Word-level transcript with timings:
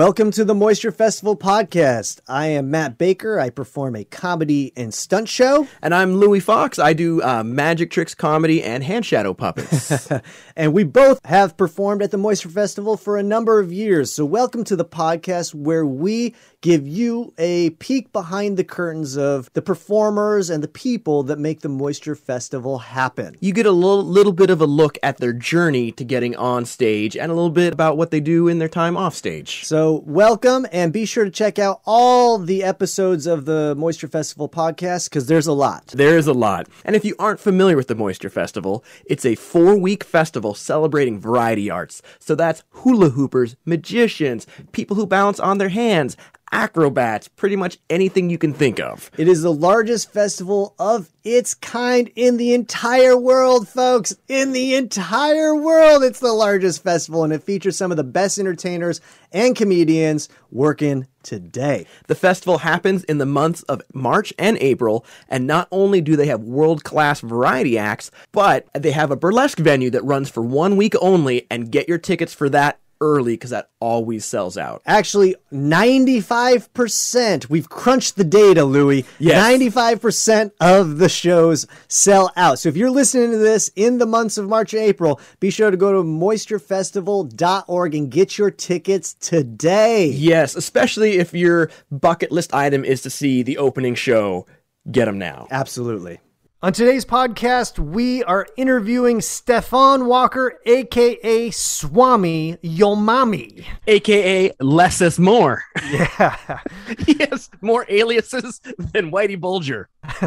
Welcome 0.00 0.30
to 0.30 0.46
the 0.46 0.54
Moisture 0.54 0.92
Festival 0.92 1.36
podcast. 1.36 2.20
I 2.26 2.46
am 2.46 2.70
Matt 2.70 2.96
Baker. 2.96 3.38
I 3.38 3.50
perform 3.50 3.94
a 3.94 4.04
comedy 4.04 4.72
and 4.74 4.94
stunt 4.94 5.28
show. 5.28 5.68
And 5.82 5.94
I'm 5.94 6.16
Louis 6.16 6.40
Fox. 6.40 6.78
I 6.78 6.92
do 6.92 7.22
uh, 7.22 7.42
magic 7.42 7.90
tricks, 7.90 8.14
comedy, 8.14 8.62
and 8.62 8.84
hand 8.84 9.04
shadow 9.04 9.34
puppets. 9.34 10.10
and 10.56 10.72
we 10.72 10.84
both 10.84 11.20
have 11.24 11.56
performed 11.56 12.02
at 12.02 12.10
the 12.10 12.18
Moisture 12.18 12.50
Festival 12.50 12.96
for 12.96 13.16
a 13.16 13.22
number 13.22 13.60
of 13.60 13.72
years. 13.72 14.12
So, 14.12 14.24
welcome 14.24 14.62
to 14.64 14.76
the 14.76 14.84
podcast 14.84 15.54
where 15.54 15.86
we 15.86 16.34
give 16.60 16.86
you 16.86 17.32
a 17.38 17.70
peek 17.70 18.12
behind 18.12 18.56
the 18.58 18.64
curtains 18.64 19.16
of 19.16 19.50
the 19.54 19.62
performers 19.62 20.50
and 20.50 20.62
the 20.62 20.68
people 20.68 21.22
that 21.24 21.38
make 21.38 21.60
the 21.60 21.68
Moisture 21.68 22.14
Festival 22.14 22.78
happen. 22.78 23.36
you 23.40 23.52
get 23.52 23.66
a 23.66 23.72
little, 23.72 24.04
little 24.04 24.32
bit 24.32 24.50
of 24.50 24.60
a 24.60 24.66
look 24.66 24.98
at 25.02 25.16
their 25.16 25.32
journey 25.32 25.90
to 25.92 26.04
getting 26.04 26.36
on 26.36 26.66
stage 26.66 27.16
and 27.16 27.32
a 27.32 27.34
little 27.34 27.50
bit 27.50 27.72
about 27.72 27.96
what 27.96 28.10
they 28.10 28.20
do 28.20 28.48
in 28.48 28.58
their 28.58 28.68
time 28.68 28.96
off 28.96 29.14
stage. 29.14 29.64
So, 29.64 29.89
welcome 29.92 30.66
and 30.72 30.92
be 30.92 31.04
sure 31.04 31.24
to 31.24 31.30
check 31.30 31.58
out 31.58 31.80
all 31.84 32.38
the 32.38 32.62
episodes 32.62 33.26
of 33.26 33.44
the 33.44 33.74
Moisture 33.76 34.08
Festival 34.08 34.48
podcast 34.48 35.08
because 35.08 35.26
there's 35.26 35.46
a 35.46 35.52
lot. 35.52 35.86
There's 35.88 36.26
a 36.26 36.32
lot. 36.32 36.68
And 36.84 36.96
if 36.96 37.04
you 37.04 37.14
aren't 37.18 37.40
familiar 37.40 37.76
with 37.76 37.88
the 37.88 37.94
Moisture 37.94 38.30
Festival, 38.30 38.84
it's 39.04 39.24
a 39.24 39.34
four 39.34 39.76
week 39.76 40.04
festival 40.04 40.54
celebrating 40.54 41.18
variety 41.18 41.70
arts. 41.70 42.02
So 42.18 42.34
that's 42.34 42.62
hula 42.70 43.10
hoopers, 43.10 43.56
magicians, 43.64 44.46
people 44.72 44.96
who 44.96 45.06
bounce 45.06 45.40
on 45.40 45.58
their 45.58 45.68
hands, 45.68 46.16
acrobats, 46.52 47.28
pretty 47.28 47.56
much 47.56 47.78
anything 47.88 48.30
you 48.30 48.38
can 48.38 48.52
think 48.52 48.80
of. 48.80 49.10
It 49.16 49.28
is 49.28 49.42
the 49.42 49.52
largest 49.52 50.12
festival 50.12 50.74
of 50.78 51.08
its 51.22 51.54
kind 51.54 52.10
in 52.16 52.36
the 52.36 52.54
entire 52.54 53.16
world, 53.16 53.68
folks. 53.68 54.16
In 54.28 54.52
the 54.52 54.74
entire 54.74 55.54
world, 55.54 56.02
it's 56.02 56.20
the 56.20 56.32
largest 56.32 56.82
festival, 56.82 57.24
and 57.24 57.32
it 57.32 57.42
features 57.42 57.76
some 57.76 57.90
of 57.90 57.96
the 57.96 58.04
best 58.04 58.38
entertainers 58.38 59.00
and 59.32 59.56
comedians 59.56 60.28
working 60.50 61.06
today. 61.22 61.86
The 62.06 62.14
festival 62.14 62.58
happens 62.58 63.04
in 63.04 63.18
the 63.18 63.26
months 63.26 63.62
of 63.64 63.82
March 63.92 64.32
and 64.38 64.56
April, 64.58 65.04
and 65.28 65.46
not 65.46 65.68
only 65.70 66.00
do 66.00 66.16
they 66.16 66.26
have 66.26 66.42
world 66.42 66.84
class 66.84 67.20
variety 67.20 67.78
acts, 67.78 68.10
but 68.32 68.66
they 68.74 68.92
have 68.92 69.10
a 69.10 69.16
burlesque 69.16 69.58
venue 69.58 69.90
that 69.90 70.04
runs 70.04 70.30
for 70.30 70.42
one 70.42 70.76
week 70.76 70.94
only, 71.00 71.46
and 71.50 71.70
get 71.70 71.88
your 71.88 71.98
tickets 71.98 72.34
for 72.34 72.48
that 72.48 72.80
early 73.00 73.34
because 73.34 73.50
that 73.50 73.70
always 73.80 74.24
sells 74.24 74.56
out. 74.56 74.82
Actually, 74.86 75.36
95%. 75.52 77.48
We've 77.48 77.68
crunched 77.68 78.16
the 78.16 78.24
data, 78.24 78.64
Louis. 78.64 79.04
Yes. 79.18 79.42
95% 79.42 80.52
of 80.60 80.98
the 80.98 81.08
shows 81.08 81.66
sell 81.88 82.30
out. 82.36 82.58
So 82.58 82.68
if 82.68 82.76
you're 82.76 82.90
listening 82.90 83.30
to 83.30 83.38
this 83.38 83.70
in 83.76 83.98
the 83.98 84.06
months 84.06 84.38
of 84.38 84.48
March 84.48 84.74
and 84.74 84.82
April, 84.82 85.20
be 85.40 85.50
sure 85.50 85.70
to 85.70 85.76
go 85.76 85.92
to 85.92 86.02
moisturefestival.org 86.02 87.94
and 87.94 88.10
get 88.10 88.38
your 88.38 88.50
tickets 88.50 89.14
today. 89.14 90.06
Yes, 90.06 90.54
especially 90.56 91.18
if 91.18 91.34
your 91.34 91.70
bucket 91.90 92.30
list 92.32 92.54
item 92.54 92.84
is 92.84 93.02
to 93.02 93.10
see 93.10 93.42
the 93.42 93.58
opening 93.58 93.94
show. 93.94 94.46
Get 94.90 95.04
them 95.04 95.18
now. 95.18 95.46
Absolutely. 95.50 96.20
On 96.62 96.74
today's 96.74 97.06
podcast, 97.06 97.78
we 97.78 98.22
are 98.24 98.46
interviewing 98.58 99.20
Stephon 99.20 100.04
Walker, 100.04 100.60
aka 100.66 101.50
Swami 101.50 102.58
Yo 102.60 102.94
Mami. 102.96 103.64
AKA 103.86 104.52
Less 104.60 105.00
S 105.00 105.18
Moore. 105.18 105.64
Yeah. 105.90 106.60
he 107.06 107.14
has 107.30 107.48
more 107.62 107.86
aliases 107.88 108.60
than 108.76 109.10
Whitey 109.10 109.40
Bulger. 109.40 109.88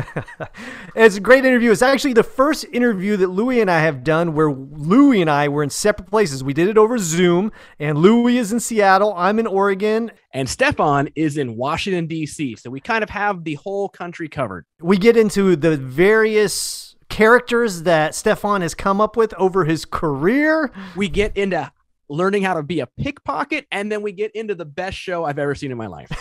it's 0.95 1.17
a 1.17 1.19
great 1.19 1.45
interview. 1.45 1.72
It's 1.72 1.81
actually 1.81 2.13
the 2.13 2.23
first 2.23 2.66
interview 2.72 3.17
that 3.17 3.28
Louie 3.28 3.59
and 3.59 3.72
I 3.72 3.79
have 3.79 4.03
done 4.03 4.34
where 4.34 4.51
Louie 4.51 5.22
and 5.22 5.29
I 5.29 5.47
were 5.47 5.63
in 5.63 5.69
separate 5.69 6.09
places. 6.09 6.44
We 6.44 6.53
did 6.53 6.67
it 6.67 6.78
over 6.78 6.97
Zoom, 6.97 7.51
and 7.79 7.97
Louie 7.97 8.38
is 8.38 8.51
in 8.51 8.59
Seattle. 8.59 9.13
I'm 9.17 9.39
in 9.39 9.47
Oregon. 9.47 10.11
And 10.31 10.47
Stephon 10.47 11.11
is 11.16 11.38
in 11.38 11.56
Washington, 11.56 12.07
D.C. 12.07 12.56
So 12.56 12.69
we 12.69 12.79
kind 12.79 13.03
of 13.03 13.09
have 13.11 13.44
the 13.44 13.56
whole 13.56 13.89
country 13.89 14.28
covered. 14.28 14.66
We 14.81 14.97
get 14.97 15.16
into 15.16 15.56
the 15.56 15.78
various 15.78 16.95
characters 17.09 17.84
that 17.84 18.13
Stephon 18.13 18.61
has 18.61 18.73
come 18.73 19.00
up 19.00 19.16
with 19.16 19.34
over 19.35 19.66
his 19.66 19.85
career. 19.85 20.72
We 20.95 21.07
get 21.09 21.38
into 21.38 21.72
learning 22.09 22.44
how 22.44 22.53
to 22.53 22.64
be 22.64 22.80
a 22.80 22.88
pickpocket, 22.88 23.66
and 23.72 23.91
then 23.91 24.02
we 24.02 24.12
get 24.12 24.31
into 24.36 24.56
the 24.56 24.66
best 24.66 24.97
show 24.97 25.24
I've 25.25 25.40
ever 25.40 25.56
seen 25.56 25.72
in 25.72 25.78
my 25.78 25.88
life. 25.88 26.12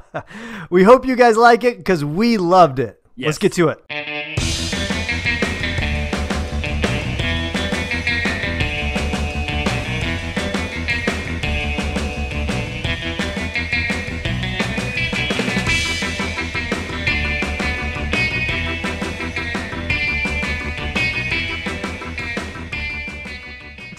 we 0.70 0.82
hope 0.82 1.06
you 1.06 1.16
guys 1.16 1.36
like 1.36 1.64
it 1.64 1.78
because 1.78 2.04
we 2.04 2.36
loved 2.36 2.78
it. 2.78 3.02
Yes. 3.16 3.26
Let's 3.26 3.38
get 3.38 3.52
to 3.54 3.68
it. 3.68 3.84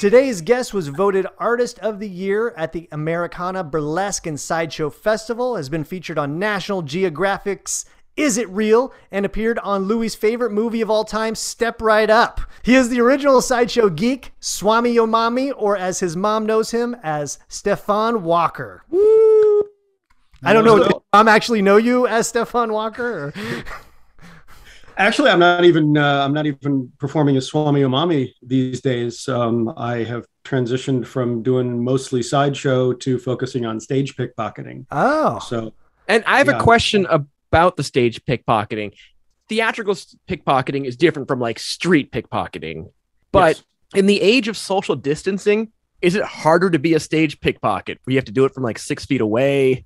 Today's 0.01 0.41
guest 0.41 0.73
was 0.73 0.88
voted 0.88 1.28
Artist 1.38 1.78
of 1.78 2.00
the 2.00 2.09
Year 2.09 2.56
at 2.57 2.72
the 2.72 2.89
Americana 2.91 3.63
Burlesque 3.63 4.25
and 4.25 4.39
Sideshow 4.39 4.89
Festival, 4.89 5.57
has 5.57 5.69
been 5.69 5.84
featured 5.84 6.17
on 6.17 6.39
National 6.39 6.81
Geographic's 6.81 7.85
Is 8.17 8.39
It 8.39 8.50
Real, 8.50 8.91
and 9.12 9.28
appeared 9.28 9.59
on 9.59 9.84
Louis' 9.84 10.16
favorite 10.16 10.53
movie 10.53 10.81
of 10.81 10.89
all 10.89 11.06
time, 11.06 11.35
Step 11.35 11.84
Right 11.84 12.09
Up. 12.09 12.41
He 12.63 12.73
is 12.73 12.89
the 12.89 13.00
original 13.00 13.44
sideshow 13.44 13.89
geek, 13.89 14.31
Swami 14.39 14.94
Yo 14.94 15.06
Mami, 15.06 15.53
or 15.56 15.78
as 15.78 16.00
his 16.00 16.18
mom 16.18 16.47
knows 16.47 16.72
him, 16.72 16.95
as 17.03 17.38
Stephon 17.47 18.22
Walker. 18.22 18.83
I 20.44 20.51
don't 20.51 20.66
know. 20.66 20.79
Did 20.79 20.94
mom 21.13 21.28
actually 21.28 21.62
know 21.62 21.78
you 21.78 22.07
as 22.07 22.33
Stephon 22.33 22.72
Walker? 22.72 23.31
Or? 24.97 25.02
Actually, 25.02 25.29
I'm 25.31 25.40
not 25.40 25.63
even 25.66 25.97
uh, 25.97 26.24
I'm 26.25 26.34
not 26.34 26.46
even 26.46 26.91
performing 27.00 27.38
as 27.38 27.47
Swami 27.47 27.81
Yo 27.81 27.90
Mami 27.90 28.34
these 28.41 28.81
days. 28.81 29.28
Um, 29.28 29.74
I 29.78 30.03
have 30.03 30.25
transitioned 30.44 31.06
from 31.06 31.44
doing 31.44 31.84
mostly 31.84 32.24
sideshow 32.24 32.94
to 32.94 33.19
focusing 33.19 33.66
on 33.66 33.80
stage 33.80 34.16
pickpocketing. 34.16 34.85
Oh, 34.91 35.40
So 35.40 35.74
And 36.07 36.24
I 36.25 36.38
have 36.40 36.47
Yeah. 36.47 36.59
a 36.59 36.63
question 36.63 37.07
about 37.09 37.78
the 37.78 37.84
stage 37.84 38.24
pickpocketing. 38.25 38.94
Theatrical 39.50 39.96
pickpocketing 40.28 40.85
is 40.85 40.96
different 40.96 41.28
from 41.28 41.40
like 41.40 41.59
street 41.59 42.12
pickpocketing. 42.12 42.91
But 43.31 43.57
yes. 43.57 43.63
in 43.96 44.06
the 44.07 44.22
age 44.22 44.47
of 44.47 44.57
social 44.57 44.96
distancing, 44.96 45.72
is 46.01 46.16
it 46.16 46.24
harder 46.24 46.69
to 46.69 46.80
be 46.80 46.94
a 46.96 47.00
stage 47.00 47.40
pickpocket 47.40 48.00
where 48.03 48.13
you 48.13 48.18
have 48.18 48.25
to 48.25 48.31
do 48.31 48.46
it 48.46 48.53
from 48.53 48.63
like 48.63 48.80
six 48.80 49.06
feet 49.06 49.22
away? 49.22 49.85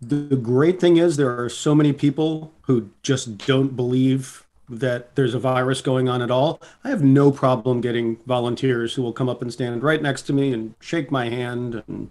The, 0.00 0.36
great 0.36 0.80
thing 0.80 0.96
is 0.96 1.16
there 1.16 1.42
are 1.42 1.48
so 1.48 1.74
many 1.74 1.92
people 1.92 2.52
who 2.62 2.90
just 3.02 3.38
don't 3.38 3.76
believe 3.76 4.44
that 4.68 5.14
there's 5.14 5.34
a 5.34 5.38
virus 5.38 5.80
going 5.80 6.08
on 6.08 6.22
at 6.22 6.30
all. 6.30 6.60
I 6.84 6.88
have 6.88 7.02
no 7.02 7.30
problem 7.30 7.80
getting 7.80 8.16
volunteers 8.26 8.94
who 8.94 9.02
will 9.02 9.12
come 9.12 9.28
up 9.28 9.42
and 9.42 9.52
stand 9.52 9.82
right 9.82 10.02
next 10.02 10.22
to 10.22 10.32
me 10.32 10.52
and 10.52 10.74
shake 10.80 11.10
my 11.10 11.28
hand 11.28 11.82
and 11.86 12.10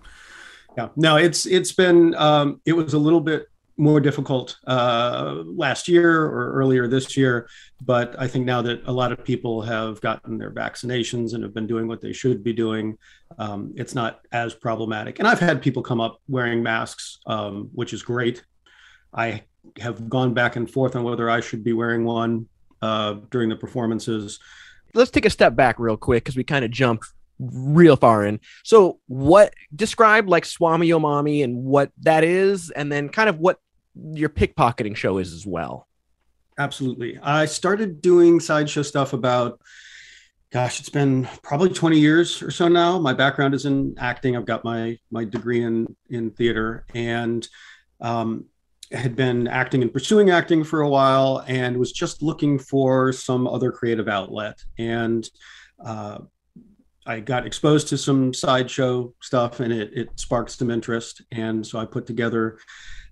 yeah 0.77 0.89
no 0.95 1.15
it's 1.15 1.45
it's 1.45 1.71
been 1.71 2.13
um, 2.15 2.61
it 2.65 2.73
was 2.73 2.93
a 2.93 2.99
little 2.99 3.21
bit 3.21 3.49
more 3.77 3.99
difficult 3.99 4.57
uh, 4.67 5.43
last 5.45 5.87
year 5.87 6.23
or 6.23 6.53
earlier 6.53 6.87
this 6.87 7.17
year 7.17 7.49
but 7.81 8.15
i 8.19 8.27
think 8.27 8.45
now 8.45 8.61
that 8.61 8.81
a 8.85 8.91
lot 8.91 9.11
of 9.11 9.23
people 9.23 9.61
have 9.61 9.99
gotten 10.01 10.37
their 10.37 10.51
vaccinations 10.51 11.33
and 11.33 11.43
have 11.43 11.53
been 11.53 11.67
doing 11.67 11.87
what 11.87 12.01
they 12.01 12.13
should 12.13 12.43
be 12.43 12.53
doing 12.53 12.97
um, 13.37 13.73
it's 13.75 13.95
not 13.95 14.21
as 14.31 14.53
problematic. 14.53 15.19
And 15.19 15.27
i've 15.27 15.39
had 15.39 15.61
people 15.61 15.83
come 15.83 15.99
up 15.99 16.21
wearing 16.27 16.63
masks 16.63 17.19
um, 17.25 17.69
which 17.73 17.93
is 17.93 18.01
great. 18.03 18.43
I 19.13 19.43
have 19.79 20.09
gone 20.09 20.33
back 20.33 20.55
and 20.55 20.69
forth 20.69 20.95
on 20.95 21.03
whether 21.03 21.29
i 21.29 21.39
should 21.39 21.63
be 21.63 21.73
wearing 21.73 22.05
one 22.05 22.47
uh, 22.81 23.15
during 23.31 23.49
the 23.49 23.55
performances. 23.55 24.39
Let's 24.93 25.11
take 25.11 25.25
a 25.25 25.29
step 25.29 25.55
back 25.55 25.79
real 25.79 25.97
quick 25.97 26.23
because 26.23 26.37
we 26.37 26.43
kind 26.43 26.63
of 26.63 26.71
jumped 26.71 27.07
real 27.39 27.95
far 27.95 28.25
in. 28.25 28.39
So, 28.63 28.99
what 29.07 29.53
describe 29.75 30.29
like 30.29 30.45
Swami 30.45 30.87
Yo 30.87 30.99
Mami 30.99 31.43
and 31.43 31.63
what 31.63 31.91
that 32.01 32.23
is, 32.23 32.69
and 32.71 32.91
then 32.91 33.09
kind 33.09 33.27
of 33.29 33.39
what 33.39 33.59
your 33.95 34.29
pickpocketing 34.29 34.95
show 34.95 35.17
is 35.17 35.33
as 35.33 35.45
well. 35.45 35.87
Absolutely. 36.57 37.17
I 37.21 37.45
started 37.45 38.01
doing 38.01 38.39
sideshow 38.39 38.81
stuff 38.81 39.13
about, 39.13 39.59
gosh, 40.51 40.79
it's 40.79 40.89
been 40.89 41.27
probably 41.43 41.69
20 41.69 41.99
years 41.99 42.41
or 42.41 42.51
so 42.51 42.67
now. 42.67 42.97
My 42.97 43.13
background 43.13 43.53
is 43.53 43.65
in 43.65 43.95
acting. 43.97 44.37
I've 44.37 44.45
got 44.45 44.63
my 44.63 44.97
my 45.11 45.25
degree 45.25 45.63
in 45.63 45.95
in 46.09 46.31
theater, 46.31 46.85
and 46.93 47.47
um, 47.99 48.45
had 48.91 49.15
been 49.15 49.47
acting 49.47 49.81
and 49.81 49.91
pursuing 49.91 50.29
acting 50.29 50.63
for 50.63 50.81
a 50.81 50.89
while 50.89 51.43
and 51.47 51.77
was 51.77 51.91
just 51.91 52.21
looking 52.21 52.59
for 52.59 53.11
some 53.11 53.47
other 53.47 53.71
creative 53.71 54.07
outlet. 54.07 54.63
And 54.77 55.27
uh, 55.83 56.19
I 57.05 57.19
got 57.19 57.45
exposed 57.45 57.87
to 57.89 57.97
some 57.97 58.33
sideshow 58.33 59.13
stuff 59.21 59.59
and 59.59 59.73
it, 59.73 59.91
it 59.93 60.09
sparked 60.19 60.51
some 60.51 60.71
interest. 60.71 61.23
And 61.31 61.65
so 61.65 61.79
I 61.79 61.85
put 61.85 62.05
together 62.05 62.59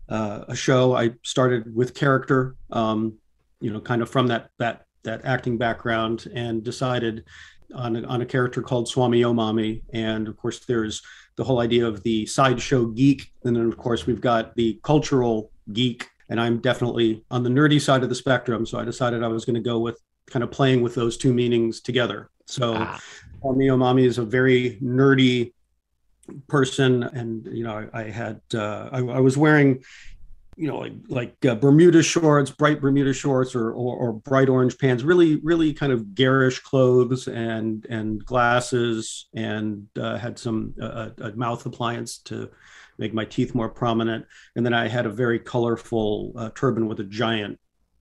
uh, 0.09 0.45
a 0.47 0.55
show. 0.55 0.95
I 0.95 1.11
started 1.23 1.73
with 1.73 1.93
character, 1.93 2.55
um, 2.71 3.17
you 3.59 3.71
know, 3.71 3.79
kind 3.79 4.01
of 4.01 4.09
from 4.09 4.27
that, 4.27 4.49
that, 4.59 4.85
that 5.03 5.25
acting 5.25 5.57
background 5.57 6.27
and 6.33 6.63
decided 6.63 7.25
on 7.73 7.95
a, 7.95 8.03
on 8.03 8.21
a 8.21 8.25
character 8.25 8.61
called 8.61 8.87
Swami 8.87 9.19
Yo 9.19 9.33
Mami. 9.33 9.81
And 9.93 10.27
of 10.27 10.37
course, 10.37 10.59
there's 10.59 11.01
the 11.35 11.43
whole 11.43 11.59
idea 11.59 11.85
of 11.85 12.03
the 12.03 12.25
sideshow 12.25 12.87
geek. 12.87 13.31
And 13.43 13.55
then, 13.55 13.65
of 13.65 13.77
course, 13.77 14.05
we've 14.05 14.21
got 14.21 14.55
the 14.55 14.79
cultural 14.83 15.51
geek. 15.71 16.07
And 16.29 16.39
I'm 16.39 16.59
definitely 16.59 17.23
on 17.31 17.43
the 17.43 17.49
nerdy 17.49 17.81
side 17.81 18.03
of 18.03 18.09
the 18.09 18.15
spectrum. 18.15 18.65
So 18.65 18.79
I 18.79 18.85
decided 18.85 19.23
I 19.23 19.27
was 19.27 19.45
going 19.45 19.55
to 19.55 19.61
go 19.61 19.79
with 19.79 19.99
kind 20.29 20.43
of 20.43 20.51
playing 20.51 20.81
with 20.81 20.95
those 20.95 21.17
two 21.17 21.33
meanings 21.33 21.81
together. 21.81 22.29
So 22.45 22.75
ah. 22.77 22.99
Swami 23.39 23.65
Yo 23.65 23.77
Mami 23.77 24.05
is 24.05 24.17
a 24.17 24.25
very 24.25 24.77
nerdy 24.81 25.53
person. 26.47 27.03
And, 27.03 27.45
you 27.47 27.63
know, 27.63 27.87
I, 27.93 28.01
I 28.01 28.09
had, 28.09 28.41
uh, 28.53 28.89
I, 28.91 28.99
I 28.99 29.19
was 29.19 29.37
wearing 29.37 29.83
you 30.55 30.67
know, 30.67 30.77
like 30.77 30.93
like 31.07 31.45
uh, 31.45 31.55
Bermuda 31.55 32.03
shorts, 32.03 32.51
bright 32.51 32.79
Bermuda 32.79 33.13
shorts, 33.13 33.55
or, 33.55 33.71
or, 33.71 33.97
or 33.97 34.13
bright 34.13 34.49
orange 34.49 34.77
pants. 34.77 35.03
Really, 35.03 35.37
really 35.37 35.73
kind 35.73 35.91
of 35.91 36.13
garish 36.13 36.59
clothes 36.59 37.27
and 37.27 37.85
and 37.89 38.23
glasses, 38.23 39.27
and 39.33 39.87
uh, 39.99 40.17
had 40.17 40.37
some 40.37 40.75
a 40.79 41.31
mouth 41.35 41.65
appliance 41.65 42.19
to 42.19 42.49
make 42.97 43.13
my 43.13 43.25
teeth 43.25 43.55
more 43.55 43.69
prominent. 43.69 44.25
And 44.55 44.65
then 44.65 44.73
I 44.73 44.87
had 44.87 45.05
a 45.05 45.09
very 45.09 45.39
colorful 45.39 46.33
uh, 46.35 46.49
turban 46.53 46.87
with 46.87 46.99
a 46.99 47.05
giant 47.05 47.59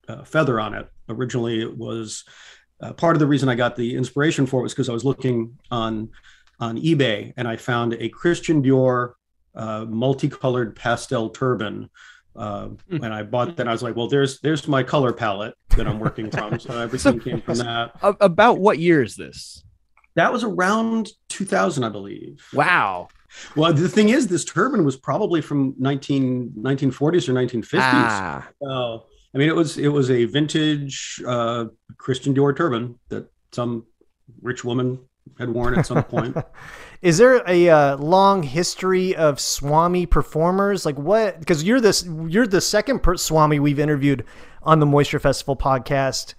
uh, 0.08 0.25
feather 0.25 0.60
on 0.60 0.75
it. 0.75 0.88
Originally, 1.08 1.62
it 1.62 1.76
was 1.76 2.25
uh, 2.82 2.92
part 2.92 3.16
of 3.16 3.20
the 3.20 3.26
reason 3.26 3.48
I 3.48 3.54
got 3.54 3.76
the 3.76 3.96
inspiration 3.96 4.46
for 4.46 4.60
it 4.60 4.64
was 4.64 4.75
because 4.75 4.90
I 4.90 4.92
was 4.92 5.04
looking 5.04 5.58
on 5.70 6.10
on 6.62 6.79
eBay 6.79 7.32
and 7.37 7.49
I 7.49 7.56
found 7.56 7.94
a 7.94 8.09
Christian 8.09 8.62
Dior 8.62 9.14
multicolored 9.55 10.76
pastel 10.76 11.31
turban 11.31 11.91
uh, 12.35 12.69
and 12.91 13.12
I 13.12 13.23
bought 13.23 13.56
that. 13.56 13.69
I 13.69 13.73
was 13.73 13.82
like, 13.82 13.94
well, 13.94 14.09
there's 14.09 14.41
there's 14.41 14.67
my 14.67 14.82
color 14.82 15.12
palette 15.12 15.55
that 15.76 15.87
I'm 15.87 15.99
working 15.99 16.31
from. 16.31 16.59
So 16.61 16.79
everything 16.81 17.19
so, 17.19 17.25
came 17.25 17.41
from 17.41 17.59
that. 17.59 17.93
About 18.20 18.59
what 18.59 18.79
year 18.79 19.03
is 19.03 19.17
this? 19.17 19.64
That 20.14 20.32
was 20.32 20.44
around 20.44 21.11
2000, 21.29 21.85
I 21.85 21.88
believe. 21.88 22.44
Wow. 22.53 23.09
Well, 23.56 23.73
the 23.73 23.88
thing 23.88 24.11
is, 24.11 24.29
this 24.29 24.44
turban 24.44 24.85
was 24.85 24.97
probably 24.97 25.41
from 25.41 25.75
19, 25.79 26.53
1940s 26.59 27.29
or 27.29 27.32
1950s. 27.32 27.79
Ah. 27.81 28.49
So, 28.62 29.06
I 29.35 29.38
mean, 29.38 29.49
it 29.49 29.56
was 29.56 29.79
it 29.79 29.88
was 29.88 30.11
a 30.11 30.25
vintage 30.26 31.23
uh, 31.26 31.67
Christian 31.97 32.35
Dior 32.35 32.56
turban 32.56 32.99
that 33.09 33.31
some 33.53 33.87
rich 34.41 34.64
woman 34.64 35.00
had 35.38 35.50
worn 35.50 35.78
at 35.78 35.86
some 35.86 36.04
point. 36.04 36.36
Is 37.02 37.19
there 37.19 37.42
a 37.48 37.69
uh, 37.69 37.96
long 37.96 38.42
history 38.42 39.16
of 39.16 39.40
Swami 39.40 40.06
performers? 40.06 40.86
Like 40.86 40.98
what? 40.98 41.40
Because 41.40 41.64
you're 41.64 41.80
this, 41.80 42.06
you're 42.28 42.46
the 42.46 42.60
second 42.60 43.00
per- 43.00 43.16
Swami 43.16 43.58
we've 43.58 43.80
interviewed 43.80 44.24
on 44.62 44.78
the 44.78 44.86
Moisture 44.86 45.19
Festival 45.19 45.56
podcast, 45.56 46.34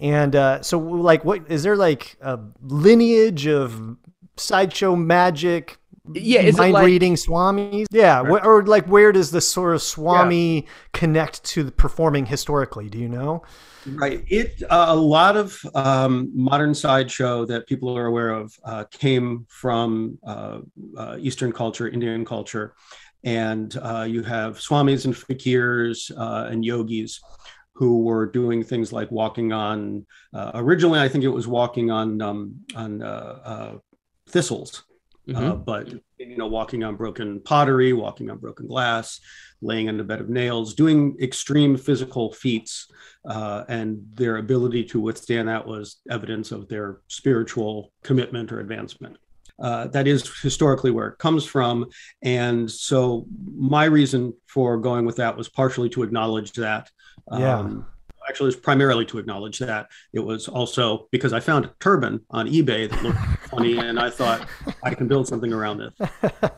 and 0.00 0.34
uh, 0.34 0.62
so 0.62 0.78
like, 0.78 1.24
what 1.24 1.50
is 1.50 1.62
there 1.62 1.76
like 1.76 2.16
a 2.22 2.38
lineage 2.62 3.46
of 3.46 3.96
sideshow 4.36 4.96
magic? 4.96 5.78
Yeah, 6.14 6.40
is 6.40 6.56
mind 6.56 6.72
like, 6.72 6.86
reading 6.86 7.14
swamis? 7.14 7.86
Yeah, 7.90 8.22
right. 8.22 8.44
or 8.44 8.64
like 8.64 8.86
where 8.86 9.12
does 9.12 9.30
the 9.30 9.40
sort 9.40 9.74
of 9.74 9.82
swami 9.82 10.60
yeah. 10.60 10.70
connect 10.92 11.44
to 11.44 11.64
the 11.64 11.72
performing 11.72 12.26
historically? 12.26 12.88
Do 12.88 12.98
you 12.98 13.08
know? 13.08 13.42
Right. 13.86 14.24
It 14.28 14.62
uh, 14.68 14.86
a 14.88 14.96
lot 14.96 15.36
of 15.36 15.58
um, 15.74 16.30
modern 16.34 16.74
sideshow 16.74 17.44
that 17.46 17.66
people 17.66 17.96
are 17.96 18.06
aware 18.06 18.30
of 18.30 18.52
uh, 18.64 18.84
came 18.90 19.46
from 19.48 20.18
uh, 20.26 20.60
uh 20.96 21.16
Eastern 21.20 21.52
culture, 21.52 21.88
Indian 21.88 22.24
culture, 22.24 22.74
and 23.24 23.76
uh, 23.82 24.06
you 24.08 24.22
have 24.22 24.58
swamis 24.58 25.04
and 25.04 25.14
fakirs 25.14 26.10
uh, 26.16 26.48
and 26.50 26.64
yogis 26.64 27.20
who 27.74 28.02
were 28.02 28.26
doing 28.26 28.64
things 28.64 28.92
like 28.92 29.10
walking 29.10 29.52
on. 29.52 30.06
originally, 30.54 30.98
I 30.98 31.08
think 31.08 31.24
it 31.24 31.28
was 31.28 31.46
walking 31.46 31.90
on 31.90 32.20
um, 32.22 32.56
on 32.74 33.80
thistles, 34.28 34.84
mm-hmm. 35.28 35.62
but 35.62 35.92
you 36.18 36.36
know, 36.36 36.46
walking 36.46 36.84
on 36.84 36.96
broken 36.96 37.40
pottery, 37.40 37.92
walking 37.92 38.30
on 38.30 38.38
broken 38.38 38.66
glass, 38.66 39.20
laying 39.60 39.88
on 39.88 39.98
a 40.00 40.04
bed 40.04 40.20
of 40.20 40.28
nails, 40.28 40.74
doing 40.74 41.16
extreme 41.20 41.76
physical 41.76 42.32
feats, 42.32 42.90
uh, 43.28 43.64
and 43.68 44.04
their 44.14 44.36
ability 44.36 44.84
to 44.84 45.00
withstand 45.00 45.48
that 45.48 45.66
was 45.66 45.96
evidence 46.10 46.52
of 46.52 46.68
their 46.68 47.00
spiritual 47.08 47.92
commitment 48.02 48.52
or 48.52 48.60
advancement. 48.60 49.16
Uh, 49.58 49.86
that 49.86 50.06
is 50.06 50.30
historically 50.40 50.90
where 50.90 51.08
it 51.08 51.18
comes 51.18 51.44
from. 51.44 51.86
And 52.22 52.70
so 52.70 53.26
my 53.54 53.86
reason 53.86 54.34
for 54.46 54.76
going 54.76 55.06
with 55.06 55.16
that 55.16 55.36
was 55.36 55.48
partially 55.48 55.88
to 55.90 56.02
acknowledge 56.02 56.52
that. 56.52 56.90
Yeah. 57.32 57.70
Actually, 58.28 58.48
it's 58.48 58.60
primarily 58.60 59.04
to 59.06 59.18
acknowledge 59.18 59.58
that. 59.58 59.88
It 60.12 60.20
was 60.20 60.48
also 60.48 61.08
because 61.12 61.32
I 61.32 61.40
found 61.40 61.64
a 61.64 61.74
turban 61.80 62.20
on 62.30 62.46
eBay 62.48 62.90
that 62.90 63.02
looked 63.02 63.18
funny, 63.50 63.78
and 63.78 63.98
I 63.98 64.10
thought 64.10 64.48
I 64.82 64.94
can 64.94 65.08
build 65.08 65.28
something 65.28 65.52
around 65.52 65.78
this. 65.78 66.08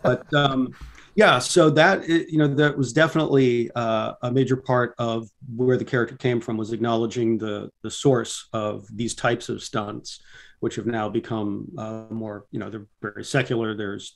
But 0.03 0.33
um, 0.35 0.75
yeah 1.19 1.41
so 1.41 1.69
that 1.69 2.09
you 2.09 2.39
know 2.39 2.47
that 2.47 2.79
was 2.79 2.93
definitely 2.93 3.69
uh, 3.75 4.13
a 4.23 4.31
major 4.31 4.57
part 4.57 4.95
of 4.99 5.29
where 5.57 5.77
the 5.77 5.85
character 5.85 6.17
came 6.17 6.41
from 6.41 6.57
was 6.57 6.73
acknowledging 6.73 7.37
the 7.37 7.71
the 7.83 7.91
source 7.91 8.49
of 8.53 8.87
these 8.95 9.17
types 9.17 9.49
of 9.49 9.61
stunts 9.61 10.21
which 10.61 10.77
have 10.77 10.87
now 10.87 11.09
become 11.09 11.67
uh, 11.77 12.05
more 12.11 12.47
you 12.53 12.61
know 12.61 12.71
they're 12.71 12.87
very 13.03 13.25
secular 13.25 13.75
there's 13.75 14.15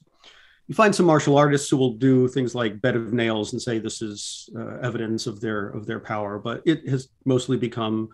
you 0.73 0.75
find 0.75 0.95
some 0.95 1.05
martial 1.05 1.37
artists 1.37 1.69
who 1.69 1.77
will 1.77 1.93
do 1.93 2.27
things 2.27 2.55
like 2.55 2.81
bed 2.81 2.97
of 2.97 3.13
nails 3.13 3.53
and 3.53 3.61
say 3.61 3.79
this 3.79 4.01
is 4.01 4.49
uh, 4.57 4.79
evidence 4.79 5.27
of 5.27 5.39
their 5.39 5.69
of 5.69 5.85
their 5.85 6.01
power 6.01 6.39
but 6.39 6.63
it 6.65 6.89
has 6.89 7.09
mostly 7.27 7.59
become 7.59 8.09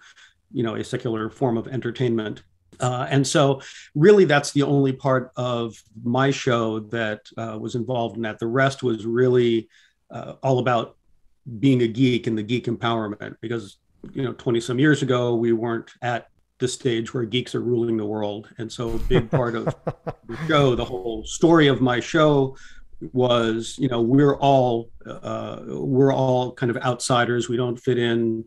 you 0.52 0.64
know 0.64 0.74
a 0.74 0.82
secular 0.82 1.30
form 1.30 1.56
of 1.56 1.68
entertainment 1.68 2.42
uh, 2.80 3.08
and 3.10 3.26
so, 3.26 3.60
really, 3.96 4.24
that's 4.24 4.52
the 4.52 4.62
only 4.62 4.92
part 4.92 5.32
of 5.34 5.82
my 6.04 6.30
show 6.30 6.78
that 6.78 7.22
uh, 7.36 7.58
was 7.60 7.74
involved 7.74 8.14
in 8.14 8.22
that. 8.22 8.38
The 8.38 8.46
rest 8.46 8.84
was 8.84 9.04
really 9.04 9.68
uh, 10.12 10.34
all 10.44 10.60
about 10.60 10.96
being 11.58 11.82
a 11.82 11.88
geek 11.88 12.28
and 12.28 12.38
the 12.38 12.42
geek 12.44 12.66
empowerment 12.66 13.34
because, 13.40 13.78
you 14.12 14.22
know, 14.22 14.32
20 14.32 14.60
some 14.60 14.78
years 14.78 15.02
ago, 15.02 15.34
we 15.34 15.50
weren't 15.52 15.90
at 16.02 16.28
the 16.58 16.68
stage 16.68 17.14
where 17.14 17.24
geeks 17.24 17.54
are 17.54 17.60
ruling 17.60 17.96
the 17.96 18.06
world. 18.06 18.48
And 18.58 18.70
so, 18.70 18.90
a 18.90 18.98
big 18.98 19.30
part 19.32 19.54
of 19.54 19.64
the 19.84 20.36
show, 20.46 20.74
the 20.74 20.84
whole 20.84 21.24
story 21.24 21.68
of 21.68 21.80
my 21.80 22.00
show 22.00 22.56
was, 23.12 23.76
you 23.78 23.88
know, 23.88 24.00
we're 24.00 24.36
all, 24.36 24.90
uh, 25.06 25.60
we're 25.66 26.12
all 26.12 26.52
kind 26.52 26.70
of 26.70 26.76
outsiders. 26.78 27.48
We 27.48 27.56
don't 27.56 27.76
fit 27.76 27.98
in. 27.98 28.44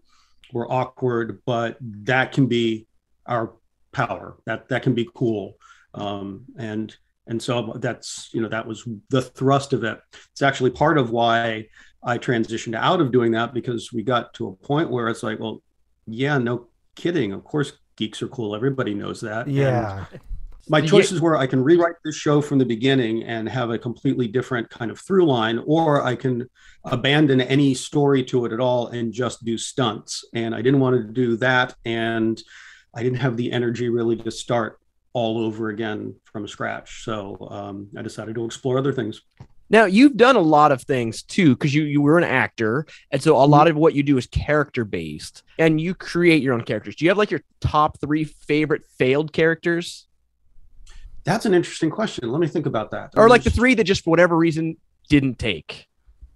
We're 0.54 0.70
awkward, 0.70 1.42
but 1.46 1.78
that 1.82 2.34
can 2.34 2.48
be 2.48 2.88
our 3.26 3.54
power. 3.92 4.38
That 4.46 4.70
that 4.70 4.84
can 4.84 4.94
be 4.94 5.08
cool. 5.14 5.56
Um, 5.94 6.46
and 6.58 6.96
and 7.28 7.42
so 7.42 7.74
that's 7.78 8.30
you 8.34 8.42
know 8.42 8.50
that 8.50 8.68
was 8.68 8.88
the 9.10 9.22
thrust 9.22 9.74
of 9.74 9.84
it. 9.84 10.00
It's 10.32 10.42
actually 10.42 10.72
part 10.72 10.98
of 10.98 11.12
why 11.12 11.68
I 12.04 12.18
transitioned 12.18 12.76
out 12.76 13.02
of 13.02 13.12
doing 13.12 13.32
that 13.34 13.54
because 13.54 13.94
we 13.94 14.04
got 14.04 14.34
to 14.36 14.48
a 14.48 14.56
point 14.56 14.90
where 14.90 15.08
it's 15.08 15.24
like, 15.24 15.40
well, 15.40 15.62
yeah, 16.08 16.38
no 16.38 16.68
kidding. 16.96 17.32
Of 17.32 17.44
course, 17.44 17.74
geeks 17.96 18.22
are 18.22 18.28
cool. 18.28 18.56
Everybody 18.56 18.94
knows 18.94 19.22
that. 19.22 19.48
Yeah. 19.48 20.06
And 20.12 20.22
my 20.70 20.82
choices 20.82 21.20
were 21.20 21.36
I 21.36 21.48
can 21.48 21.64
rewrite 21.64 21.96
this 22.04 22.16
show 22.16 22.42
from 22.42 22.58
the 22.58 22.66
beginning 22.66 23.24
and 23.24 23.50
have 23.50 23.72
a 23.72 23.78
completely 23.78 24.28
different 24.28 24.70
kind 24.70 24.92
of 24.92 25.00
through 25.00 25.26
line, 25.26 25.62
or 25.66 26.04
I 26.04 26.16
can 26.16 26.50
abandon 26.86 27.42
any 27.42 27.74
story 27.74 28.24
to 28.26 28.46
it 28.46 28.54
at 28.54 28.60
all 28.60 28.88
and 28.88 29.12
just 29.12 29.44
do 29.44 29.58
stunts. 29.58 30.24
And 30.34 30.56
I 30.56 30.62
didn't 30.62 30.80
want 30.80 30.96
to 30.96 31.04
do 31.04 31.36
that. 31.38 31.76
And 31.86 32.42
I 32.94 33.04
didn't 33.04 33.20
have 33.20 33.38
the 33.38 33.52
energy 33.52 33.90
really 33.90 34.16
to 34.18 34.32
start 34.32 34.80
all 35.14 35.40
over 35.40 35.70
again 35.70 36.16
from 36.24 36.48
scratch. 36.48 37.04
So 37.04 37.48
um, 37.50 37.88
I 37.98 38.02
decided 38.02 38.36
to 38.36 38.46
explore 38.46 38.78
other 38.78 38.94
things. 38.94 39.22
Now 39.72 39.86
you've 39.86 40.18
done 40.18 40.36
a 40.36 40.42
lot 40.42 40.72
of 40.72 40.84
things 40.84 41.24
too, 41.24 41.56
because 41.56 41.74
you 41.74 41.84
you 41.84 42.02
were 42.02 42.18
an 42.18 42.26
actor, 42.26 42.86
and 43.10 43.24
so 43.24 43.36
a 43.36 43.46
lot 43.46 43.68
mm-hmm. 43.68 43.72
of 43.72 43.78
what 43.78 43.96
you 43.96 44.04
do 44.04 44.18
is 44.18 44.28
character 44.28 44.86
based, 44.86 45.44
and 45.58 45.80
you 45.80 45.96
create 45.96 46.44
your 46.44 46.54
own 46.54 46.62
characters. 46.62 46.96
Do 46.98 47.06
you 47.06 47.10
have 47.10 47.18
like 47.18 47.32
your 47.32 47.42
top 47.62 48.00
three 48.00 48.26
favorite 48.26 48.84
failed 49.00 49.32
characters? 49.34 50.08
That's 51.24 51.46
an 51.46 51.54
interesting 51.54 51.90
question. 51.90 52.30
Let 52.32 52.42
me 52.42 52.48
think 52.48 52.66
about 52.66 52.92
that. 52.92 53.12
Or 53.16 53.30
like 53.30 53.44
the 53.44 53.50
three 53.50 53.74
that 53.76 53.86
just 53.86 54.04
for 54.04 54.10
whatever 54.10 54.36
reason 54.36 54.76
didn't 55.10 55.40
take. 55.40 55.88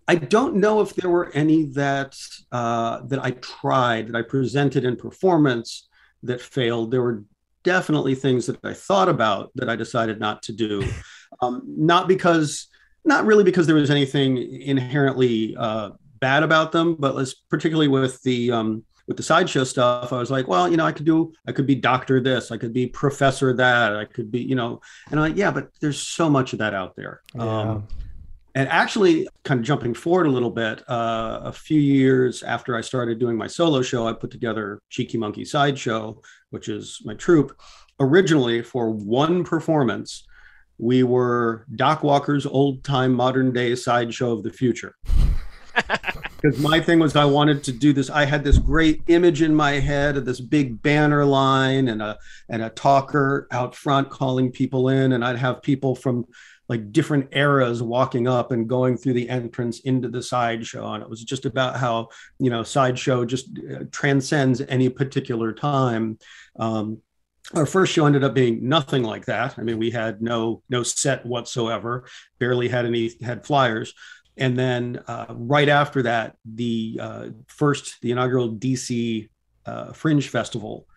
I 0.07 0.15
don't 0.15 0.57
know 0.57 0.81
if 0.81 0.93
there 0.93 1.09
were 1.09 1.31
any 1.33 1.65
that 1.73 2.15
uh, 2.51 3.01
that 3.07 3.23
I 3.23 3.31
tried 3.31 4.07
that 4.07 4.15
I 4.15 4.21
presented 4.21 4.85
in 4.85 4.95
performance 4.95 5.89
that 6.23 6.39
failed. 6.39 6.91
There 6.91 7.01
were 7.01 7.23
definitely 7.63 8.15
things 8.15 8.45
that 8.45 8.63
I 8.63 8.73
thought 8.73 9.09
about 9.09 9.51
that 9.55 9.67
I 9.67 9.75
decided 9.75 10.19
not 10.19 10.43
to 10.43 10.53
do. 10.53 10.83
Um, 11.41 11.63
not 11.65 12.07
because, 12.07 12.67
not 13.05 13.25
really 13.25 13.43
because 13.43 13.67
there 13.67 13.75
was 13.75 13.91
anything 13.91 14.37
inherently 14.61 15.55
uh, 15.57 15.91
bad 16.19 16.43
about 16.43 16.71
them, 16.71 16.95
but 16.97 17.15
let's 17.15 17.33
particularly 17.33 17.87
with 17.87 18.21
the 18.23 18.51
um, 18.51 18.83
with 19.07 19.17
the 19.17 19.23
sideshow 19.23 19.63
stuff, 19.63 20.11
I 20.11 20.17
was 20.17 20.31
like, 20.31 20.47
well, 20.47 20.69
you 20.69 20.77
know, 20.77 20.85
I 20.85 20.91
could 20.91 21.05
do, 21.05 21.31
I 21.47 21.51
could 21.51 21.67
be 21.67 21.75
doctor 21.75 22.19
this, 22.19 22.51
I 22.51 22.57
could 22.57 22.73
be 22.73 22.87
professor 22.87 23.53
that, 23.53 23.95
I 23.95 24.05
could 24.05 24.31
be, 24.31 24.41
you 24.41 24.55
know, 24.55 24.81
and 25.11 25.19
I'm 25.19 25.29
like, 25.29 25.37
yeah, 25.37 25.51
but 25.51 25.69
there's 25.79 26.01
so 26.01 26.29
much 26.29 26.53
of 26.53 26.59
that 26.59 26.73
out 26.73 26.95
there. 26.95 27.21
Yeah. 27.35 27.43
Um, 27.43 27.87
and 28.55 28.69
actually, 28.69 29.27
kind 29.43 29.59
of 29.59 29.65
jumping 29.65 29.93
forward 29.93 30.27
a 30.27 30.31
little 30.31 30.49
bit, 30.49 30.81
uh, 30.89 31.41
a 31.43 31.51
few 31.51 31.79
years 31.79 32.41
after 32.41 32.75
I 32.75 32.81
started 32.81 33.19
doing 33.19 33.37
my 33.37 33.47
solo 33.47 33.81
show, 33.81 34.07
I 34.07 34.13
put 34.13 34.31
together 34.31 34.79
Cheeky 34.89 35.17
Monkey 35.17 35.43
Sideshow, 35.43 36.21
which 36.51 36.69
is 36.69 37.01
my 37.03 37.13
troupe. 37.15 37.59
Originally, 37.99 38.61
for 38.61 38.89
one 38.89 39.43
performance, 39.43 40.25
we 40.77 41.03
were 41.03 41.65
Doc 41.75 42.03
Walker's 42.03 42.45
old 42.45 42.83
time 42.83 43.13
modern 43.13 43.51
day 43.53 43.75
sideshow 43.75 44.33
of 44.33 44.43
the 44.43 44.51
future. 44.51 44.95
Because 46.41 46.59
my 46.59 46.79
thing 46.79 46.99
was, 46.99 47.15
I 47.15 47.25
wanted 47.25 47.63
to 47.63 47.71
do 47.71 47.91
this. 47.91 48.09
I 48.09 48.25
had 48.25 48.43
this 48.43 48.59
great 48.59 49.01
image 49.07 49.41
in 49.41 49.55
my 49.55 49.79
head 49.79 50.15
of 50.15 50.25
this 50.25 50.39
big 50.39 50.79
banner 50.83 51.25
line 51.25 51.87
and 51.87 52.03
a 52.03 52.19
and 52.49 52.61
a 52.61 52.69
talker 52.69 53.47
out 53.51 53.73
front 53.73 54.11
calling 54.11 54.51
people 54.51 54.89
in, 54.89 55.13
and 55.13 55.25
I'd 55.25 55.37
have 55.37 55.63
people 55.63 55.95
from 55.95 56.25
like 56.67 56.91
different 56.91 57.29
eras 57.31 57.81
walking 57.81 58.27
up 58.27 58.51
and 58.51 58.67
going 58.67 58.97
through 58.97 59.13
the 59.13 59.29
entrance 59.29 59.79
into 59.81 60.09
the 60.09 60.21
sideshow 60.21 60.93
and 60.93 61.03
it 61.03 61.09
was 61.09 61.23
just 61.23 61.45
about 61.45 61.77
how 61.77 62.07
you 62.39 62.49
know 62.49 62.63
sideshow 62.63 63.23
just 63.23 63.49
uh, 63.59 63.83
transcends 63.91 64.61
any 64.61 64.89
particular 64.89 65.53
time 65.53 66.17
um, 66.59 66.99
our 67.53 67.65
first 67.65 67.93
show 67.93 68.05
ended 68.05 68.23
up 68.23 68.33
being 68.33 68.67
nothing 68.67 69.03
like 69.03 69.25
that 69.25 69.57
i 69.57 69.61
mean 69.61 69.77
we 69.77 69.91
had 69.91 70.21
no 70.21 70.61
no 70.69 70.83
set 70.83 71.25
whatsoever 71.25 72.05
barely 72.39 72.67
had 72.67 72.85
any 72.85 73.11
had 73.21 73.45
flyers 73.45 73.93
and 74.37 74.57
then 74.57 75.01
uh, 75.07 75.27
right 75.29 75.69
after 75.69 76.01
that 76.03 76.35
the 76.45 76.99
uh, 77.01 77.27
first 77.47 78.01
the 78.01 78.11
inaugural 78.11 78.51
dc 78.51 79.29
uh, 79.65 79.93
fringe 79.93 80.29
festival 80.29 80.87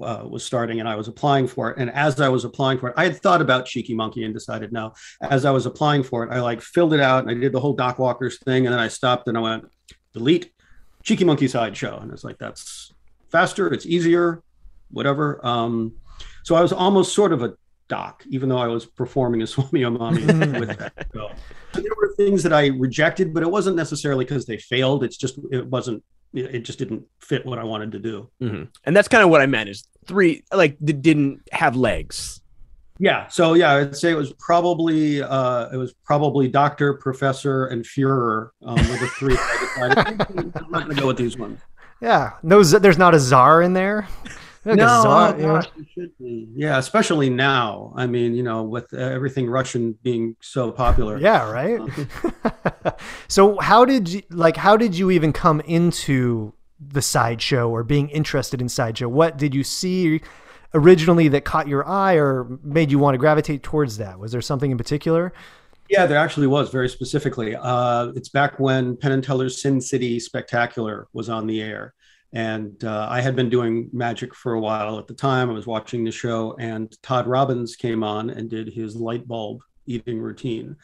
uh, 0.00 0.24
was 0.28 0.44
starting 0.44 0.80
and 0.80 0.88
I 0.88 0.96
was 0.96 1.08
applying 1.08 1.46
for 1.46 1.70
it. 1.70 1.78
And 1.78 1.90
as 1.90 2.20
I 2.20 2.28
was 2.28 2.44
applying 2.44 2.78
for 2.78 2.88
it, 2.88 2.94
I 2.96 3.04
had 3.04 3.20
thought 3.20 3.40
about 3.40 3.66
Cheeky 3.66 3.94
Monkey 3.94 4.24
and 4.24 4.34
decided 4.34 4.72
no. 4.72 4.92
As 5.20 5.44
I 5.44 5.50
was 5.50 5.66
applying 5.66 6.02
for 6.02 6.24
it, 6.24 6.32
I 6.32 6.40
like 6.40 6.60
filled 6.60 6.94
it 6.94 7.00
out 7.00 7.22
and 7.22 7.30
I 7.30 7.34
did 7.34 7.52
the 7.52 7.60
whole 7.60 7.74
Doc 7.74 7.98
Walkers 7.98 8.38
thing. 8.38 8.66
And 8.66 8.72
then 8.72 8.80
I 8.80 8.88
stopped 8.88 9.28
and 9.28 9.38
I 9.38 9.40
went, 9.40 9.64
delete 10.12 10.52
Cheeky 11.02 11.24
Monkey 11.24 11.48
Sideshow. 11.48 11.98
And 12.00 12.12
it's 12.12 12.24
like, 12.24 12.38
that's 12.38 12.92
faster, 13.30 13.72
it's 13.72 13.86
easier, 13.86 14.42
whatever. 14.94 15.44
Um, 15.46 15.92
so 16.42 16.54
I 16.54 16.62
was 16.62 16.72
almost 16.72 17.14
sort 17.14 17.32
of 17.32 17.42
a 17.42 17.54
doc, 17.88 18.24
even 18.30 18.48
though 18.48 18.58
I 18.58 18.66
was 18.68 18.86
performing 18.86 19.42
as 19.42 19.50
Swami 19.54 19.80
Yo 19.80 19.90
Mami 19.90 20.60
with 20.60 20.78
that. 20.78 21.06
So 21.12 21.30
there 21.74 21.92
were 22.00 22.14
things 22.16 22.42
that 22.44 22.52
I 22.52 22.68
rejected, 22.68 23.34
but 23.34 23.42
it 23.42 23.50
wasn't 23.50 23.76
necessarily 23.76 24.24
because 24.24 24.46
they 24.46 24.58
failed. 24.58 25.04
It's 25.04 25.16
just, 25.16 25.38
it 25.52 25.66
wasn't 25.66 26.02
it 26.34 26.60
just 26.60 26.78
didn't 26.78 27.04
fit 27.20 27.46
what 27.46 27.58
I 27.58 27.64
wanted 27.64 27.92
to 27.92 27.98
do. 28.00 28.28
Mhm. 28.42 28.68
And 28.84 28.96
that's 28.96 29.08
kind 29.08 29.22
of 29.22 29.30
what 29.30 29.40
I 29.40 29.46
meant 29.46 29.68
is 29.68 29.86
three 30.06 30.42
like 30.52 30.76
that 30.80 31.00
didn't 31.00 31.42
have 31.52 31.76
legs. 31.76 32.40
Yeah. 32.98 33.28
So 33.28 33.54
yeah, 33.54 33.74
I'd 33.74 33.96
say 33.96 34.10
it 34.10 34.16
was 34.16 34.32
probably 34.38 35.22
uh, 35.22 35.68
it 35.72 35.76
was 35.76 35.94
probably 36.04 36.48
Doctor, 36.48 36.94
Professor, 36.94 37.66
and 37.66 37.84
Führer 37.84 38.50
um, 38.64 38.74
were 38.76 38.98
the 38.98 39.10
three. 39.16 39.36
I 39.38 39.88
decided, 39.94 40.56
I'm 40.56 40.70
not 40.70 40.84
going 40.84 40.96
to 40.96 41.00
go 41.00 41.06
with 41.06 41.16
these 41.16 41.38
ones. 41.38 41.60
Yeah. 42.00 42.32
No, 42.42 42.62
there's 42.62 42.98
not 42.98 43.14
a 43.14 43.20
czar 43.20 43.62
in 43.62 43.72
there. 43.72 44.08
Like 44.64 44.76
no, 44.76 44.86
czar, 44.86 45.34
oh 45.34 45.36
you 45.36 45.46
know? 45.46 45.54
gosh, 45.54 45.68
it 45.78 45.86
should 45.92 46.18
be. 46.18 46.48
Yeah, 46.54 46.78
especially 46.78 47.28
now. 47.28 47.92
I 47.96 48.06
mean, 48.06 48.34
you 48.34 48.42
know, 48.42 48.62
with 48.62 48.92
uh, 48.94 48.96
everything 48.96 49.48
Russian 49.48 49.98
being 50.02 50.36
so 50.40 50.72
popular. 50.72 51.18
Yeah, 51.18 51.50
right. 51.50 51.80
so 53.28 53.58
how 53.58 53.84
did 53.84 54.08
you 54.08 54.22
like 54.30 54.56
how 54.56 54.76
did 54.76 54.96
you 54.96 55.10
even 55.10 55.32
come 55.32 55.60
into 55.60 56.54
the 56.80 57.02
sideshow 57.02 57.68
or 57.68 57.82
being 57.82 58.08
interested 58.08 58.60
in 58.60 58.68
sideshow? 58.68 59.08
What 59.08 59.36
did 59.36 59.54
you 59.54 59.64
see 59.64 60.22
originally 60.72 61.28
that 61.28 61.44
caught 61.44 61.68
your 61.68 61.86
eye 61.86 62.14
or 62.14 62.58
made 62.62 62.90
you 62.90 62.98
want 62.98 63.14
to 63.14 63.18
gravitate 63.18 63.62
towards 63.62 63.98
that? 63.98 64.18
Was 64.18 64.32
there 64.32 64.40
something 64.40 64.70
in 64.70 64.78
particular? 64.78 65.32
Yeah, 65.90 66.06
there 66.06 66.18
actually 66.18 66.46
was 66.46 66.70
very 66.70 66.88
specifically. 66.88 67.54
Uh, 67.54 68.06
it's 68.16 68.30
back 68.30 68.58
when 68.58 68.96
Penn 68.96 69.12
and 69.12 69.22
Teller's 69.22 69.60
Sin 69.60 69.80
City 69.80 70.18
Spectacular 70.18 71.08
was 71.12 71.28
on 71.28 71.46
the 71.46 71.60
air. 71.60 71.94
And 72.34 72.82
uh, 72.84 73.06
I 73.08 73.20
had 73.20 73.36
been 73.36 73.48
doing 73.48 73.88
magic 73.92 74.34
for 74.34 74.54
a 74.54 74.60
while 74.60 74.98
at 74.98 75.06
the 75.06 75.14
time. 75.14 75.48
I 75.48 75.52
was 75.52 75.68
watching 75.68 76.04
the 76.04 76.10
show, 76.10 76.56
and 76.58 76.94
Todd 77.00 77.28
Robbins 77.28 77.76
came 77.76 78.02
on 78.02 78.28
and 78.28 78.50
did 78.50 78.68
his 78.68 78.96
light 78.96 79.26
bulb 79.26 79.62
eating 79.86 80.18
routine. 80.18 80.76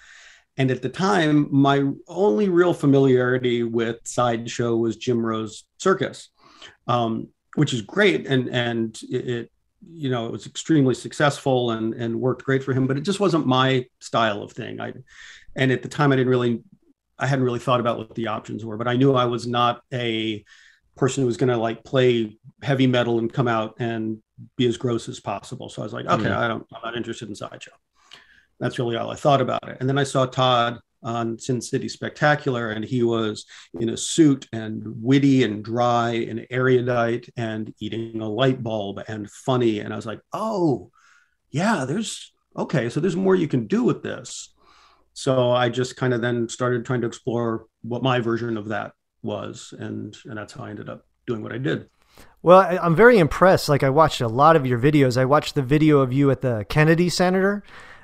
And 0.57 0.71
at 0.71 0.81
the 0.81 0.89
time, 0.89 1.49
my 1.51 1.85
only 2.07 2.49
real 2.49 2.73
familiarity 2.73 3.65
with 3.65 3.97
Sideshow 4.05 4.77
was 4.77 4.97
Jim 4.97 5.25
Rose 5.25 5.65
Circus, 5.79 6.29
um, 6.87 7.29
which 7.57 7.73
is 7.73 7.83
great. 7.83 8.29
And, 8.29 8.49
and 8.49 9.01
it, 9.11 9.29
it 9.29 9.53
you 9.93 10.11
know, 10.11 10.27
it 10.27 10.33
was 10.33 10.47
extremely 10.47 10.95
successful 10.95 11.73
and 11.73 11.95
and 11.95 12.21
worked 12.21 12.45
great 12.45 12.63
for 12.63 12.73
him, 12.73 12.87
but 12.87 12.97
it 12.97 13.03
just 13.03 13.21
wasn't 13.21 13.47
my 13.47 13.87
style 13.99 14.43
of 14.43 14.53
thing. 14.53 14.81
I 14.81 14.93
and 15.57 15.73
at 15.73 15.83
the 15.83 15.89
time 15.89 16.13
I 16.13 16.17
didn't 16.17 16.31
really 16.31 16.63
I 17.19 17.27
hadn't 17.27 17.45
really 17.45 17.59
thought 17.59 17.81
about 17.81 17.99
what 17.99 18.15
the 18.15 18.29
options 18.29 18.65
were, 18.65 18.77
but 18.77 18.89
I 18.89 18.97
knew 18.97 19.15
I 19.15 19.25
was 19.25 19.47
not 19.47 19.83
a 19.93 20.45
person 20.97 21.23
who 21.23 21.27
was 21.27 21.37
going 21.37 21.49
to 21.49 21.57
like 21.57 21.83
play 21.85 22.39
heavy 22.63 22.87
metal 22.87 23.19
and 23.19 23.33
come 23.33 23.49
out 23.49 23.75
and 23.79 24.19
be 24.57 24.67
as 24.67 24.77
gross 24.77 25.09
as 25.09 25.21
possible. 25.21 25.69
So 25.69 25.83
I 25.83 25.85
was 25.85 25.93
like, 25.93 26.07
okay, 26.07 26.25
Mhm. 26.25 26.37
I 26.37 26.49
don't 26.49 26.67
I'm 26.75 26.83
not 26.85 26.97
interested 26.97 27.29
in 27.29 27.35
sideshow. 27.35 27.73
That's 28.59 28.79
really 28.79 28.97
all 28.97 29.11
I 29.11 29.17
thought 29.17 29.41
about 29.41 29.67
it. 29.69 29.79
And 29.81 29.89
then 29.89 29.99
I 29.99 30.05
saw 30.05 30.27
Todd 30.27 30.79
on 31.03 31.39
Sin 31.39 31.63
City 31.63 31.89
Spectacular, 31.89 32.73
and 32.73 32.85
he 32.85 33.03
was 33.03 33.47
in 33.81 33.89
a 33.89 33.97
suit 33.97 34.47
and 34.53 34.83
witty 35.03 35.45
and 35.45 35.65
dry 35.65 36.11
and 36.29 36.47
erudite 36.51 37.31
and 37.39 37.73
eating 37.81 38.21
a 38.21 38.29
light 38.29 38.63
bulb 38.63 39.01
and 39.09 39.31
funny. 39.31 39.81
And 39.81 39.95
I 39.95 39.97
was 39.97 40.05
like, 40.05 40.21
oh, 40.35 40.91
yeah, 41.51 41.87
there's 41.87 42.33
okay. 42.55 42.91
So 42.91 43.01
there's 43.01 43.17
more 43.17 43.35
you 43.35 43.49
can 43.49 43.67
do 43.67 43.83
with 43.83 44.03
this. 44.03 44.53
So 45.15 45.51
I 45.53 45.71
just 45.71 45.97
kind 45.97 46.13
of 46.13 46.21
then 46.21 46.49
started 46.51 46.85
trying 46.85 47.01
to 47.01 47.07
explore 47.07 47.65
what 47.81 48.03
my 48.03 48.21
version 48.21 48.59
of 48.59 48.69
that 48.69 48.93
was, 49.23 49.75
and 49.79 50.17
and 50.25 50.37
that's 50.37 50.53
how 50.53 50.65
I 50.65 50.71
ended 50.71 50.89
up 50.89 51.07
doing 51.27 51.43
what 51.43 51.53
I 51.53 51.59
did. 51.59 51.89
Well, 52.43 52.59
I, 52.59 52.79
I'm 52.79 52.97
very 52.97 53.19
impressed. 53.19 53.69
Like 53.69 53.83
I 53.83 53.91
watched 53.91 54.21
a 54.21 54.29
lot 54.29 54.57
of 54.57 54.67
your 54.67 54.79
videos. 54.79 55.17
I 55.17 55.25
watched 55.25 55.55
the 55.55 55.63
video 55.63 56.01
of 56.01 56.13
you 56.13 56.31
at 56.31 56.41
the 56.41 56.67
Kennedy 56.69 57.09
Center, 57.09 57.63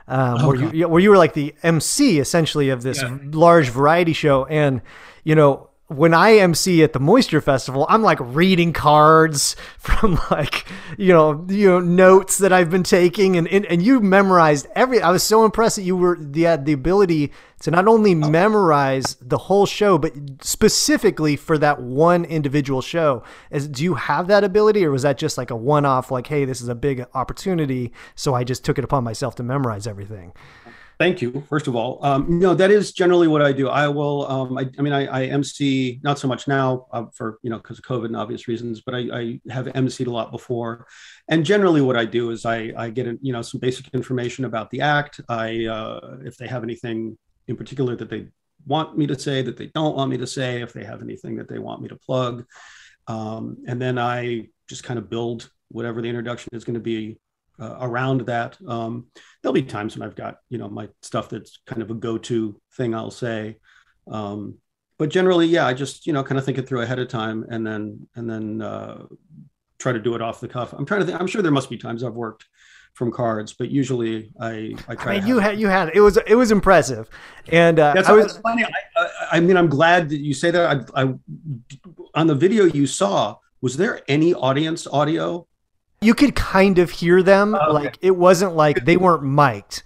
um, 0.08 0.38
Oh, 0.40 0.48
where 0.48 0.74
you 0.74 0.88
where 0.88 1.00
you 1.00 1.10
were 1.10 1.16
like 1.16 1.34
the 1.34 1.54
MC 1.62 2.18
essentially 2.18 2.68
of 2.70 2.82
this 2.82 3.02
large 3.32 3.68
variety 3.70 4.12
show. 4.12 4.44
And 4.46 4.82
you 5.24 5.34
know, 5.34 5.70
when 5.88 6.14
I 6.14 6.38
MC 6.38 6.82
at 6.82 6.92
the 6.92 6.98
Moisture 6.98 7.40
Festival, 7.40 7.86
I'm 7.88 8.02
like 8.02 8.18
reading 8.20 8.72
cards 8.72 9.54
from 9.78 10.18
like 10.30 10.66
you 10.98 11.12
know 11.12 11.46
you 11.48 11.68
know 11.68 11.80
notes 11.80 12.38
that 12.38 12.52
I've 12.52 12.70
been 12.70 12.82
taking, 12.82 13.36
and 13.36 13.46
and, 13.48 13.64
and 13.66 13.82
you 13.82 14.00
memorized 14.00 14.66
every. 14.74 15.00
I 15.00 15.10
was 15.10 15.22
so 15.22 15.44
impressed 15.44 15.76
that 15.76 15.82
you 15.82 15.96
were 15.96 16.16
the 16.18 16.42
had 16.42 16.66
the 16.66 16.72
ability 16.72 17.32
to 17.60 17.70
not 17.70 17.88
only 17.88 18.12
oh. 18.12 18.28
memorize 18.28 19.16
the 19.20 19.38
whole 19.38 19.66
show, 19.66 19.96
but 19.96 20.12
specifically 20.40 21.36
for 21.36 21.56
that 21.58 21.80
one 21.80 22.24
individual 22.24 22.82
show. 22.82 23.22
Is, 23.50 23.68
do 23.68 23.82
you 23.82 23.94
have 23.94 24.26
that 24.26 24.44
ability, 24.44 24.84
or 24.84 24.90
was 24.90 25.02
that 25.02 25.18
just 25.18 25.38
like 25.38 25.50
a 25.50 25.56
one 25.56 25.84
off, 25.84 26.10
like, 26.10 26.26
hey, 26.26 26.44
this 26.44 26.60
is 26.60 26.68
a 26.68 26.74
big 26.74 27.06
opportunity, 27.14 27.92
so 28.14 28.34
I 28.34 28.44
just 28.44 28.64
took 28.64 28.78
it 28.78 28.84
upon 28.84 29.04
myself 29.04 29.36
to 29.36 29.42
memorize 29.42 29.86
everything? 29.86 30.32
Thank 30.98 31.20
you. 31.20 31.44
First 31.50 31.66
of 31.66 31.76
all, 31.76 32.02
um, 32.02 32.38
no, 32.38 32.54
that 32.54 32.70
is 32.70 32.92
generally 32.92 33.28
what 33.28 33.42
I 33.42 33.52
do. 33.52 33.68
I 33.68 33.86
will. 33.88 34.26
Um, 34.28 34.56
I, 34.56 34.66
I 34.78 34.82
mean, 34.82 34.94
I, 34.94 35.04
I 35.04 35.24
MC 35.26 36.00
not 36.02 36.18
so 36.18 36.26
much 36.26 36.48
now 36.48 36.86
uh, 36.90 37.04
for 37.12 37.38
you 37.42 37.50
know 37.50 37.58
because 37.58 37.78
of 37.78 37.84
COVID 37.84 38.06
and 38.06 38.16
obvious 38.16 38.48
reasons, 38.48 38.80
but 38.80 38.94
I, 38.94 39.00
I 39.12 39.40
have 39.50 39.66
MC'd 39.66 40.06
a 40.06 40.10
lot 40.10 40.30
before. 40.30 40.86
And 41.28 41.44
generally, 41.44 41.82
what 41.82 41.98
I 41.98 42.06
do 42.06 42.30
is 42.30 42.46
I, 42.46 42.72
I 42.78 42.88
get 42.88 43.06
you 43.20 43.32
know 43.34 43.42
some 43.42 43.60
basic 43.60 43.92
information 43.92 44.46
about 44.46 44.70
the 44.70 44.80
act. 44.80 45.20
I 45.28 45.66
uh, 45.66 46.16
if 46.24 46.38
they 46.38 46.46
have 46.46 46.62
anything 46.62 47.18
in 47.46 47.56
particular 47.56 47.94
that 47.96 48.08
they 48.08 48.28
want 48.66 48.96
me 48.96 49.06
to 49.06 49.18
say 49.18 49.42
that 49.42 49.58
they 49.58 49.66
don't 49.66 49.96
want 49.96 50.10
me 50.10 50.16
to 50.16 50.26
say, 50.26 50.62
if 50.62 50.72
they 50.72 50.84
have 50.84 51.02
anything 51.02 51.36
that 51.36 51.48
they 51.48 51.58
want 51.58 51.82
me 51.82 51.88
to 51.88 51.96
plug, 51.96 52.46
um, 53.06 53.58
and 53.68 53.80
then 53.80 53.98
I 53.98 54.48
just 54.66 54.82
kind 54.82 54.98
of 54.98 55.10
build 55.10 55.50
whatever 55.68 56.00
the 56.00 56.08
introduction 56.08 56.48
is 56.54 56.64
going 56.64 56.74
to 56.74 56.80
be 56.80 57.18
uh, 57.60 57.76
around 57.80 58.22
that. 58.22 58.56
Um, 58.66 59.06
there'll 59.42 59.54
be 59.54 59.62
times 59.62 59.96
when 59.96 60.06
I've 60.06 60.16
got 60.16 60.38
you 60.48 60.58
know 60.58 60.68
my 60.68 60.88
stuff 61.02 61.28
that's 61.28 61.60
kind 61.66 61.82
of 61.82 61.90
a 61.90 61.94
go-to 61.94 62.60
thing 62.76 62.94
I'll 62.94 63.10
say, 63.10 63.56
um, 64.10 64.58
but 64.98 65.10
generally, 65.10 65.46
yeah, 65.46 65.66
I 65.66 65.74
just 65.74 66.06
you 66.06 66.12
know 66.12 66.22
kind 66.22 66.38
of 66.38 66.44
think 66.44 66.58
it 66.58 66.68
through 66.68 66.82
ahead 66.82 66.98
of 66.98 67.08
time 67.08 67.44
and 67.50 67.66
then 67.66 68.08
and 68.14 68.28
then 68.28 68.62
uh, 68.62 69.04
try 69.78 69.92
to 69.92 70.00
do 70.00 70.14
it 70.14 70.22
off 70.22 70.40
the 70.40 70.48
cuff. 70.48 70.72
I'm 70.72 70.86
trying 70.86 71.00
to 71.00 71.06
think. 71.06 71.20
I'm 71.20 71.26
sure 71.26 71.42
there 71.42 71.52
must 71.52 71.70
be 71.70 71.76
times 71.76 72.02
I've 72.02 72.14
worked 72.14 72.46
from 72.94 73.12
cards, 73.12 73.52
but 73.52 73.70
usually 73.70 74.32
I 74.40 74.74
I 74.88 74.94
try. 74.94 75.12
I 75.12 75.14
mean, 75.16 75.22
to 75.22 75.28
you 75.28 75.38
had 75.38 75.60
you 75.60 75.68
had 75.68 75.90
it 75.94 76.00
was 76.00 76.16
it 76.26 76.34
was 76.34 76.50
impressive, 76.50 77.08
and 77.48 77.78
uh, 77.78 77.92
That's, 77.94 78.08
I 78.08 78.12
was 78.12 78.38
funny. 78.38 78.64
I, 78.64 78.70
I, 78.96 79.08
I 79.32 79.40
mean, 79.40 79.56
I'm 79.56 79.68
glad 79.68 80.08
that 80.08 80.18
you 80.18 80.32
say 80.32 80.50
that. 80.50 80.90
I, 80.94 81.02
I 81.02 81.14
on 82.14 82.26
the 82.26 82.34
video 82.34 82.64
you 82.64 82.86
saw. 82.86 83.36
Was 83.60 83.76
there 83.76 84.00
any 84.08 84.34
audience 84.34 84.86
audio? 84.86 85.46
You 86.00 86.14
could 86.14 86.34
kind 86.34 86.78
of 86.78 86.90
hear 86.90 87.22
them, 87.22 87.54
Oh, 87.54 87.58
okay. 87.58 87.72
like 87.72 87.98
it 88.00 88.16
wasn't 88.16 88.54
like 88.54 88.84
they 88.84 88.96
weren't 88.96 89.22
mic'd. 89.24 89.82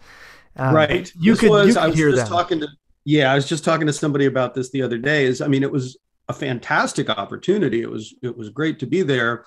Um, 0.57 0.75
right. 0.75 1.11
You 1.19 1.33
This 1.33 1.41
could 1.41 1.51
was- 1.51 1.75
you 1.75 1.81
I 1.81 1.87
was 1.89 1.97
hear 1.97 2.11
just 2.11 2.23
them. 2.25 2.29
talking 2.33 2.61
to 2.61 2.69
Yeah, 3.05 3.33
I 3.33 3.35
was 3.35 3.49
just 3.49 3.65
talking 3.65 3.87
to 3.87 3.93
somebody 3.93 4.27
about 4.27 4.55
this 4.55 4.71
the 4.71 4.83
other 4.83 4.99
day. 4.99 5.25
Is 5.25 5.41
I 5.41 5.47
mean, 5.47 5.63
it 5.63 5.71
was 5.73 5.97
a 6.29 6.33
fantastic 6.33 7.09
opportunity. 7.09 7.81
It 7.83 7.91
was 7.91 8.15
it 8.23 8.37
was 8.37 8.51
great 8.51 8.79
to 8.81 8.87
be 8.87 9.03
there, 9.03 9.45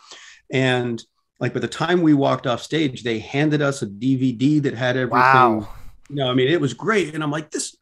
and 0.52 1.04
like 1.40 1.54
by 1.54 1.60
the 1.60 1.68
time 1.68 2.02
we 2.02 2.14
walked 2.14 2.48
off 2.48 2.62
stage, 2.64 3.04
they 3.04 3.20
handed 3.20 3.62
us 3.62 3.82
a 3.82 3.88
DVD 3.88 4.62
that 4.64 4.74
had 4.74 4.96
everything. 4.98 5.20
Wow. 5.20 5.68
You 6.10 6.16
know, 6.18 6.30
I 6.30 6.34
mean, 6.34 6.48
it 6.50 6.60
was 6.62 6.74
great, 6.74 7.14
and 7.14 7.24
I'm 7.24 7.32
like, 7.32 7.52
this. 7.52 7.76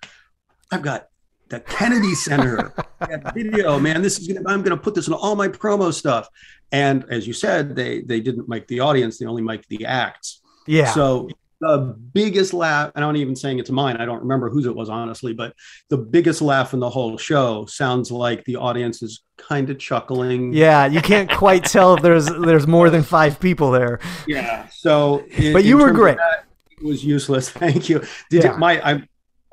I've 0.71 0.81
got 0.83 1.07
the 1.49 1.59
Kennedy 1.59 2.15
Center 2.15 2.73
video, 3.33 3.77
man. 3.79 4.01
This 4.01 4.19
is 4.19 4.27
gonna. 4.27 4.41
I'm 4.47 4.61
gonna 4.61 4.77
put 4.77 4.95
this 4.95 5.07
in 5.07 5.13
all 5.13 5.35
my 5.35 5.47
promo 5.47 5.93
stuff. 5.93 6.27
And 6.71 7.05
as 7.09 7.27
you 7.27 7.33
said, 7.33 7.75
they 7.75 8.01
they 8.01 8.19
didn't 8.21 8.47
make 8.47 8.67
the 8.67 8.79
audience. 8.79 9.17
They 9.17 9.25
only 9.25 9.41
make 9.41 9.67
the 9.67 9.85
acts. 9.85 10.41
Yeah. 10.67 10.91
So 10.93 11.29
the 11.59 11.95
biggest 12.13 12.53
laugh, 12.55 12.91
and 12.95 13.03
I'm 13.05 13.09
not 13.13 13.19
even 13.19 13.35
saying 13.35 13.59
it's 13.59 13.69
mine. 13.69 13.97
I 13.97 14.05
don't 14.05 14.21
remember 14.21 14.49
whose 14.49 14.65
it 14.65 14.75
was 14.75 14.89
honestly, 14.89 15.33
but 15.33 15.53
the 15.89 15.97
biggest 15.97 16.41
laugh 16.41 16.73
in 16.73 16.79
the 16.79 16.89
whole 16.89 17.17
show 17.17 17.65
sounds 17.67 18.11
like 18.11 18.43
the 18.45 18.55
audience 18.55 19.03
is 19.03 19.21
kind 19.37 19.69
of 19.69 19.77
chuckling. 19.77 20.53
yeah, 20.53 20.85
you 20.87 21.01
can't 21.01 21.29
quite 21.29 21.63
tell 21.65 21.93
if 21.95 22.01
there's 22.01 22.25
there's 22.27 22.65
more 22.67 22.89
than 22.89 23.03
five 23.03 23.39
people 23.39 23.69
there. 23.69 23.99
Yeah. 24.27 24.67
So, 24.71 25.19
in- 25.37 25.53
But 25.53 25.63
you 25.65 25.77
were 25.77 25.91
great. 25.91 26.17
that, 26.17 26.45
it 26.79 26.83
was 26.83 27.03
useless. 27.03 27.49
Thank 27.63 27.89
you. 27.89 27.99
Did 28.31 28.43
Yeah. 28.43 28.53
it, 28.53 28.57
my 28.57 28.81
I, 28.93 29.03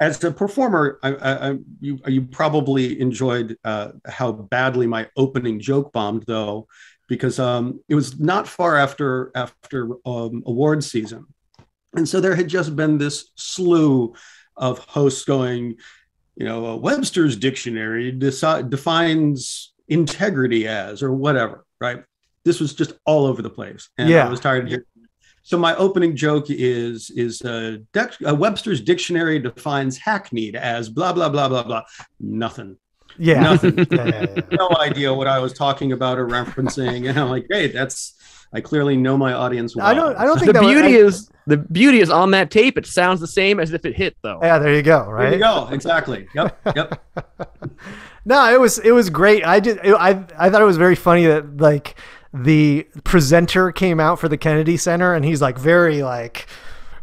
as 0.00 0.22
a 0.24 0.30
performer, 0.30 0.98
I, 1.02 1.12
I, 1.14 1.48
I 1.50 1.58
you 1.80 1.98
you 2.06 2.22
probably 2.22 3.00
enjoyed 3.00 3.56
uh, 3.64 3.88
how 4.06 4.32
badly 4.32 4.86
my 4.86 5.08
opening 5.16 5.58
joke 5.60 5.92
bombed 5.92 6.24
though, 6.26 6.68
because 7.08 7.38
um, 7.38 7.80
it 7.88 7.94
was 7.94 8.20
not 8.20 8.46
far 8.46 8.76
after 8.76 9.32
after 9.34 9.90
um, 10.06 10.42
award 10.46 10.84
season, 10.84 11.26
and 11.94 12.08
so 12.08 12.20
there 12.20 12.36
had 12.36 12.48
just 12.48 12.76
been 12.76 12.98
this 12.98 13.30
slew 13.34 14.14
of 14.56 14.78
hosts 14.80 15.24
going, 15.24 15.76
you 16.36 16.44
know, 16.44 16.66
uh, 16.66 16.76
Webster's 16.76 17.36
dictionary 17.36 18.12
deci- 18.12 18.68
defines 18.68 19.72
integrity 19.88 20.68
as 20.68 21.02
or 21.02 21.12
whatever, 21.12 21.64
right? 21.80 22.04
This 22.44 22.60
was 22.60 22.74
just 22.74 22.92
all 23.06 23.26
over 23.26 23.42
the 23.42 23.50
place, 23.50 23.88
and 23.98 24.08
Yeah. 24.08 24.26
I 24.26 24.30
was 24.30 24.40
tired 24.40 24.64
of 24.64 24.68
hearing. 24.68 24.84
So 25.42 25.56
my 25.56 25.74
opening 25.76 26.14
joke 26.14 26.50
is 26.50 27.10
is 27.10 27.40
uh, 27.40 27.78
uh, 27.96 28.34
Webster's 28.34 28.82
dictionary 28.82 29.38
defines 29.38 29.96
hackneyed 29.96 30.56
as 30.56 30.90
blah 30.90 31.14
blah 31.14 31.30
blah 31.30 31.48
blah 31.48 31.62
blah. 31.62 31.82
Nothing. 32.20 32.76
Yeah. 33.18 33.40
Nothing. 33.42 33.78
yeah, 33.90 34.04
yeah, 34.06 34.26
yeah. 34.36 34.42
No 34.52 34.70
idea 34.78 35.12
what 35.12 35.26
I 35.26 35.38
was 35.38 35.52
talking 35.52 35.92
about 35.92 36.18
or 36.18 36.26
referencing, 36.26 37.08
and 37.08 37.18
I'm 37.18 37.28
like, 37.28 37.46
hey, 37.50 37.68
that's. 37.68 38.14
I 38.50 38.62
clearly 38.62 38.96
know 38.96 39.18
my 39.18 39.34
audience 39.34 39.76
well. 39.76 39.86
I 39.86 39.92
don't. 39.92 40.16
I 40.16 40.24
don't 40.24 40.38
think 40.38 40.46
The 40.46 40.52
that 40.54 40.64
was- 40.64 40.72
beauty 40.72 40.96
I- 40.96 41.00
is 41.00 41.30
the 41.46 41.56
beauty 41.58 42.00
is 42.00 42.08
on 42.10 42.30
that 42.30 42.50
tape. 42.50 42.78
It 42.78 42.86
sounds 42.86 43.20
the 43.20 43.26
same 43.26 43.60
as 43.60 43.72
if 43.74 43.84
it 43.84 43.94
hit 43.96 44.16
though. 44.22 44.38
Yeah, 44.42 44.58
there 44.58 44.74
you 44.74 44.82
go. 44.82 45.04
There 45.04 45.14
Right. 45.14 45.32
you 45.34 45.38
go. 45.38 45.68
Exactly. 45.70 46.26
Yep. 46.34 46.58
Yep. 46.74 47.04
No, 48.24 48.52
it 48.52 48.60
was 48.60 48.78
it 48.80 48.90
was 48.92 49.08
great. 49.08 49.44
I 49.46 49.58
did. 49.60 49.78
I 49.86 50.24
I 50.38 50.50
thought 50.50 50.60
it 50.60 50.66
was 50.66 50.76
very 50.76 50.94
funny 50.96 51.24
that 51.26 51.56
like 51.58 51.98
the 52.34 52.86
presenter 53.04 53.72
came 53.72 54.00
out 54.00 54.18
for 54.18 54.28
the 54.28 54.36
Kennedy 54.36 54.76
Center 54.76 55.14
and 55.14 55.24
he's 55.24 55.40
like 55.40 55.56
very 55.58 56.02
like 56.02 56.46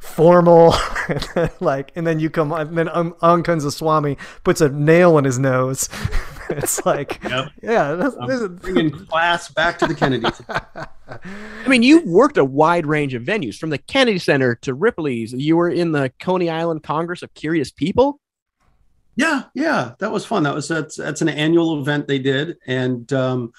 formal, 0.06 0.74
like, 1.60 1.92
and 1.96 2.06
then 2.06 2.20
you 2.20 2.30
come 2.30 2.52
on, 2.54 2.68
and 2.68 2.78
then 2.78 2.90
um, 2.90 3.16
on 3.22 3.44
comes 3.44 3.64
the 3.64 3.72
Swami, 3.72 4.18
puts 4.44 4.62
a 4.62 4.70
nail 4.70 5.18
in 5.18 5.26
his 5.26 5.38
nose. 5.40 5.90
it's 6.50 6.86
like, 6.86 7.22
Yep. 7.30 7.52
yeah, 7.64 7.94
that's, 7.94 8.16
this 8.28 8.42
is- 8.42 8.50
Bringing 8.60 8.92
class 8.92 9.50
back 9.50 9.80
to 9.80 9.88
the 9.88 9.96
Kennedys. 9.96 10.42
I 11.08 11.68
mean, 11.68 11.84
you've 11.84 12.06
worked 12.06 12.38
a 12.38 12.46
wide 12.46 12.86
range 12.86 13.14
of 13.14 13.24
venues 13.24 13.58
from 13.58 13.70
the 13.70 13.78
Kennedy 13.78 14.20
Center 14.20 14.56
to 14.62 14.74
Ripley's. 14.74 15.34
You 15.34 15.58
were 15.58 15.70
in 15.70 15.92
the 15.92 16.12
Coney 16.20 16.50
Island 16.50 16.84
Congress 16.84 17.22
of 17.22 17.34
Curious 17.34 17.72
People. 17.72 18.20
Yeah, 19.18 19.44
yeah, 19.54 19.94
that 20.00 20.12
was 20.12 20.26
fun. 20.26 20.44
That 20.44 20.54
was 20.54 20.68
that's 20.68 20.98
that's 20.98 21.22
an 21.22 21.30
annual 21.30 21.80
event 21.80 22.06
they 22.06 22.20
did, 22.20 22.58
and 22.68 23.12
um, 23.14 23.54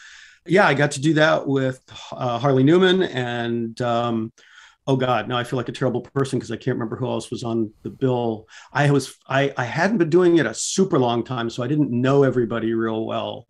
yeah, 0.45 0.67
I 0.67 0.75
got 0.75 0.91
to 0.93 1.01
do 1.01 1.15
that 1.15 1.47
with 1.49 1.81
uh, 2.13 2.39
Harley 2.39 2.63
Newman 2.63 3.03
and 3.03 3.81
um, 3.81 4.33
oh 4.87 4.97
god, 4.97 5.29
now 5.29 5.37
I 5.37 5.45
feel 5.45 5.57
like 5.57 5.69
a 5.69 5.73
terrible 5.73 6.03
person 6.03 6.39
because 6.39 6.51
I 6.51 6.57
can't 6.57 6.77
remember 6.77 6.97
who 6.97 7.09
else 7.09 7.31
was 7.31 7.43
on 7.43 7.73
the 7.83 7.91
bill. 7.91 8.47
I 8.73 8.91
was 8.91 9.17
I 9.29 9.53
I 9.57 9.65
hadn't 9.65 9.99
been 9.99 10.11
doing 10.11 10.39
it 10.39 10.47
a 10.47 10.55
super 10.55 10.99
long 10.99 11.25
time, 11.25 11.51
so 11.51 11.63
I 11.63 11.67
didn't 11.67 11.91
know 11.91 12.23
everybody 12.23 12.73
real 12.75 13.07
well. 13.07 13.47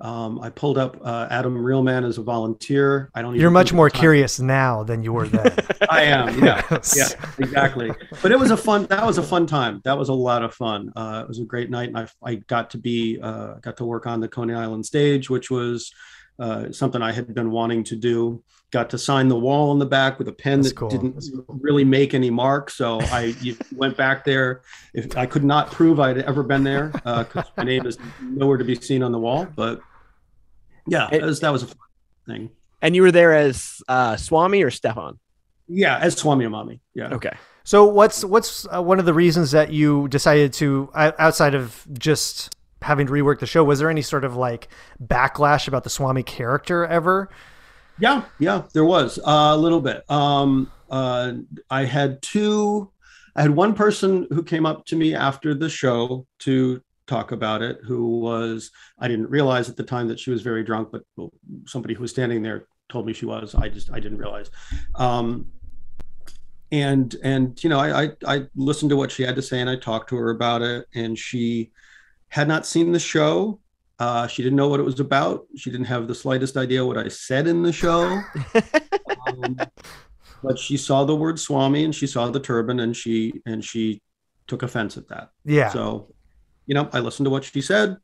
Um, 0.00 0.40
I 0.40 0.50
pulled 0.50 0.76
up 0.76 0.98
uh, 1.04 1.28
Adam 1.30 1.56
Realman 1.56 2.04
as 2.04 2.18
a 2.18 2.22
volunteer. 2.22 3.10
I 3.14 3.22
don't. 3.22 3.36
you're 3.36 3.50
much 3.50 3.72
more 3.72 3.86
at 3.86 3.92
the 3.92 3.98
time- 3.98 4.02
curious 4.02 4.40
now 4.40 4.82
than 4.82 5.04
you 5.04 5.12
were 5.12 5.28
then. 5.28 5.56
I 5.88 6.02
am. 6.02 6.42
Yeah. 6.42 6.62
yeah 6.96 7.08
exactly 7.38 7.90
but 8.22 8.32
it 8.32 8.38
was 8.38 8.50
a 8.50 8.56
fun 8.56 8.86
that 8.86 9.04
was 9.04 9.18
a 9.18 9.22
fun 9.22 9.46
time 9.46 9.80
that 9.84 9.96
was 9.96 10.08
a 10.08 10.12
lot 10.12 10.42
of 10.42 10.54
fun 10.54 10.90
uh, 10.96 11.20
it 11.22 11.28
was 11.28 11.38
a 11.38 11.44
great 11.44 11.70
night 11.70 11.88
and 11.88 11.98
i, 11.98 12.06
I 12.22 12.34
got 12.36 12.70
to 12.70 12.78
be 12.78 13.18
uh, 13.20 13.54
got 13.54 13.76
to 13.78 13.84
work 13.84 14.06
on 14.06 14.20
the 14.20 14.28
coney 14.28 14.54
island 14.54 14.84
stage 14.86 15.30
which 15.30 15.50
was 15.50 15.92
uh, 16.38 16.72
something 16.72 17.02
i 17.02 17.12
had 17.12 17.32
been 17.34 17.50
wanting 17.50 17.84
to 17.84 17.96
do 17.96 18.42
got 18.74 18.90
to 18.90 18.98
sign 18.98 19.28
the 19.28 19.36
wall 19.46 19.72
in 19.72 19.78
the 19.78 19.86
back 19.86 20.18
with 20.18 20.26
a 20.28 20.32
pen 20.32 20.60
That's 20.60 20.70
that 20.74 20.76
cool. 20.80 20.88
didn't 20.90 21.16
really 21.60 21.84
make 21.84 22.12
any 22.12 22.28
mark 22.28 22.70
so 22.70 23.00
i 23.02 23.34
went 23.76 23.96
back 23.96 24.24
there 24.24 24.62
if 24.92 25.16
i 25.16 25.24
could 25.26 25.44
not 25.44 25.70
prove 25.70 26.00
i'd 26.00 26.18
ever 26.18 26.42
been 26.42 26.64
there 26.64 26.88
because 26.88 27.46
my 27.56 27.62
name 27.64 27.86
is 27.86 27.96
nowhere 28.20 28.56
to 28.58 28.64
be 28.64 28.74
seen 28.74 29.02
on 29.02 29.12
the 29.12 29.18
wall 29.18 29.46
but 29.56 29.80
yeah 30.88 31.08
It- 31.12 31.20
that 31.20 31.26
was, 31.26 31.40
that 31.40 31.50
was 31.52 31.62
a 31.62 31.66
fun 31.68 31.76
thing 32.26 32.50
And 32.82 32.94
you 32.96 33.02
were 33.02 33.12
there 33.12 33.32
as 33.34 33.80
uh, 33.88 34.16
Swami 34.16 34.62
or 34.62 34.70
Stephon. 34.70 35.18
yeah 35.68 35.98
as 35.98 36.16
Swami 36.16 36.44
Yo 36.44 36.50
Mami 36.50 36.80
yeah 36.94 37.08
Okay. 37.14 37.32
So 37.66 37.84
what's 37.86 38.22
what's 38.24 38.66
uh, 38.74 38.82
one 38.82 38.98
of 38.98 39.06
the 39.06 39.14
reasons 39.14 39.52
that 39.52 39.72
you 39.72 40.06
decided 40.08 40.52
to 40.60 40.90
outside 40.94 41.54
of 41.54 41.86
just 41.98 42.54
having 42.82 43.06
to 43.06 43.12
rework 43.14 43.38
the 43.40 43.46
show? 43.46 43.64
Was 43.64 43.78
there 43.78 43.88
any 43.88 44.02
sort 44.02 44.22
of 44.22 44.36
like 44.36 44.68
backlash 45.02 45.66
about 45.66 45.82
the 45.82 45.88
Swami 45.88 46.22
character 46.22 46.84
ever? 46.84 47.30
Yeah, 47.98 48.24
yeah, 48.38 48.62
there 48.72 48.84
was 48.84 49.18
uh, 49.18 49.52
a 49.52 49.56
little 49.56 49.80
bit. 49.80 50.08
Um, 50.10 50.70
uh, 50.90 51.32
I 51.70 51.84
had 51.84 52.20
two. 52.22 52.90
I 53.36 53.42
had 53.42 53.50
one 53.50 53.74
person 53.74 54.26
who 54.30 54.42
came 54.42 54.66
up 54.66 54.84
to 54.86 54.96
me 54.96 55.14
after 55.14 55.54
the 55.54 55.68
show 55.68 56.26
to 56.40 56.80
talk 57.06 57.32
about 57.32 57.62
it. 57.62 57.78
Who 57.84 58.20
was 58.20 58.70
I 58.98 59.08
didn't 59.08 59.30
realize 59.30 59.68
at 59.68 59.76
the 59.76 59.82
time 59.84 60.08
that 60.08 60.18
she 60.18 60.30
was 60.30 60.42
very 60.42 60.64
drunk, 60.64 60.90
but 60.92 61.02
somebody 61.66 61.94
who 61.94 62.02
was 62.02 62.10
standing 62.10 62.42
there 62.42 62.66
told 62.88 63.06
me 63.06 63.12
she 63.12 63.26
was. 63.26 63.54
I 63.54 63.68
just 63.68 63.92
I 63.92 64.00
didn't 64.00 64.18
realize. 64.18 64.50
Um, 64.96 65.52
and 66.72 67.14
and 67.22 67.62
you 67.62 67.70
know 67.70 67.78
I, 67.78 68.04
I 68.04 68.10
I 68.26 68.46
listened 68.56 68.90
to 68.90 68.96
what 68.96 69.12
she 69.12 69.22
had 69.22 69.36
to 69.36 69.42
say 69.42 69.60
and 69.60 69.70
I 69.70 69.76
talked 69.76 70.08
to 70.10 70.16
her 70.16 70.30
about 70.30 70.62
it, 70.62 70.86
and 70.94 71.18
she 71.18 71.70
had 72.28 72.48
not 72.48 72.66
seen 72.66 72.92
the 72.92 72.98
show. 72.98 73.60
Uh, 73.98 74.26
she 74.26 74.42
didn't 74.42 74.56
know 74.56 74.68
what 74.68 74.80
it 74.80 74.84
was 74.84 75.00
about. 75.00 75.46
She 75.56 75.70
didn't 75.70 75.86
have 75.86 76.08
the 76.08 76.14
slightest 76.14 76.56
idea 76.56 76.84
what 76.84 76.98
I 76.98 77.08
said 77.08 77.46
in 77.46 77.62
the 77.62 77.72
show. 77.72 78.02
um, 79.26 79.56
but 80.42 80.58
she 80.58 80.76
saw 80.76 81.04
the 81.04 81.14
word 81.14 81.38
Swami 81.38 81.84
and 81.84 81.94
she 81.94 82.06
saw 82.06 82.28
the 82.28 82.40
turban 82.40 82.80
and 82.80 82.96
she 82.96 83.40
and 83.46 83.64
she 83.64 84.02
took 84.46 84.62
offense 84.62 84.96
at 84.96 85.08
that. 85.08 85.30
Yeah. 85.44 85.70
So, 85.70 86.12
you 86.66 86.74
know, 86.74 86.88
I 86.92 87.00
listened 87.00 87.26
to 87.26 87.30
what 87.30 87.44
she 87.44 87.60
said 87.60 87.96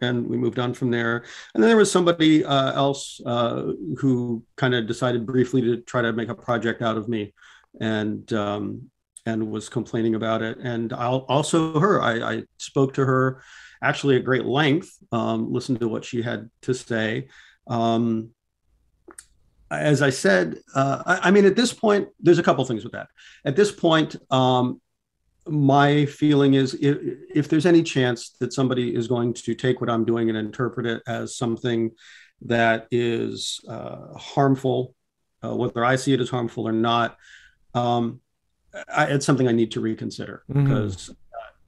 and 0.00 0.26
we 0.26 0.36
moved 0.36 0.58
on 0.58 0.74
from 0.74 0.90
there. 0.90 1.24
And 1.54 1.62
then 1.62 1.68
there 1.68 1.76
was 1.76 1.90
somebody 1.90 2.44
uh, 2.44 2.72
else 2.72 3.20
uh, 3.24 3.72
who 3.98 4.44
kind 4.56 4.74
of 4.74 4.86
decided 4.86 5.26
briefly 5.26 5.60
to 5.62 5.78
try 5.78 6.02
to 6.02 6.12
make 6.12 6.28
a 6.28 6.34
project 6.34 6.82
out 6.82 6.96
of 6.96 7.08
me 7.08 7.32
and 7.80 8.32
um, 8.32 8.90
and 9.26 9.50
was 9.50 9.68
complaining 9.68 10.14
about 10.14 10.42
it. 10.42 10.58
And 10.58 10.92
I'll 10.92 11.24
also 11.28 11.78
her, 11.80 12.02
I, 12.02 12.34
I 12.34 12.42
spoke 12.58 12.94
to 12.94 13.06
her 13.06 13.42
actually 13.84 14.16
at 14.16 14.24
great 14.24 14.46
length, 14.46 14.90
um, 15.12 15.52
listened 15.52 15.78
to 15.80 15.88
what 15.88 16.04
she 16.04 16.22
had 16.22 16.50
to 16.62 16.72
say. 16.74 17.28
Um, 17.66 18.30
as 19.70 20.02
I 20.02 20.10
said, 20.10 20.58
uh, 20.74 21.02
I, 21.06 21.28
I 21.28 21.30
mean, 21.30 21.44
at 21.44 21.56
this 21.56 21.72
point, 21.72 22.08
there's 22.20 22.38
a 22.38 22.42
couple 22.42 22.64
things 22.64 22.84
with 22.84 22.92
that. 22.92 23.08
At 23.44 23.56
this 23.56 23.72
point, 23.72 24.16
um, 24.30 24.80
my 25.46 26.06
feeling 26.06 26.54
is 26.54 26.74
if, 26.74 26.96
if 27.34 27.48
there's 27.48 27.66
any 27.66 27.82
chance 27.82 28.30
that 28.40 28.52
somebody 28.52 28.94
is 28.94 29.08
going 29.08 29.34
to 29.34 29.54
take 29.54 29.80
what 29.80 29.90
I'm 29.90 30.04
doing 30.04 30.28
and 30.28 30.38
interpret 30.38 30.86
it 30.86 31.02
as 31.06 31.36
something 31.36 31.90
that 32.42 32.86
is 32.90 33.60
uh, 33.68 34.16
harmful, 34.16 34.94
uh, 35.44 35.54
whether 35.54 35.84
I 35.84 35.96
see 35.96 36.12
it 36.14 36.20
as 36.20 36.30
harmful 36.30 36.66
or 36.66 36.72
not, 36.72 37.18
um, 37.74 38.20
I, 38.88 39.06
it's 39.06 39.26
something 39.26 39.48
I 39.48 39.52
need 39.52 39.72
to 39.72 39.80
reconsider 39.80 40.42
Mhm. 40.50 40.64
because 40.64 41.14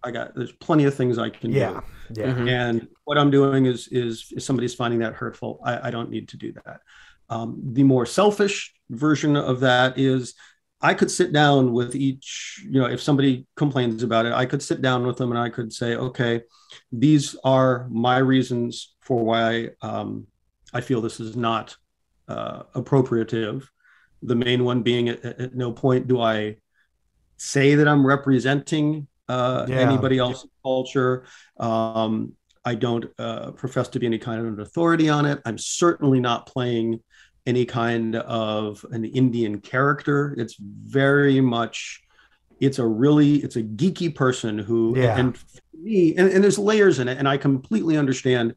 I 0.06 0.10
got 0.12 0.34
there's 0.36 0.52
plenty 0.52 0.84
of 0.84 0.94
things 0.94 1.18
I 1.18 1.30
can 1.30 1.50
Yeah. 1.52 1.80
do 2.12 2.20
Yeah. 2.20 2.32
Mhm. 2.34 2.48
and 2.48 2.88
what 3.04 3.18
I'm 3.18 3.30
doing 3.30 3.66
is 3.66 3.88
is 3.88 4.32
if 4.36 4.42
somebody's 4.42 4.74
finding 4.74 5.00
that 5.00 5.14
hurtful, 5.14 5.60
I, 5.64 5.88
I 5.88 5.90
don't 5.90 6.10
need 6.10 6.28
to 6.28 6.36
do 6.36 6.52
that. 6.64 6.80
Um, 7.28 7.60
the 7.72 7.82
more 7.82 8.06
selfish 8.06 8.72
version 8.90 9.36
of 9.36 9.60
that 9.60 9.98
is 9.98 10.34
I 10.80 10.94
could 10.94 11.10
sit 11.10 11.32
down 11.32 11.72
with 11.72 11.96
each, 11.96 12.62
you 12.64 12.78
know, 12.80 12.86
if 12.86 13.00
somebody 13.02 13.46
complains 13.56 14.02
about 14.04 14.26
it, 14.26 14.32
I 14.32 14.46
could 14.46 14.62
sit 14.62 14.80
down 14.82 15.06
with 15.06 15.16
them 15.16 15.30
and 15.32 15.38
I 15.38 15.48
could 15.48 15.72
say, 15.72 15.96
okay, 15.96 16.42
these 16.92 17.34
are 17.42 17.88
my 17.90 18.18
reasons 18.18 18.94
for 19.00 19.24
why 19.24 19.70
um, 19.82 20.26
I 20.72 20.80
feel 20.82 21.00
this 21.00 21.18
is 21.18 21.34
not 21.34 21.76
uh, 22.28 22.64
appropriative. 22.74 23.66
The 24.22 24.36
main 24.36 24.64
one 24.64 24.82
being 24.82 25.08
at, 25.08 25.24
at 25.24 25.54
no 25.56 25.72
point 25.72 26.06
do 26.06 26.20
I 26.20 26.58
say 27.38 27.74
that 27.76 27.88
I'm 27.88 28.06
representing 28.06 29.08
uh, 29.28 29.66
Yeah. 29.68 29.76
anybody 29.76 30.18
else's 30.18 30.50
culture. 30.62 31.24
Um, 31.58 32.32
I 32.64 32.74
don't 32.74 33.06
uh, 33.18 33.52
profess 33.52 33.88
to 33.88 34.00
be 34.00 34.06
any 34.06 34.18
kind 34.18 34.40
of 34.40 34.46
an 34.46 34.60
authority 34.60 35.08
on 35.08 35.24
it. 35.26 35.40
I'm 35.44 35.58
certainly 35.58 36.20
not 36.20 36.46
playing 36.46 37.00
any 37.46 37.64
kind 37.64 38.16
of 38.16 38.84
an 38.90 39.04
Indian 39.04 39.60
character. 39.60 40.34
It's 40.36 40.56
very 40.58 41.40
much, 41.40 42.02
it's 42.60 42.80
a 42.80 42.86
really, 42.86 43.36
it's 43.36 43.54
a 43.56 43.62
geeky 43.62 44.12
person 44.12 44.58
who, 44.58 44.94
Yeah. 44.96 45.16
and 45.16 45.38
for 45.38 45.60
me, 45.80 46.16
and, 46.16 46.28
and 46.28 46.42
there's 46.42 46.58
layers 46.58 46.98
in 46.98 47.06
it, 47.06 47.18
and 47.18 47.28
I 47.28 47.36
completely 47.36 47.96
understand 47.96 48.54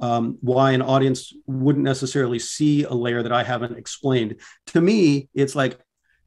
um, 0.00 0.38
why 0.40 0.70
an 0.70 0.82
audience 0.82 1.32
wouldn't 1.48 1.84
necessarily 1.84 2.38
see 2.38 2.84
a 2.84 2.92
layer 2.94 3.24
that 3.24 3.32
I 3.32 3.42
haven't 3.42 3.76
explained. 3.76 4.36
To 4.66 4.80
me, 4.80 5.28
it's 5.34 5.56
like 5.56 5.80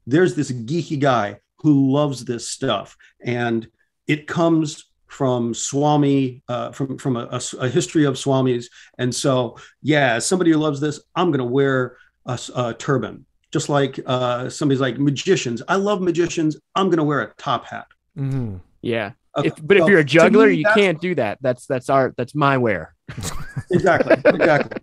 there's 0.06 0.34
this 0.34 0.52
geeky 0.52 0.98
guy 1.00 1.38
who 1.60 1.90
loves 1.90 2.26
this 2.26 2.46
stuff, 2.46 2.94
and 3.24 3.66
it 4.06 4.26
comes 4.26 4.86
from 5.06 5.52
Swami, 5.54 6.42
uh, 6.48 6.72
from 6.72 6.96
from 6.98 7.16
a, 7.16 7.28
a- 7.30 7.56
a 7.60 7.68
history 7.68 8.04
of 8.04 8.14
Swamis, 8.14 8.66
and 8.98 9.14
so 9.14 9.56
yeah, 9.82 10.14
as 10.14 10.26
somebody 10.26 10.50
who 10.52 10.58
loves 10.58 10.80
this, 10.80 11.00
I'm 11.14 11.28
going 11.30 11.38
to 11.38 11.44
wear 11.44 11.96
a 12.26 12.74
turban, 12.78 13.26
just 13.52 13.68
like 13.68 13.98
uh, 14.06 14.48
somebody's 14.48 14.80
like 14.80 14.98
magicians. 14.98 15.60
I 15.68 15.76
love 15.76 16.00
magicians. 16.00 16.56
I'm 16.74 16.86
going 16.86 16.98
to 16.98 17.04
wear 17.04 17.20
a 17.20 17.34
top 17.34 17.64
hat. 17.66 17.86
Mhm. 18.16 18.60
Yeah. 18.80 19.12
Okay, 19.36 19.48
If, 19.48 19.66
but 19.66 19.76
if 19.78 19.88
you're 19.88 20.00
a 20.00 20.04
juggler, 20.04 20.48
me, 20.48 20.56
you 20.56 20.64
can't 20.74 21.00
do 21.00 21.14
that. 21.14 21.38
That's 21.40 21.66
that's 21.66 21.88
our 21.90 22.14
that's 22.16 22.34
my 22.34 22.58
wear. 22.58 22.94
exactly 23.70 24.16
exactly 24.24 24.80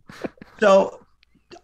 so 0.59 0.99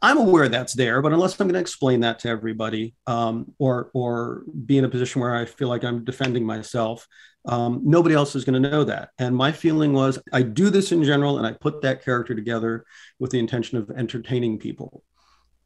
i'm 0.02 0.18
aware 0.18 0.50
that's 0.50 0.74
there 0.74 1.02
but 1.02 1.14
unless 1.14 1.40
i'm 1.40 1.48
going 1.48 1.54
to 1.54 1.60
explain 1.60 2.00
that 2.00 2.18
to 2.20 2.28
everybody 2.28 2.96
um, 3.08 3.52
or 3.60 3.92
or 3.94 4.44
be 4.66 4.78
in 4.80 4.86
a 4.86 4.90
position 4.90 5.22
where 5.22 5.36
i 5.36 5.46
feel 5.46 5.68
like 5.68 5.84
i'm 5.84 6.04
defending 6.04 6.44
myself 6.46 7.08
um, 7.48 7.82
nobody 7.84 8.16
else 8.16 8.36
is 8.36 8.44
going 8.44 8.62
to 8.62 8.70
know 8.70 8.84
that 8.84 9.10
and 9.20 9.36
my 9.36 9.52
feeling 9.52 9.94
was 9.94 10.20
i 10.34 10.42
do 10.42 10.70
this 10.70 10.92
in 10.92 11.04
general 11.04 11.38
and 11.38 11.46
i 11.46 11.52
put 11.52 11.82
that 11.82 12.04
character 12.04 12.34
together 12.36 12.86
with 13.20 13.32
the 13.32 13.40
intention 13.40 13.78
of 13.78 13.90
entertaining 13.92 14.58
people 14.58 15.04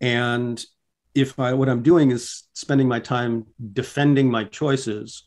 and 0.02 0.66
if 1.16 1.40
i 1.40 1.54
what 1.54 1.70
i'm 1.70 1.82
doing 1.82 2.12
is 2.12 2.44
spending 2.54 2.88
my 2.88 3.00
time 3.00 3.46
defending 3.74 4.30
my 4.30 4.44
choices 4.44 5.24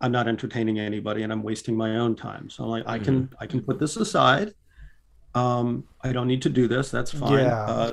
i'm 0.00 0.12
not 0.12 0.28
entertaining 0.28 0.78
anybody 0.78 1.22
and 1.22 1.32
i'm 1.32 1.42
wasting 1.42 1.76
my 1.76 1.96
own 1.96 2.14
time 2.14 2.50
so 2.50 2.64
i'm 2.64 2.70
like 2.70 2.84
i 2.86 2.98
can 2.98 3.30
i 3.40 3.46
can 3.46 3.62
put 3.62 3.78
this 3.78 3.96
aside 3.96 4.52
um, 5.34 5.84
I 6.00 6.12
don't 6.12 6.28
need 6.28 6.42
to 6.42 6.48
do 6.48 6.68
this. 6.68 6.90
That's 6.90 7.10
fine. 7.10 7.44
Yeah. 7.44 7.64
Uh, 7.64 7.92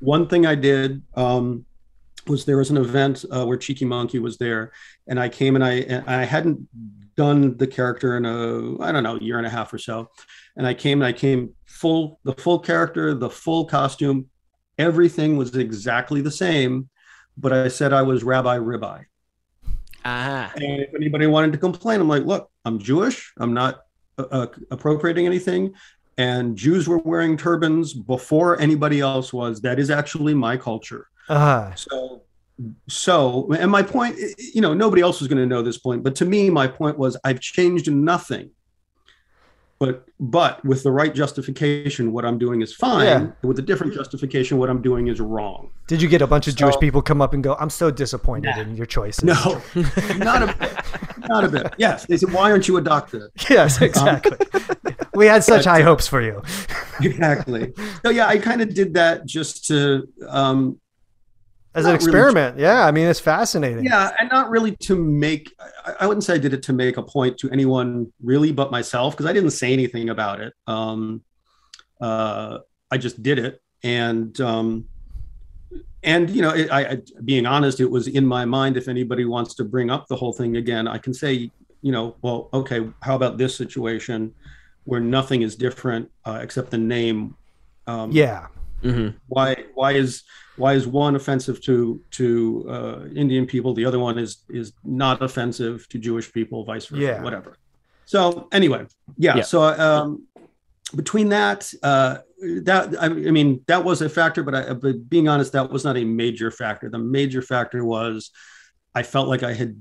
one 0.00 0.28
thing 0.28 0.46
I 0.46 0.54
did 0.54 1.02
um, 1.14 1.64
was 2.26 2.44
there 2.44 2.58
was 2.58 2.70
an 2.70 2.76
event 2.76 3.24
uh, 3.30 3.44
where 3.44 3.56
Cheeky 3.56 3.84
Monkey 3.84 4.18
was 4.18 4.38
there, 4.38 4.72
and 5.06 5.18
I 5.18 5.28
came 5.28 5.54
and 5.54 5.64
I 5.64 5.72
and 5.72 6.08
I 6.08 6.24
hadn't 6.24 6.68
done 7.16 7.56
the 7.58 7.66
character 7.66 8.16
in 8.16 8.24
a 8.24 8.82
I 8.82 8.92
don't 8.92 9.02
know 9.02 9.18
year 9.20 9.38
and 9.38 9.46
a 9.46 9.50
half 9.50 9.72
or 9.72 9.78
so, 9.78 10.10
and 10.56 10.66
I 10.66 10.74
came 10.74 11.02
and 11.02 11.06
I 11.06 11.12
came 11.12 11.54
full 11.66 12.20
the 12.24 12.34
full 12.34 12.58
character, 12.58 13.14
the 13.14 13.30
full 13.30 13.64
costume, 13.64 14.26
everything 14.78 15.36
was 15.36 15.54
exactly 15.56 16.20
the 16.20 16.30
same, 16.30 16.88
but 17.36 17.52
I 17.52 17.68
said 17.68 17.92
I 17.92 18.02
was 18.02 18.24
Rabbi 18.24 18.58
Ribeye. 18.58 19.04
Ah. 20.04 20.52
And 20.56 20.82
if 20.82 20.94
anybody 20.94 21.26
wanted 21.26 21.52
to 21.52 21.58
complain, 21.58 22.00
I'm 22.00 22.08
like, 22.08 22.24
look, 22.24 22.50
I'm 22.64 22.78
Jewish. 22.78 23.32
I'm 23.38 23.54
not 23.54 23.82
uh, 24.18 24.24
uh, 24.30 24.46
appropriating 24.70 25.26
anything. 25.26 25.74
And 26.18 26.56
Jews 26.56 26.88
were 26.88 26.98
wearing 26.98 27.36
turbans 27.36 27.94
before 27.94 28.60
anybody 28.60 29.00
else 29.00 29.32
was. 29.32 29.60
That 29.60 29.78
is 29.78 29.90
actually 29.90 30.34
my 30.34 30.56
culture. 30.56 31.06
Uh-huh. 31.28 31.74
So, 31.74 32.22
so, 32.88 33.52
and 33.52 33.70
my 33.70 33.82
point, 33.82 34.16
you 34.54 34.60
know, 34.60 34.74
nobody 34.74 35.02
else 35.02 35.20
was 35.20 35.28
going 35.28 35.38
to 35.38 35.46
know 35.46 35.62
this 35.62 35.78
point, 35.78 36.02
but 36.02 36.14
to 36.16 36.24
me, 36.24 36.50
my 36.50 36.66
point 36.66 36.98
was, 36.98 37.16
I've 37.24 37.40
changed 37.40 37.90
nothing. 37.90 38.50
But, 39.78 40.06
but 40.20 40.64
with 40.64 40.84
the 40.84 40.92
right 40.92 41.12
justification, 41.12 42.12
what 42.12 42.24
I'm 42.24 42.38
doing 42.38 42.62
is 42.62 42.72
fine. 42.72 43.04
Yeah. 43.04 43.26
With 43.42 43.58
a 43.58 43.62
different 43.62 43.92
justification, 43.94 44.58
what 44.58 44.70
I'm 44.70 44.80
doing 44.80 45.08
is 45.08 45.20
wrong. 45.20 45.70
Did 45.88 46.00
you 46.00 46.08
get 46.08 46.22
a 46.22 46.26
bunch 46.28 46.46
of 46.46 46.54
Jewish 46.54 46.76
people 46.78 47.02
come 47.02 47.20
up 47.20 47.34
and 47.34 47.42
go, 47.42 47.56
I'm 47.56 47.70
so 47.70 47.90
disappointed 47.90 48.56
in 48.58 48.76
your 48.76 48.86
choices? 48.86 49.24
No, 49.24 49.60
not 50.18 50.44
a 50.44 50.54
bit. 50.56 51.28
Not 51.28 51.42
a 51.42 51.48
bit. 51.48 51.74
Yes. 51.78 52.06
They 52.06 52.16
said, 52.16 52.32
why 52.32 52.52
aren't 52.52 52.68
you 52.68 52.76
a 52.76 52.80
doctor? 52.80 53.32
Yes, 53.50 53.82
exactly. 53.82 54.36
we 55.14 55.26
had 55.26 55.42
such 55.42 55.64
high 55.64 55.82
hopes 55.82 56.06
for 56.06 56.22
you. 56.22 56.42
exactly. 57.00 57.72
So 58.04 58.10
yeah, 58.10 58.28
I 58.28 58.38
kind 58.38 58.62
of 58.62 58.72
did 58.74 58.94
that 58.94 59.26
just 59.26 59.66
to, 59.66 60.06
um, 60.28 60.78
As 61.74 61.86
an 61.86 61.92
Not 61.92 62.00
really 62.02 62.08
experiment. 62.10 62.58
yeah, 62.58 62.84
I 62.86 62.90
mean, 62.90 63.06
it's 63.08 63.18
fascinating. 63.20 63.84
yeah, 63.84 64.12
and 64.20 64.28
not 64.30 64.50
really 64.50 64.76
to 64.76 64.94
make. 64.96 65.50
I, 65.86 65.94
I 66.00 66.06
wouldn't 66.06 66.22
say 66.24 66.34
I 66.34 66.38
did 66.38 66.52
it 66.52 66.62
to 66.64 66.72
make 66.74 66.98
a 66.98 67.02
point 67.02 67.38
to 67.38 67.50
anyone 67.50 68.12
really, 68.22 68.52
but 68.52 68.70
myself, 68.70 69.14
because 69.14 69.24
I 69.26 69.32
didn't 69.32 69.52
say 69.52 69.72
anything 69.72 70.10
about 70.10 70.40
it. 70.40 70.52
Um, 70.66 71.22
uh, 72.00 72.58
I 72.90 72.98
just 72.98 73.22
did 73.22 73.38
it, 73.38 73.62
and 73.82 74.38
um, 74.42 74.86
and 76.02 76.28
you 76.28 76.42
know, 76.42 76.50
it, 76.50 76.70
I, 76.70 76.80
I 76.84 76.98
being 77.24 77.46
honest, 77.46 77.80
it 77.80 77.90
was 77.90 78.06
in 78.06 78.26
my 78.26 78.44
mind. 78.44 78.76
If 78.76 78.86
anybody 78.88 79.24
wants 79.24 79.54
to 79.54 79.64
bring 79.64 79.88
up 79.90 80.08
the 80.08 80.16
whole 80.16 80.34
thing 80.34 80.56
again, 80.56 80.86
I 80.86 80.98
can 80.98 81.14
say, 81.14 81.50
you 81.80 81.92
know, 81.92 82.16
well, 82.20 82.50
okay, 82.52 82.86
how 83.00 83.16
about 83.16 83.38
this 83.38 83.56
situation 83.56 84.34
where 84.84 85.00
nothing 85.00 85.40
is 85.40 85.56
different 85.56 86.10
uh, 86.26 86.40
except 86.42 86.70
the 86.70 86.78
name? 86.78 87.34
Um, 87.86 88.10
Yeah. 88.12 88.48
Mhm. 88.82 89.14
why 89.28 89.56
why 89.74 89.92
is 89.92 90.24
why 90.56 90.74
is 90.74 90.86
one 90.86 91.16
offensive 91.16 91.60
to 91.62 92.00
to 92.12 92.66
uh, 92.68 93.04
Indian 93.14 93.46
people? 93.46 93.74
The 93.74 93.84
other 93.84 93.98
one 93.98 94.18
is 94.18 94.44
is 94.48 94.72
not 94.84 95.22
offensive 95.22 95.88
to 95.90 95.98
Jewish 95.98 96.32
people, 96.32 96.64
vice 96.64 96.86
versa, 96.86 97.02
Yeah. 97.02 97.22
whatever. 97.22 97.56
So 98.04 98.48
anyway, 98.52 98.86
yeah. 99.16 99.36
Yeah. 99.36 99.42
So 99.42 99.62
um, 99.62 100.26
between 100.94 101.28
that, 101.30 101.72
uh, 101.82 102.18
that 102.64 102.94
I, 103.00 103.06
I 103.06 103.30
mean, 103.38 103.62
that 103.66 103.82
was 103.84 104.02
a 104.02 104.08
factor, 104.08 104.42
but 104.42 104.54
I, 104.54 104.74
but 104.74 105.08
being 105.08 105.28
honest, 105.28 105.52
that 105.52 105.70
was 105.70 105.84
not 105.84 105.96
a 105.96 106.04
major 106.04 106.50
factor. 106.50 106.90
The 106.90 106.98
major 106.98 107.40
factor 107.40 107.84
was 107.84 108.30
I 108.94 109.02
felt 109.02 109.28
like 109.28 109.42
I 109.42 109.54
had 109.54 109.80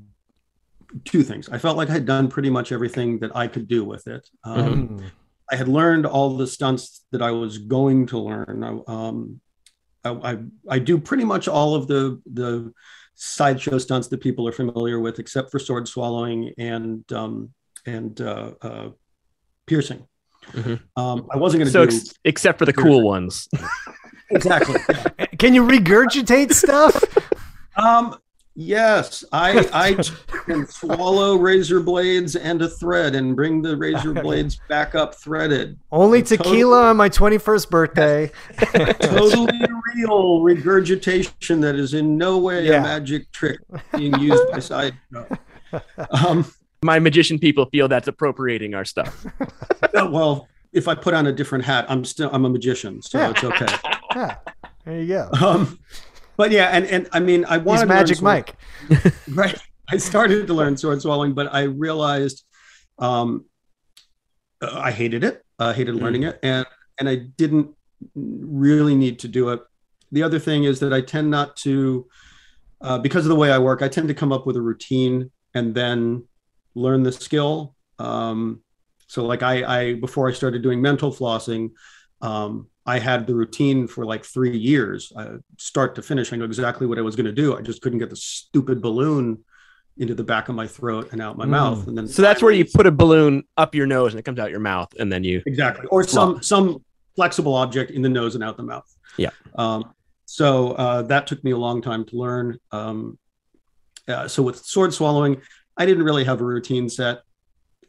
two 1.03 1.23
things. 1.23 1.49
I 1.49 1.57
felt 1.57 1.75
like 1.77 1.89
I 1.89 1.93
had 1.93 2.05
done 2.05 2.27
pretty 2.29 2.49
much 2.49 2.71
everything 2.71 3.19
that 3.19 3.35
I 3.35 3.47
could 3.47 3.67
do 3.67 3.83
with 3.83 4.07
it. 4.07 4.29
Um, 4.43 4.87
Mhm. 4.99 5.03
I 5.51 5.55
had 5.57 5.67
learned 5.67 6.05
all 6.05 6.37
the 6.37 6.47
stunts 6.47 7.03
that 7.11 7.21
I 7.21 7.31
was 7.31 7.57
going 7.57 8.05
to 8.07 8.17
learn. 8.19 8.63
I, 8.63 8.79
um, 8.87 9.41
I, 10.03 10.09
I, 10.31 10.37
I 10.69 10.79
do 10.79 10.97
pretty 10.97 11.23
much 11.23 11.47
all 11.47 11.75
of 11.75 11.87
the 11.87 12.21
the 12.31 12.73
sideshow 13.15 13.77
stunts 13.77 14.07
that 14.07 14.19
people 14.21 14.47
are 14.47 14.51
familiar 14.51 14.99
with, 14.99 15.19
except 15.19 15.51
for 15.51 15.59
sword 15.59 15.87
swallowing 15.87 16.53
and 16.57 17.11
um, 17.13 17.53
and 17.85 18.19
uh, 18.21 18.51
uh, 18.61 18.89
piercing. 19.67 20.07
Mhm. 20.53 20.81
Um, 20.95 21.27
I 21.31 21.37
wasn't 21.37 21.59
going 21.59 21.67
to 21.67 21.71
So 21.71 21.85
do 21.85 21.95
ex- 21.95 22.13
except 22.25 22.57
for 22.59 22.65
the 22.65 22.73
cool 22.73 23.03
ones. 23.03 23.47
exactly. 24.31 24.79
Can 25.37 25.53
you 25.53 25.63
regurgitate 25.63 26.53
stuff? 26.53 27.03
Um, 27.77 28.17
yes, 28.65 29.23
I 29.31 29.67
I 29.73 29.93
can 30.45 30.67
swallow 30.67 31.35
razor 31.35 31.79
blades 31.79 32.35
and 32.35 32.61
a 32.61 32.67
thread 32.69 33.15
and 33.15 33.35
bring 33.35 33.61
the 33.61 33.75
razor 33.77 34.13
blades 34.13 34.59
back 34.69 34.95
up 34.95 35.15
threaded. 35.15 35.77
Only 35.91 36.21
Totally. 36.21 36.37
tequila 36.37 36.83
on 36.89 36.97
my 36.97 37.09
21st 37.09 37.69
birthday. 37.69 38.31
totally 39.01 39.59
real 39.95 40.41
regurgitation 40.41 41.61
that 41.61 41.75
is 41.75 41.93
in 41.93 42.17
no 42.17 42.37
way 42.37 42.65
Yeah. 42.67 42.79
a 42.79 42.81
magic 42.83 43.31
trick 43.31 43.59
being 43.95 44.17
used 44.19 44.43
by 44.51 44.59
side. 44.59 44.93
Um, 46.25 46.45
My 46.83 46.99
magician 46.99 47.37
people 47.39 47.65
feel 47.67 47.87
that's 47.87 48.07
appropriating 48.07 48.73
our 48.73 48.85
stuff. 48.85 49.25
well, 49.93 50.47
if 50.73 50.87
I 50.87 50.95
put 50.95 51.13
on 51.13 51.27
a 51.27 51.31
different 51.31 51.63
hat, 51.65 51.85
I'm 51.89 52.03
still 52.05 52.29
I'm 52.33 52.45
a 52.45 52.49
magician, 52.49 53.01
so 53.01 53.17
Yeah. 53.19 53.29
it's 53.31 53.43
okay. 53.43 53.67
Yeah. 54.15 54.35
There 54.83 54.99
you 54.99 55.07
go. 55.07 55.29
Um, 55.41 55.79
but 56.41 56.49
yeah, 56.49 56.69
and 56.69 56.87
and 56.87 57.07
I 57.11 57.19
mean, 57.19 57.45
I 57.45 57.59
wanted 57.59 57.81
He's 57.81 57.87
Magic 57.87 58.21
Mike. 58.23 58.55
right. 59.29 59.55
I 59.87 59.97
started 59.97 60.47
to 60.47 60.55
learn 60.55 60.75
sword 60.75 60.99
swallowing, 60.99 61.33
but 61.33 61.53
I 61.53 61.65
realized 61.65 62.43
um, 62.97 63.45
uh, 64.59 64.75
I 64.75 64.89
hated 64.89 65.23
it. 65.23 65.45
I 65.59 65.71
hated 65.71 65.93
learning 65.93 66.23
it, 66.23 66.39
and 66.41 66.65
and 66.99 67.07
I 67.07 67.17
didn't 67.37 67.75
really 68.15 68.95
need 68.95 69.19
to 69.19 69.27
do 69.27 69.49
it. 69.49 69.61
The 70.11 70.23
other 70.23 70.39
thing 70.39 70.63
is 70.63 70.79
that 70.79 70.91
I 70.91 71.01
tend 71.01 71.29
not 71.29 71.55
to, 71.57 72.07
uh, 72.81 72.97
because 72.97 73.23
of 73.25 73.29
the 73.29 73.35
way 73.35 73.51
I 73.51 73.59
work, 73.59 73.83
I 73.83 73.87
tend 73.87 74.07
to 74.07 74.15
come 74.15 74.31
up 74.31 74.47
with 74.47 74.55
a 74.55 74.61
routine 74.63 75.29
and 75.53 75.75
then 75.75 76.27
learn 76.73 77.03
the 77.03 77.11
skill. 77.11 77.75
Um, 77.99 78.63
so, 79.05 79.27
like 79.27 79.43
I, 79.43 79.81
I 79.81 79.93
before 79.93 80.27
I 80.27 80.33
started 80.33 80.63
doing 80.63 80.81
mental 80.81 81.11
flossing, 81.11 81.69
um, 82.21 82.67
I 82.85 82.99
had 82.99 83.27
the 83.27 83.35
routine 83.35 83.87
for 83.87 84.05
like 84.05 84.25
three 84.25 84.57
years, 84.57 85.11
uh, 85.15 85.37
start 85.57 85.95
to 85.95 86.01
finish. 86.01 86.33
I 86.33 86.35
knew 86.35 86.45
exactly 86.45 86.87
what 86.87 86.97
I 86.97 87.01
was 87.01 87.15
going 87.15 87.27
to 87.27 87.31
do. 87.31 87.55
I 87.57 87.61
just 87.61 87.81
couldn't 87.81 87.99
get 87.99 88.09
the 88.09 88.15
stupid 88.15 88.81
balloon 88.81 89.43
into 89.97 90.15
the 90.15 90.23
back 90.23 90.49
of 90.49 90.55
my 90.55 90.65
throat 90.65 91.09
and 91.11 91.21
out 91.21 91.37
my 91.37 91.45
Mm. 91.45 91.49
mouth. 91.49 91.87
And 91.87 91.97
then 91.97 92.07
So 92.07 92.21
that's 92.21 92.41
where 92.41 92.51
you 92.51 92.65
put 92.65 92.87
a 92.87 92.91
balloon 92.91 93.43
up 93.57 93.75
your 93.75 93.85
nose 93.85 94.13
and 94.13 94.19
it 94.19 94.23
comes 94.23 94.39
out 94.39 94.49
your 94.49 94.59
mouth, 94.61 94.89
and 94.99 95.11
then 95.11 95.23
you. 95.23 95.41
exactly, 95.45 95.85
or 95.87 96.03
some 96.03 96.41
some 96.41 96.83
flexible 97.15 97.53
object 97.55 97.91
in 97.91 98.01
the 98.01 98.09
nose 98.09 98.35
and 98.35 98.43
out 98.43 98.57
the 98.57 98.63
mouth. 98.63 98.89
Yeah. 99.17 99.29
Um, 99.55 99.93
so 100.25 100.71
uh, 100.71 101.01
that 101.03 101.27
took 101.27 101.43
me 101.43 101.51
a 101.51 101.57
long 101.57 101.81
time 101.81 102.05
to 102.05 102.15
learn. 102.15 102.57
Um, 102.71 103.19
uh, 104.07 104.27
so 104.27 104.41
with 104.41 104.57
sword 104.65 104.93
swallowing, 104.93 105.41
I 105.77 105.85
didn't 105.85 106.03
really 106.03 106.23
have 106.23 106.39
a 106.41 106.45
routine 106.45 106.89
set. 106.89 107.21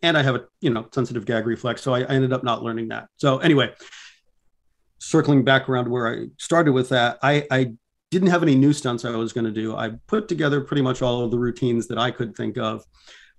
and 0.03 0.19
I 0.19 0.23
have 0.25 0.35
a 0.35 0.45
you 0.61 0.71
know 0.71 0.87
sensitive 0.93 1.25
gag 1.25 1.47
reflex, 1.47 1.81
so 1.81 1.95
I, 1.95 2.01
I 2.01 2.09
ended 2.19 2.33
up 2.33 2.43
not 2.45 2.63
learning 2.65 2.89
that. 2.89 3.07
So 3.17 3.39
anyway, 3.39 3.73
circling 5.03 5.43
back 5.45 5.69
around 5.69 5.85
to 5.87 5.91
where 5.91 6.07
I 6.09 6.27
started 6.39 6.73
with 6.73 6.89
that, 6.91 7.19
I, 7.23 7.47
I 7.51 7.73
didn't 8.11 8.29
have 8.29 8.43
any 8.43 8.55
new 8.55 8.73
stunts 8.73 9.05
I 9.05 9.11
was 9.17 9.33
going 9.33 9.45
to 9.47 9.51
do. 9.51 9.75
I 9.75 9.91
put 10.07 10.29
together 10.29 10.61
pretty 10.61 10.83
much 10.83 11.03
all 11.03 11.25
of 11.25 11.31
the 11.31 11.39
routines 11.39 11.89
that 11.89 11.99
I 11.99 12.11
could 12.11 12.37
think 12.37 12.57
of. 12.57 12.85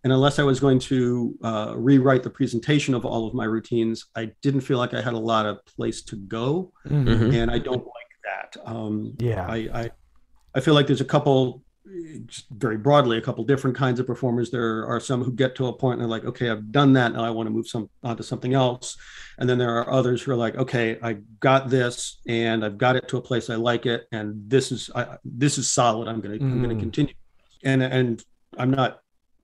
And 0.04 0.12
unless 0.12 0.38
I 0.40 0.44
was 0.44 0.60
going 0.60 0.80
to 0.80 1.34
uh, 1.44 1.74
rewrite 1.78 2.24
the 2.24 2.30
presentation 2.30 2.94
of 2.94 3.06
all 3.06 3.26
of 3.26 3.34
my 3.34 3.46
routines, 3.46 4.08
I 4.16 4.32
didn't 4.42 4.62
feel 4.62 4.78
like 4.78 4.94
I 4.94 5.02
had 5.02 5.14
a 5.14 5.18
lot 5.18 5.46
of 5.46 5.64
place 5.66 6.02
to 6.04 6.18
go. 6.18 6.74
Mhm. 6.88 7.34
And 7.34 7.50
I 7.50 7.60
don't 7.60 7.86
like 7.86 8.12
that. 8.26 8.58
Um, 8.66 9.14
Yeah. 9.20 9.46
I, 9.48 9.56
I, 9.74 9.92
I 10.56 10.60
feel 10.60 10.74
like 10.74 10.88
there's 10.88 11.00
a 11.02 11.06
couple, 11.06 11.40
just 11.54 11.64
very 12.52 12.78
broadly, 12.78 13.18
a 13.18 13.22
couple 13.22 13.44
different 13.44 13.76
kinds 13.76 14.00
of 14.00 14.08
performers. 14.08 14.50
There 14.50 14.86
are 14.88 15.00
some 15.00 15.24
who 15.24 15.32
get 15.34 15.56
to 15.56 15.68
a 15.68 15.74
point 15.74 15.94
and 15.94 16.02
they're 16.02 16.10
like, 16.10 16.26
okay, 16.26 16.50
I've 16.50 16.72
done 16.72 16.94
that. 16.94 17.14
Now 17.14 17.24
I 17.24 17.30
want 17.30 17.48
to 17.48 17.52
move 17.52 17.68
some 17.68 17.90
onto 18.04 18.24
something 18.24 18.54
else. 18.54 18.96
And 19.38 19.50
then 19.50 19.58
there 19.58 19.78
are 19.78 19.90
others 19.90 20.22
who 20.22 20.32
are 20.32 20.36
like, 20.38 20.56
okay, 20.56 20.98
I 21.04 21.18
got 21.40 21.70
this 21.70 22.22
and 22.28 22.64
I've 22.64 22.78
got 22.78 22.96
it 22.96 23.08
to 23.10 23.18
a 23.18 23.22
place 23.22 23.50
I 23.50 23.56
like 23.56 23.86
it. 23.86 24.06
And 24.12 24.50
this 24.50 24.72
is, 24.72 24.90
I, 24.96 25.18
this 25.26 25.58
is 25.58 25.70
solid. 25.70 26.08
I'm 26.08 26.22
going 26.22 26.40
to, 26.40 26.46
I'm 26.46 26.62
going 26.62 26.76
Mm. 26.76 26.80
to 26.80 26.82
continue. 26.82 27.14
And, 27.66 27.84
and 27.84 28.24
I'm 28.58 28.72
not 28.72 29.02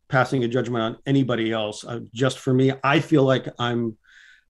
passing 0.08 0.43
a 0.43 0.47
judgment 0.47 0.84
on 0.84 0.97
anybody 1.06 1.52
else. 1.52 1.84
Just 2.13 2.39
for 2.39 2.54
me, 2.54 2.71
I 2.84 2.99
feel 2.99 3.23
like 3.23 3.47
I'm 3.60 3.97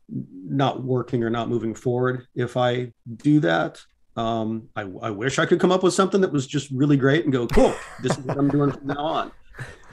not 0.09 0.83
working 0.83 1.23
or 1.23 1.29
not 1.29 1.49
moving 1.49 1.75
forward 1.75 2.27
if 2.35 2.57
I 2.57 2.91
do 3.17 3.39
that. 3.41 3.79
Um, 4.19 4.67
I, 4.75 4.81
I 5.01 5.11
wish 5.11 5.39
I 5.39 5.45
could 5.45 5.61
come 5.61 5.71
up 5.71 5.81
with 5.81 5.93
something 5.93 6.19
that 6.19 6.31
was 6.33 6.45
just 6.45 6.69
really 6.71 6.97
great 6.97 7.23
and 7.23 7.31
go, 7.31 7.47
cool, 7.47 7.73
this 8.03 8.17
is 8.17 8.25
what 8.25 8.37
I'm 8.37 8.49
doing 8.49 8.71
from 8.71 8.87
now 8.87 9.05
on. 9.05 9.31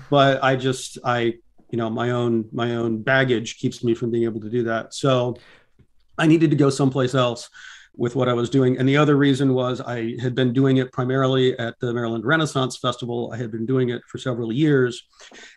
But 0.09 0.45
I 0.45 0.55
just, 0.55 0.99
I, 1.05 1.35
you 1.71 1.79
know, 1.79 1.91
my 1.91 2.13
own, 2.13 2.49
my 2.53 2.77
own 2.77 3.03
baggage 3.03 3.59
keeps 3.59 3.83
me 3.83 3.93
from 3.93 4.13
being 4.13 4.23
able 4.23 4.41
to 4.41 4.49
do 4.49 4.63
that. 4.63 4.95
So 4.95 5.35
I 6.17 6.29
needed 6.29 6.51
to 6.51 6.57
go 6.57 6.71
someplace 6.71 7.13
else 7.13 7.51
with 7.97 8.15
what 8.15 8.29
I 8.29 8.33
was 8.33 8.49
doing. 8.49 8.79
And 8.79 8.89
the 8.89 8.97
other 8.97 9.17
reason 9.17 9.53
was 9.53 9.81
I 9.81 10.15
had 10.21 10.37
been 10.37 10.53
doing 10.53 10.77
it 10.77 10.93
primarily 10.93 11.59
at 11.59 11.75
the 11.81 11.93
Maryland 11.93 12.25
Renaissance 12.25 12.77
Festival. 12.77 13.33
I 13.35 13.37
had 13.37 13.51
been 13.51 13.67
doing 13.67 13.89
it 13.89 14.01
for 14.07 14.19
several 14.19 14.53
years 14.53 15.03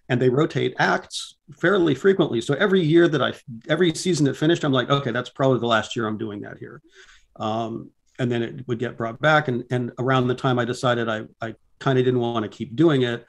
and 0.09 0.19
they 0.19 0.29
rotate 0.29 0.73
acts 0.79 1.35
fairly 1.61 1.93
frequently. 1.93 2.41
So 2.41 2.55
every 2.55 2.81
year 2.81 3.07
that 3.07 3.21
I, 3.21 3.33
every 3.69 3.93
season 3.93 4.25
that 4.25 4.35
finished, 4.35 4.63
I'm 4.63 4.73
like, 4.73 4.89
okay, 4.89 5.11
that's 5.11 5.29
probably 5.29 5.59
the 5.59 5.67
last 5.67 5.95
year 5.95 6.07
I'm 6.07 6.17
doing 6.17 6.41
that 6.41 6.57
here. 6.57 6.81
Um, 7.35 7.91
and 8.19 8.31
then 8.31 8.43
it 8.43 8.67
would 8.67 8.79
get 8.79 8.97
brought 8.97 9.19
back. 9.19 9.47
And, 9.47 9.63
and 9.71 9.91
around 9.97 10.27
the 10.27 10.35
time 10.35 10.59
I 10.59 10.65
decided 10.65 11.09
I, 11.09 11.23
I 11.41 11.55
kind 11.79 11.97
of 11.97 12.05
didn't 12.05 12.19
want 12.19 12.43
to 12.43 12.49
keep 12.49 12.75
doing 12.75 13.01
it, 13.03 13.25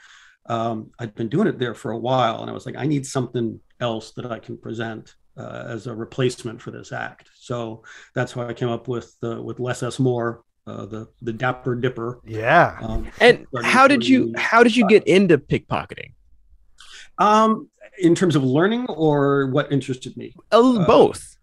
um, 0.47 0.91
I'd 0.99 1.15
been 1.15 1.29
doing 1.29 1.47
it 1.47 1.59
there 1.59 1.75
for 1.75 1.93
a 1.93 1.99
while. 1.99 2.43
And 2.43 2.51
I 2.51 2.53
was 2.53 2.67
like, 2.67 2.77
I 2.77 2.87
need 2.87 3.07
something 3.07 3.61
else 3.81 4.11
that 4.13 4.31
I 4.31 4.39
can 4.39 4.59
present 4.59 5.15
uh, 5.37 5.65
as 5.69 5.87
a 5.87 5.95
replacement 5.95 6.61
for 6.61 6.71
this 6.71 6.93
act. 6.93 7.31
So 7.37 7.85
that's 8.15 8.35
why 8.35 8.47
I 8.49 8.53
came 8.53 8.69
up 8.69 8.89
with 8.89 9.15
uh, 9.23 9.41
with 9.41 9.61
Less 9.61 9.83
S 9.83 9.99
Moore, 9.99 10.43
uh, 10.67 10.87
the 10.87 11.09
the 11.23 11.33
Dapper 11.33 11.75
Dipper. 11.77 12.21
Yeah. 12.27 12.79
Um, 12.83 13.09
And 13.21 13.47
how 13.63 13.87
did 13.89 14.07
you 14.07 14.35
how 14.37 14.63
did 14.63 14.77
you 14.77 14.87
get 14.89 15.07
into 15.07 15.39
pickpocketing? 15.39 16.13
Um, 17.19 17.69
in 17.99 18.15
terms 18.15 18.35
of 18.35 18.43
learning 18.43 18.87
or 18.87 19.47
what 19.49 19.71
interested 19.71 20.17
me, 20.17 20.35
Uh, 20.51 20.85
both. 20.87 21.37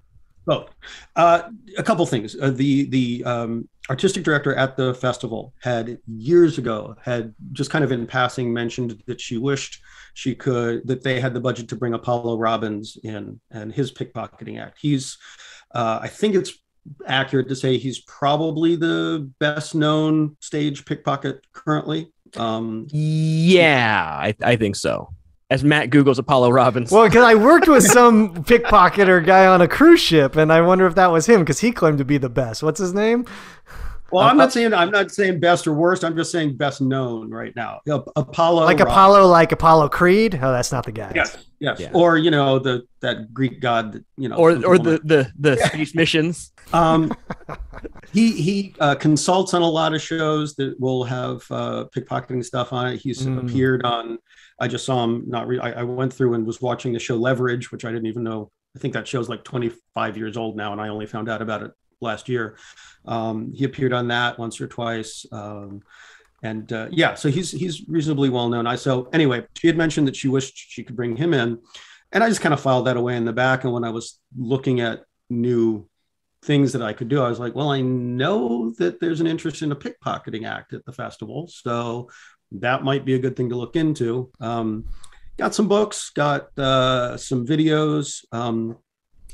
Both. 0.47 0.73
Uh, 1.15 1.43
a 1.77 1.83
couple 1.83 2.05
things. 2.07 2.35
Uh, 2.41 2.49
the 2.49 2.85
the 2.85 3.23
um, 3.25 3.69
artistic 3.89 4.23
director 4.23 4.55
at 4.55 4.75
the 4.75 4.95
festival 4.95 5.53
had 5.61 5.99
years 6.07 6.57
ago 6.57 6.95
had 7.03 7.35
just 7.51 7.69
kind 7.69 7.83
of 7.83 7.91
in 7.91 8.07
passing 8.07 8.51
mentioned 8.51 9.03
that 9.05 9.21
she 9.21 9.37
wished 9.37 9.81
she 10.13 10.33
could 10.33 10.87
that 10.87 11.03
they 11.03 11.19
had 11.19 11.33
the 11.33 11.39
budget 11.39 11.67
to 11.69 11.75
bring 11.75 11.93
Apollo 11.93 12.37
Robbins 12.37 12.97
in 13.03 13.39
and 13.51 13.71
his 13.71 13.91
pickpocketing 13.91 14.59
act. 14.59 14.79
He's, 14.81 15.17
uh, 15.75 15.99
I 16.01 16.07
think 16.07 16.33
it's 16.33 16.53
accurate 17.05 17.49
to 17.49 17.55
say 17.55 17.77
he's 17.77 17.99
probably 17.99 18.75
the 18.75 19.29
best 19.39 19.75
known 19.75 20.37
stage 20.39 20.85
pickpocket 20.85 21.45
currently. 21.51 22.11
Um, 22.35 22.87
Yeah, 22.89 24.17
I, 24.19 24.35
I 24.41 24.55
think 24.55 24.75
so. 24.75 25.09
As 25.49 25.63
Matt 25.63 25.91
Google's 25.91 26.19
Apollo 26.19 26.49
Robbins. 26.51 26.91
Well, 26.91 27.05
because 27.07 27.23
I 27.23 27.33
worked 27.35 27.69
with 27.69 27.85
some 27.85 28.33
pickpocketer 28.43 29.25
guy 29.25 29.45
on 29.47 29.61
a 29.61 29.67
cruise 29.67 30.01
ship, 30.01 30.35
and 30.35 30.51
I 30.51 30.59
wonder 30.59 30.85
if 30.85 30.95
that 30.95 31.07
was 31.09 31.25
him 31.25 31.39
because 31.39 31.59
he 31.59 31.71
claimed 31.71 31.99
to 31.99 32.05
be 32.05 32.17
the 32.17 32.27
best. 32.29 32.63
What's 32.63 32.81
his 32.81 32.93
name? 32.93 33.25
well, 34.11 34.27
I'm 34.27 34.35
not 34.35 34.51
saying 34.51 34.73
I'm 34.73 34.91
not 34.91 35.09
saying 35.11 35.39
best 35.39 35.65
or 35.65 35.71
worst. 35.73 36.03
I'm 36.03 36.17
just 36.17 36.33
saying 36.33 36.57
best 36.57 36.81
known 36.81 37.29
right 37.31 37.55
now. 37.55 37.79
Uh, 37.89 38.01
Apollo, 38.17 38.65
Like 38.65 38.79
Robbins. 38.79 38.91
Apollo, 38.93 39.27
like 39.27 39.51
Apollo 39.53 39.87
Creed. 39.89 40.35
Oh, 40.35 40.51
that's 40.51 40.73
not 40.73 40.85
the 40.85 40.91
guy. 40.91 41.13
Yes, 41.15 41.37
yes. 41.59 41.79
Yeah. 41.79 41.91
Or 41.93 42.17
you 42.17 42.29
know 42.29 42.59
the 42.59 42.83
that 42.99 43.33
Greek 43.33 43.61
god 43.61 43.93
that 43.93 44.03
you 44.17 44.27
know. 44.27 44.35
or 44.35 44.51
some 44.51 44.65
or 44.65 44.75
people 44.77 44.91
the 44.91 44.99
the 45.05 45.55
the 45.55 45.57
space 45.67 45.95
missions. 45.95 46.51
um, 46.73 47.13
he 48.11 48.33
he 48.33 48.75
uh, 48.81 48.95
consults 48.95 49.53
on 49.53 49.61
a 49.61 49.69
lot 49.69 49.93
of 49.93 50.01
shows 50.01 50.55
that 50.55 50.77
will 50.77 51.05
have 51.05 51.41
uh, 51.51 51.85
pickpocketing 51.95 52.43
stuff 52.43 52.73
on 52.73 52.87
it. 52.87 52.97
He's 52.97 53.25
Mm. 53.25 53.43
appeared 53.49 53.85
on. 53.85 54.17
I 54.59 54.67
just 54.67 54.85
saw 54.85 55.03
him. 55.03 55.23
Not. 55.27 55.47
Re- 55.47 55.59
I, 55.59 55.71
I 55.71 55.83
went 55.83 56.13
through 56.13 56.33
and 56.33 56.45
was 56.45 56.61
watching 56.61 56.93
the 56.93 56.99
show 56.99 57.15
Leverage, 57.15 57.71
which 57.71 57.85
I 57.85 57.91
didn't 57.91 58.07
even 58.07 58.23
know. 58.23 58.51
I 58.75 58.79
think 58.79 58.93
that 58.93 59.07
show's 59.07 59.29
like 59.29 59.43
25 59.43 60.17
years 60.17 60.37
old 60.37 60.55
now, 60.55 60.71
and 60.71 60.81
I 60.81 60.89
only 60.89 61.05
found 61.05 61.29
out 61.29 61.41
about 61.41 61.63
it 61.63 61.71
last 62.01 62.29
year. 62.29 62.57
Um, 63.05 63.53
he 63.53 63.65
appeared 63.65 63.93
on 63.93 64.07
that 64.09 64.37
once 64.37 64.59
or 64.61 64.67
twice. 64.67 65.25
Um, 65.31 65.81
and 66.43 66.71
uh, 66.71 66.87
yeah, 66.91 67.15
so 67.15 67.29
he's 67.29 67.51
he's 67.51 67.87
reasonably 67.87 68.29
well 68.29 68.49
known. 68.49 68.67
I 68.67 68.75
so 68.75 69.09
anyway, 69.13 69.45
she 69.57 69.67
had 69.67 69.77
mentioned 69.77 70.07
that 70.07 70.15
she 70.15 70.27
wished 70.27 70.55
she 70.55 70.83
could 70.83 70.95
bring 70.95 71.15
him 71.15 71.33
in, 71.33 71.59
and 72.11 72.23
I 72.23 72.29
just 72.29 72.41
kind 72.41 72.53
of 72.53 72.61
filed 72.61 72.87
that 72.87 72.97
away 72.97 73.15
in 73.15 73.25
the 73.25 73.33
back. 73.33 73.63
And 73.63 73.73
when 73.73 73.83
I 73.83 73.89
was 73.89 74.19
looking 74.37 74.79
at 74.79 75.03
new 75.29 75.89
things 76.43 76.73
that 76.73 76.83
I 76.83 76.93
could 76.93 77.09
do, 77.09 77.23
I 77.23 77.29
was 77.29 77.39
like, 77.39 77.55
well, 77.55 77.71
I 77.71 77.81
know 77.81 78.71
that 78.77 78.99
there's 78.99 79.19
an 79.19 79.27
interest 79.27 79.63
in 79.63 79.71
a 79.71 79.75
pickpocketing 79.75 80.47
act 80.47 80.73
at 80.73 80.85
the 80.85 80.93
festival, 80.93 81.47
so 81.47 82.09
that 82.51 82.83
might 82.83 83.05
be 83.05 83.15
a 83.15 83.19
good 83.19 83.35
thing 83.35 83.49
to 83.49 83.55
look 83.55 83.75
into. 83.75 84.31
Um, 84.39 84.85
got 85.37 85.53
some 85.53 85.67
books, 85.67 86.09
got 86.09 86.57
uh, 86.57 87.17
some 87.17 87.45
videos. 87.45 88.25
Um, 88.31 88.77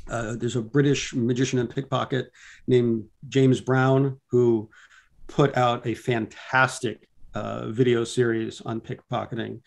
uh, 0.08 0.36
there's 0.36 0.56
a 0.56 0.62
British 0.62 1.14
magician 1.14 1.58
and 1.58 1.70
pickpocket 1.70 2.30
named 2.66 3.04
James 3.28 3.60
Brown 3.60 4.20
who 4.30 4.68
put 5.26 5.56
out 5.56 5.86
a 5.86 5.94
fantastic 5.94 7.08
uh, 7.34 7.68
video 7.68 8.04
series 8.04 8.60
on 8.60 8.80
pickpocketing. 8.80 9.60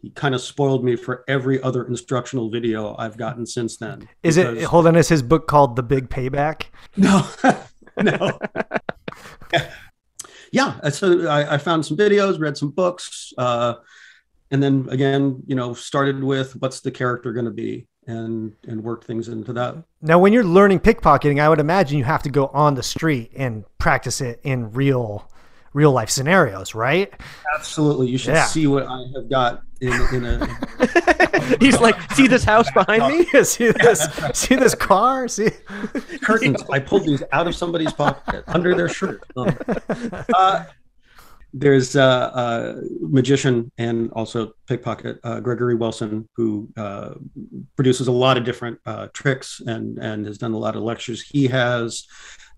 He 0.00 0.10
kind 0.10 0.34
of 0.34 0.40
spoiled 0.40 0.84
me 0.84 0.94
for 0.94 1.24
every 1.26 1.60
other 1.62 1.84
instructional 1.86 2.50
video 2.50 2.94
I've 2.98 3.16
gotten 3.16 3.44
since 3.44 3.78
then. 3.78 4.08
Is 4.22 4.36
it? 4.36 4.62
Hold 4.62 4.86
on. 4.86 4.94
Is 4.94 5.08
his 5.08 5.22
book 5.22 5.48
called 5.48 5.74
The 5.74 5.82
Big 5.82 6.08
Payback? 6.08 6.66
no, 6.96 7.26
no. 8.00 8.38
yeah, 10.52 10.88
so 10.90 11.26
I, 11.28 11.54
I 11.54 11.58
found 11.58 11.84
some 11.84 11.96
videos, 11.96 12.38
read 12.40 12.56
some 12.56 12.70
books, 12.70 13.32
uh, 13.38 13.74
and 14.50 14.62
then 14.62 14.86
again, 14.90 15.42
you 15.46 15.54
know, 15.54 15.74
started 15.74 16.22
with 16.22 16.54
what's 16.60 16.80
the 16.80 16.90
character 16.90 17.32
going 17.32 17.44
to 17.44 17.50
be, 17.50 17.86
and 18.06 18.52
and 18.66 18.82
work 18.82 19.04
things 19.04 19.28
into 19.28 19.52
that. 19.54 19.76
Now, 20.00 20.18
when 20.18 20.32
you're 20.32 20.44
learning 20.44 20.80
pickpocketing, 20.80 21.40
I 21.40 21.48
would 21.48 21.60
imagine 21.60 21.98
you 21.98 22.04
have 22.04 22.22
to 22.22 22.30
go 22.30 22.46
on 22.48 22.74
the 22.74 22.82
street 22.82 23.32
and 23.36 23.64
practice 23.78 24.20
it 24.20 24.40
in 24.42 24.72
real, 24.72 25.30
real 25.74 25.92
life 25.92 26.08
scenarios, 26.10 26.74
right? 26.74 27.12
Absolutely, 27.54 28.08
you 28.08 28.18
should 28.18 28.34
Yeah. 28.34 28.46
see 28.46 28.66
what 28.66 28.86
I 28.86 29.04
have 29.14 29.28
got 29.28 29.62
in 29.80 29.92
in 30.14 30.24
a 30.24 30.38
He's 31.60 31.80
like, 31.80 32.12
see 32.12 32.26
this 32.26 32.44
house 32.44 32.70
behind 32.72 33.06
me? 33.06 33.24
see 33.44 33.70
this? 33.70 34.06
See 34.34 34.56
this 34.56 34.74
car? 34.74 35.28
See? 35.28 35.50
curtains. 36.22 36.62
I 36.70 36.78
pulled 36.78 37.04
these 37.04 37.22
out 37.32 37.46
of 37.46 37.54
somebody's 37.54 37.92
pocket 37.92 38.44
under 38.46 38.74
their 38.74 38.88
shirt. 38.88 39.22
Um, 39.36 39.56
uh, 40.34 40.64
there's 41.54 41.96
uh, 41.96 42.30
a 42.34 42.82
magician 43.00 43.72
and 43.78 44.12
also 44.12 44.52
pickpocket 44.66 45.18
uh, 45.24 45.40
Gregory 45.40 45.74
Wilson 45.74 46.28
who 46.36 46.68
uh, 46.76 47.14
produces 47.74 48.08
a 48.08 48.12
lot 48.12 48.36
of 48.36 48.44
different 48.44 48.78
uh, 48.84 49.08
tricks 49.12 49.60
and 49.66 49.98
and 49.98 50.26
has 50.26 50.36
done 50.38 50.52
a 50.52 50.58
lot 50.58 50.76
of 50.76 50.82
lectures. 50.82 51.22
He 51.22 51.46
has 51.48 52.06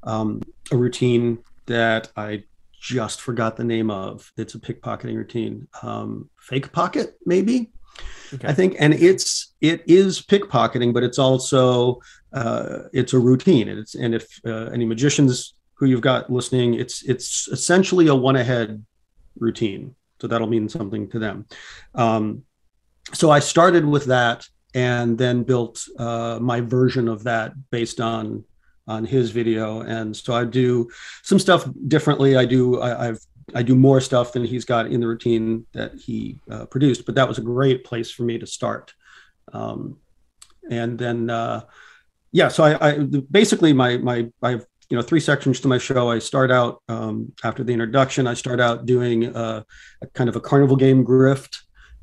um, 0.03 0.43
a 0.73 0.77
routine 0.77 1.39
that 1.67 2.11
I 2.17 2.45
just 2.81 3.21
forgot 3.21 3.57
the 3.57 3.65
name 3.65 3.91
of. 3.91 4.33
It's 4.37 4.55
a 4.55 4.59
pickpocketing 4.59 5.15
routine, 5.15 5.69
um, 5.83 6.29
fake 6.41 6.73
pocket 6.73 7.17
maybe. 7.25 7.71
Okay. 8.35 8.49
I 8.49 8.53
think, 8.53 8.77
and 8.79 8.95
it's 8.95 9.55
it 9.61 9.83
is 9.87 10.23
pickpocketing, 10.23 10.95
but 10.95 11.03
it's 11.03 11.19
also 11.19 12.01
uh, 12.33 12.85
it's 12.93 13.13
a 13.13 13.19
routine. 13.19 13.69
And 13.69 13.79
it's 13.79 13.95
and 13.95 14.15
if 14.15 14.27
uh, 14.47 14.71
any 14.73 14.85
magicians 14.85 15.55
who 15.75 15.87
you've 15.87 16.01
got 16.01 16.31
listening, 16.31 16.75
it's 16.75 17.03
it's 17.03 17.49
essentially 17.49 18.07
a 18.07 18.15
one 18.15 18.37
ahead 18.37 18.85
routine. 19.39 19.95
So 20.21 20.27
that'll 20.27 20.47
mean 20.47 20.69
something 20.69 21.09
to 21.11 21.19
them. 21.19 21.47
Um, 21.95 22.45
so 23.13 23.31
I 23.31 23.41
started 23.41 23.85
with 23.85 24.05
that, 24.07 24.47
and 24.75 25.19
then 25.19 25.43
built 25.43 25.85
uh, 25.99 26.39
my 26.41 26.61
version 26.61 27.09
of 27.09 27.25
that 27.25 27.53
based 27.71 28.01
on 28.01 28.45
on 28.87 29.05
his 29.05 29.31
video. 29.31 29.81
And 29.83 30.17
so 30.17 30.35
I 30.35 30.45
do 30.45 30.91
some 31.23 31.39
stuff 31.39 31.69
differently. 31.89 32.37
I 32.37 32.45
do 32.45 32.81
I, 32.81 33.09
I've 33.09 33.21
I 33.55 33.63
do 33.63 33.75
more 33.75 34.01
stuff 34.01 34.33
than 34.33 34.45
he's 34.45 34.65
got 34.65 34.87
in 34.87 35.01
the 35.01 35.09
routine 35.09 35.67
that 35.73 35.95
he 35.95 36.41
uh, 36.51 36.67
produced, 36.67 37.07
but 37.07 37.15
that 37.17 37.29
was 37.29 37.39
a 37.39 37.43
great 37.43 37.85
place 37.85 38.11
for 38.11 38.23
me 38.23 38.39
to 38.39 38.47
start. 38.47 38.95
Um, 39.53 39.99
and 40.71 40.99
then 40.99 41.31
uh, 41.31 41.63
yeah. 42.33 42.49
So 42.49 42.65
I, 42.65 42.91
I 42.91 42.99
basically 43.31 43.73
my 43.73 43.99
my 43.99 44.29
I 44.43 44.51
have 44.51 44.67
you 44.89 44.97
know 44.97 45.03
three 45.03 45.21
sections 45.21 45.61
to 45.61 45.69
my 45.69 45.79
show. 45.79 46.11
I 46.11 46.19
start 46.19 46.51
out 46.51 46.83
um, 46.89 47.33
after 47.45 47.65
the 47.65 47.73
introduction. 47.73 48.27
I 48.27 48.35
start 48.35 48.61
out 48.61 48.87
doing 48.87 49.25
a, 49.25 49.65
a 50.03 50.07
kind 50.15 50.29
of 50.29 50.37
a 50.37 50.41
carnival 50.41 50.77
game 50.77 51.05
grift. 51.05 51.59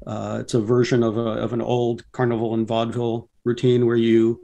Uh, 0.06 0.38
it's 0.42 0.54
a 0.54 0.62
version 0.62 1.04
of 1.04 1.18
a, 1.18 1.32
of 1.32 1.54
an 1.54 1.62
old 1.62 2.10
carnival 2.12 2.54
and 2.54 2.68
vaudeville 2.68 3.30
routine 3.44 3.86
where 3.86 3.96
you 3.96 4.42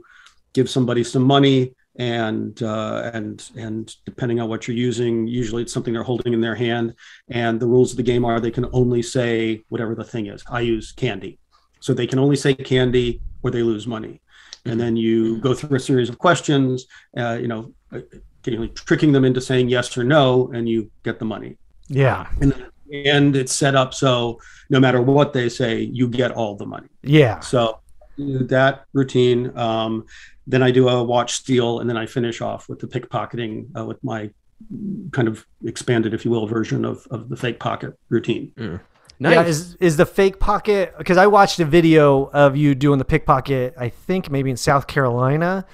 give 0.52 0.68
somebody 0.68 1.04
some 1.04 1.22
money 1.22 1.74
and 1.96 2.62
uh, 2.62 3.10
and 3.12 3.50
and 3.56 3.94
depending 4.04 4.40
on 4.40 4.48
what 4.48 4.66
you're 4.66 4.76
using, 4.76 5.26
usually 5.26 5.62
it's 5.62 5.72
something 5.72 5.94
they're 5.94 6.02
holding 6.02 6.32
in 6.32 6.40
their 6.40 6.54
hand. 6.54 6.94
And 7.28 7.60
the 7.60 7.66
rules 7.66 7.92
of 7.92 7.96
the 7.96 8.02
game 8.02 8.24
are 8.24 8.40
they 8.40 8.50
can 8.50 8.66
only 8.72 9.02
say 9.02 9.62
whatever 9.68 9.94
the 9.94 10.04
thing 10.04 10.26
is. 10.26 10.42
I 10.50 10.60
use 10.60 10.92
candy, 10.92 11.38
so 11.80 11.94
they 11.94 12.06
can 12.06 12.18
only 12.18 12.36
say 12.36 12.54
candy 12.54 13.20
or 13.42 13.50
they 13.50 13.62
lose 13.62 13.86
money. 13.86 14.20
And 14.64 14.80
then 14.80 14.96
you 14.96 15.38
go 15.40 15.54
through 15.54 15.76
a 15.76 15.80
series 15.80 16.08
of 16.08 16.18
questions, 16.18 16.86
uh, 17.16 17.38
you 17.40 17.48
know, 17.48 17.72
occasionally 17.92 18.68
tricking 18.68 19.12
them 19.12 19.24
into 19.24 19.40
saying 19.40 19.68
yes 19.68 19.96
or 19.96 20.04
no, 20.04 20.50
and 20.54 20.68
you 20.68 20.90
get 21.02 21.18
the 21.18 21.24
money. 21.24 21.58
Yeah. 21.88 22.28
And 22.40 22.70
and 22.92 23.36
it's 23.36 23.52
set 23.52 23.74
up 23.74 23.94
so 23.94 24.40
no 24.70 24.80
matter 24.80 25.00
what 25.00 25.32
they 25.32 25.48
say, 25.48 25.80
you 25.80 26.08
get 26.08 26.32
all 26.32 26.56
the 26.56 26.66
money. 26.66 26.88
Yeah. 27.02 27.40
So 27.40 27.80
that 28.18 28.84
routine. 28.92 29.56
Um, 29.56 30.06
then 30.46 30.62
I 30.62 30.70
do 30.70 30.88
a 30.88 31.02
watch 31.02 31.32
steal, 31.32 31.80
and 31.80 31.88
then 31.88 31.96
I 31.96 32.06
finish 32.06 32.40
off 32.40 32.68
with 32.68 32.78
the 32.78 32.86
pickpocketing 32.86 33.66
uh, 33.78 33.84
with 33.84 34.02
my 34.04 34.30
kind 35.12 35.28
of 35.28 35.46
expanded, 35.64 36.14
if 36.14 36.24
you 36.24 36.30
will, 36.30 36.46
version 36.46 36.84
of, 36.84 37.06
of 37.10 37.28
the 37.28 37.36
fake 37.36 37.60
pocket 37.60 37.98
routine. 38.08 38.52
Nice. 39.20 39.34
Yeah, 39.34 39.42
is 39.44 39.74
is 39.76 39.96
the 39.96 40.06
fake 40.06 40.40
pocket? 40.40 40.94
Because 40.98 41.16
I 41.16 41.26
watched 41.26 41.60
a 41.60 41.64
video 41.64 42.30
of 42.30 42.56
you 42.56 42.74
doing 42.74 42.98
the 42.98 43.04
pickpocket. 43.04 43.74
I 43.78 43.88
think 43.88 44.30
maybe 44.30 44.50
in 44.50 44.56
South 44.56 44.86
Carolina, 44.86 45.66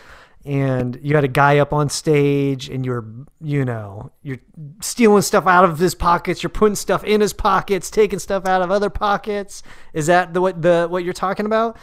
and 0.44 0.98
you 1.03 1.14
had 1.14 1.24
a 1.24 1.29
guy 1.29 1.59
up 1.59 1.72
on 1.72 1.88
stage, 1.88 2.68
and 2.68 2.85
you're 2.85 3.05
you 3.40 3.64
know 3.64 4.12
you're 4.22 4.38
stealing 4.83 5.22
stuff 5.22 5.46
out 5.46 5.64
of 5.64 5.79
his 5.79 5.94
pockets. 5.94 6.42
You're 6.42 6.50
putting 6.50 6.74
stuff 6.76 7.03
in 7.03 7.22
his 7.22 7.33
pockets, 7.33 7.90
taking 7.90 8.18
stuff 8.18 8.46
out 8.46 8.61
of 8.61 8.70
other 8.70 8.90
pockets. 8.90 9.62
Is 9.94 10.07
that 10.07 10.35
the 10.35 10.42
what 10.42 10.61
the 10.61 10.87
what 10.90 11.03
you're 11.03 11.14
talking 11.14 11.46
about? 11.46 11.79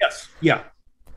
Yes. 0.00 0.28
Yeah. 0.40 0.62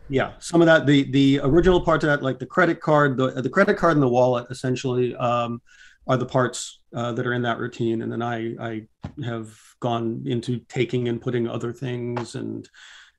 Yeah. 0.10 0.34
Some 0.40 0.62
of 0.62 0.68
that, 0.68 0.86
the 0.86 1.10
the 1.12 1.40
original 1.44 1.82
part 1.82 2.04
of 2.04 2.08
that, 2.08 2.22
like 2.22 2.40
the 2.40 2.46
credit 2.46 2.82
card, 2.82 3.18
the 3.18 3.42
the 3.42 3.50
credit 3.50 3.78
card 3.78 3.94
and 3.94 4.04
the 4.04 4.10
wallet, 4.10 4.48
essentially, 4.50 5.16
um, 5.16 5.62
are 6.08 6.18
the 6.18 6.26
parts 6.26 6.80
uh, 6.96 7.14
that 7.14 7.26
are 7.26 7.34
in 7.34 7.42
that 7.44 7.60
routine. 7.60 8.02
And 8.02 8.12
then 8.12 8.22
I 8.22 8.56
I 8.60 8.88
have 9.24 9.58
gone 9.80 10.24
into 10.26 10.60
taking 10.68 11.08
and 11.08 11.22
putting 11.22 11.48
other 11.48 11.72
things 11.72 12.36
and 12.36 12.68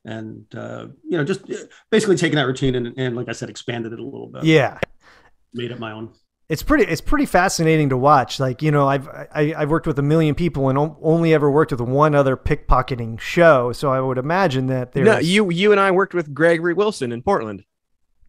and 0.05 0.45
uh, 0.55 0.89
you 1.09 1.17
know 1.17 1.25
just 1.25 1.43
basically 1.91 2.17
taking 2.17 2.37
that 2.37 2.47
routine 2.47 2.75
and, 2.75 2.95
and 2.99 3.17
like 3.17 3.29
I 3.29 3.33
said, 3.33 3.51
expanded 3.51 3.93
it 3.93 4.01
a 4.01 4.05
little 4.05 4.29
bit. 4.29 4.45
Yeah. 4.45 4.79
Made 5.53 5.71
it 5.71 5.79
my 5.79 5.93
own. 5.93 6.13
It's 6.55 6.63
pretty. 6.63 6.85
It's 6.85 7.01
pretty 7.01 7.27
fascinating 7.27 7.89
to 7.89 7.97
watch. 7.97 8.39
Like 8.39 8.63
you 8.63 8.71
know, 8.71 8.87
I've 8.87 9.09
I, 9.09 9.53
I've 9.57 9.71
worked 9.71 9.89
with 9.89 9.99
a 9.99 10.03
million 10.03 10.37
people 10.37 10.69
and 10.69 10.79
only 11.03 11.35
ever 11.35 11.51
worked 11.51 11.73
with 11.73 11.81
one 11.81 12.15
other 12.15 12.37
pickpocketing 12.37 13.19
show. 13.19 13.73
So 13.73 13.91
I 13.91 13.99
would 13.99 14.19
imagine 14.19 14.69
that 14.69 14.93
there's 14.93 15.05
no, 15.05 15.19
you 15.19 15.51
you 15.51 15.73
and 15.73 15.81
I 15.81 15.91
worked 15.91 16.15
with 16.15 16.33
Gregory 16.33 16.73
Wilson 16.73 17.11
in 17.11 17.23
Portland. 17.23 17.65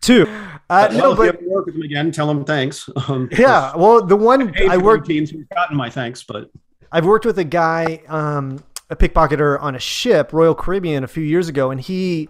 two. 0.01 0.25
Uh, 0.67 0.87
well, 0.89 1.15
no, 1.15 1.21
if 1.21 1.27
you 1.27 1.31
but 1.39 1.43
work 1.43 1.65
with 1.67 1.75
him 1.75 1.83
again, 1.83 2.11
tell 2.11 2.27
him 2.27 2.43
thanks. 2.43 2.89
Um, 3.07 3.29
yeah. 3.31 3.75
Well, 3.75 4.03
the 4.03 4.15
one 4.15 4.51
I 4.55 4.77
for 4.77 4.83
worked 4.83 5.07
routines, 5.07 5.29
he's 5.29 5.45
gotten 5.53 5.77
my 5.77 5.91
thanks, 5.91 6.23
but 6.23 6.49
I've 6.91 7.05
worked 7.05 7.23
with 7.23 7.37
a 7.37 7.43
guy, 7.43 8.01
um, 8.07 8.63
a 8.89 8.95
pickpocketer 8.95 9.61
on 9.61 9.75
a 9.75 9.79
ship, 9.79 10.33
Royal 10.33 10.55
Caribbean, 10.55 11.03
a 11.03 11.07
few 11.07 11.23
years 11.23 11.47
ago, 11.49 11.69
and 11.69 11.79
he 11.79 12.29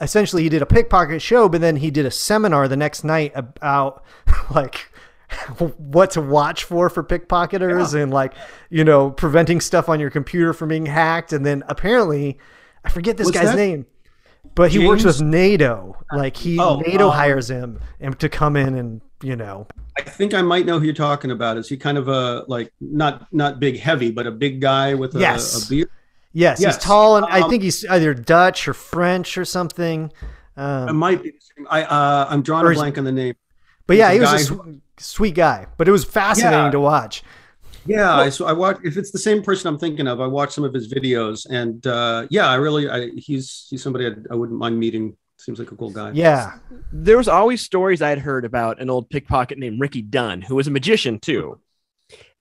essentially 0.00 0.42
he 0.42 0.48
did 0.48 0.62
a 0.62 0.66
pickpocket 0.66 1.22
show, 1.22 1.48
but 1.48 1.60
then 1.60 1.76
he 1.76 1.92
did 1.92 2.06
a 2.06 2.10
seminar 2.10 2.66
the 2.66 2.76
next 2.76 3.04
night 3.04 3.30
about 3.36 4.02
like 4.52 4.90
what 5.78 6.10
to 6.12 6.20
watch 6.20 6.64
for 6.64 6.88
for 6.88 7.02
pickpocketers 7.02 8.00
and 8.00 8.12
like 8.12 8.32
you 8.70 8.84
know 8.84 9.10
preventing 9.10 9.60
stuff 9.60 9.88
on 9.88 9.98
your 10.00 10.10
computer 10.10 10.52
from 10.52 10.68
being 10.68 10.86
hacked, 10.86 11.32
and 11.32 11.44
then 11.44 11.62
apparently 11.68 12.38
I 12.84 12.90
forget 12.90 13.16
this 13.16 13.26
What's 13.26 13.36
guy's 13.38 13.46
that? 13.50 13.56
name. 13.56 13.86
But 14.54 14.70
he 14.70 14.86
works 14.86 15.04
with 15.04 15.20
NATO. 15.20 15.96
Like 16.12 16.36
he 16.36 16.58
Oh, 16.58 16.76
NATO 16.86 17.08
um, 17.08 17.12
hires 17.14 17.50
him 17.50 17.80
and 18.00 18.18
to 18.20 18.28
come 18.28 18.56
in 18.56 18.76
and 18.76 19.00
you 19.22 19.34
know 19.36 19.66
I 19.98 20.02
think 20.02 20.32
I 20.34 20.42
might 20.42 20.66
know 20.66 20.78
who 20.78 20.84
you're 20.84 20.94
talking 20.94 21.30
about. 21.30 21.56
Is 21.56 21.68
he 21.68 21.76
kind 21.76 21.98
of 21.98 22.08
a 22.08 22.44
like 22.48 22.72
not 22.80 23.26
not 23.32 23.58
big 23.60 23.78
heavy, 23.78 24.10
but 24.12 24.26
a 24.26 24.30
big 24.30 24.60
guy 24.60 24.94
with 24.94 25.14
a, 25.16 25.18
Yes. 25.18 25.66
a 25.66 25.68
beard? 25.68 25.88
Yes, 26.32 26.60
Yes. 26.60 26.76
he's 26.76 26.84
tall, 26.84 27.16
and 27.16 27.26
I 27.26 27.40
Um, 27.40 27.50
think 27.50 27.62
he's 27.62 27.84
either 27.86 28.14
Dutch 28.14 28.68
or 28.68 28.74
French 28.74 29.36
or 29.38 29.44
something. 29.44 30.12
It 30.56 30.60
Um, 30.60 30.96
might 30.96 31.22
be. 31.22 31.30
the 31.30 31.36
same. 31.40 31.66
I 31.70 31.82
uh, 31.82 32.26
I'm 32.30 32.42
drawing 32.42 32.66
a 32.66 32.74
blank 32.74 32.98
on 32.98 33.04
the 33.04 33.12
name. 33.12 33.34
but 33.86 33.96
yeah, 33.96 34.12
he 34.12 34.20
was 34.20 34.32
a 34.32 34.38
sw- 34.38 34.52
sweet 34.98 35.34
guy. 35.34 35.66
But 35.76 35.88
it 35.88 35.92
was 35.92 36.04
fascinating 36.04 36.66
Yeah. 36.66 36.70
to 36.72 36.80
watch. 36.80 37.22
Yeah, 37.86 38.16
I, 38.16 38.30
so 38.30 38.46
I 38.46 38.52
watch. 38.52 38.78
If 38.82 38.96
it's 38.96 39.12
the 39.12 39.18
same 39.18 39.42
person 39.42 39.68
I'm 39.68 39.78
thinking 39.78 40.08
of, 40.08 40.20
I 40.20 40.26
watched 40.26 40.52
some 40.54 40.64
of 40.64 40.74
his 40.74 40.92
videos, 40.92 41.46
and 41.48 41.86
uh, 41.86 42.26
yeah, 42.30 42.48
I 42.48 42.56
really, 42.56 42.88
I, 42.90 43.10
he's 43.16 43.68
he's 43.70 43.80
somebody 43.82 44.06
I'd, 44.06 44.26
I 44.30 44.34
wouldn't 44.34 44.58
mind 44.58 44.78
meeting. 44.78 45.16
Seems 45.38 45.58
like 45.58 45.70
a 45.70 45.76
cool 45.76 45.90
guy. 45.90 46.10
Yeah, 46.12 46.58
There 46.90 47.18
was 47.18 47.28
always 47.28 47.60
stories 47.60 48.00
I'd 48.02 48.18
heard 48.18 48.44
about 48.46 48.80
an 48.80 48.88
old 48.90 49.10
pickpocket 49.10 49.58
named 49.58 49.80
Ricki 49.80 50.00
Dunn, 50.02 50.40
who 50.40 50.56
was 50.56 50.66
a 50.66 50.70
magician 50.70 51.20
too. 51.20 51.60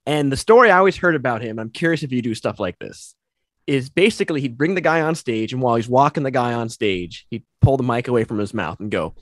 And 0.07 0.31
the 0.31 0.37
story 0.37 0.71
I 0.71 0.77
always 0.77 0.95
heard 0.95 1.13
about 1.15 1.41
him, 1.41 1.59
I'm 1.59 1.69
curious 1.71 2.03
if 2.03 2.11
you 2.13 2.21
do 2.21 2.33
stuff 2.33 2.59
like 2.59 2.79
this, 2.79 3.13
is 3.67 3.89
basically 3.89 4.39
he'd 4.41 4.57
bring 4.57 4.75
the 4.75 4.81
guy 4.81 5.01
on 5.01 5.13
stage, 5.13 5.51
and 5.51 5.61
while 5.61 5.75
he's 5.75 5.89
walking 5.89 6.23
the 6.23 6.31
guy 6.31 6.53
on 6.53 6.69
stage, 6.69 7.27
he'd 7.29 7.43
pull 7.61 7.75
the 7.77 7.83
mic 7.83 8.07
away 8.07 8.23
from 8.23 8.39
his 8.39 8.53
mouth 8.53 8.79
and 8.79 8.89
go, 8.89 9.13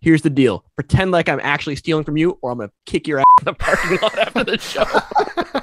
Here's 0.00 0.22
the 0.22 0.30
deal. 0.30 0.64
Pretend 0.76 1.10
like 1.10 1.28
I'm 1.28 1.40
actually 1.42 1.76
stealing 1.76 2.04
from 2.04 2.16
you, 2.16 2.38
or 2.42 2.52
I'm 2.52 2.58
gonna 2.58 2.70
kick 2.86 3.06
your 3.06 3.20
ass 3.20 3.24
in 3.40 3.44
the 3.46 3.54
parking 3.54 3.98
lot 4.02 4.18
after 4.18 4.44
the 4.44 4.58
show. 4.58 4.84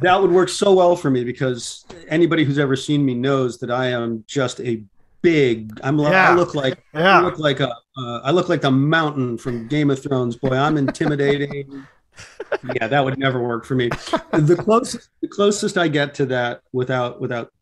That 0.00 0.20
would 0.20 0.32
work 0.32 0.48
so 0.50 0.74
well 0.74 0.96
for 0.96 1.08
me 1.08 1.24
because 1.24 1.86
anybody 2.08 2.44
who's 2.44 2.58
ever 2.58 2.76
seen 2.76 3.06
me 3.06 3.14
knows 3.14 3.58
that 3.60 3.70
I 3.70 3.86
am 3.86 4.24
just 4.26 4.60
a 4.60 4.82
big. 5.22 5.78
I'm. 5.82 5.96
li- 5.96 6.10
Yeah. 6.10 6.30
I 6.30 6.34
look 6.34 6.54
like. 6.54 6.82
yeah. 6.92 7.20
I 7.20 7.22
look 7.22 7.38
like 7.38 7.60
a. 7.60 7.70
Uh, 7.96 8.20
I 8.24 8.30
look 8.32 8.48
like 8.48 8.60
the 8.60 8.70
mountain 8.72 9.38
from 9.38 9.66
Game 9.68 9.90
of 9.90 10.02
Thrones. 10.02 10.36
Boy, 10.36 10.56
I'm 10.56 10.76
intimidating. 10.76 11.86
yeah, 12.74 12.88
that 12.88 13.02
would 13.04 13.18
never 13.18 13.40
work 13.42 13.64
for 13.64 13.76
me. 13.76 13.88
The 14.32 14.60
closest, 14.62 15.08
the 15.22 15.28
closest 15.28 15.78
I 15.78 15.88
get 15.88 16.12
to 16.16 16.26
that 16.26 16.60
without 16.72 17.20
without 17.20 17.52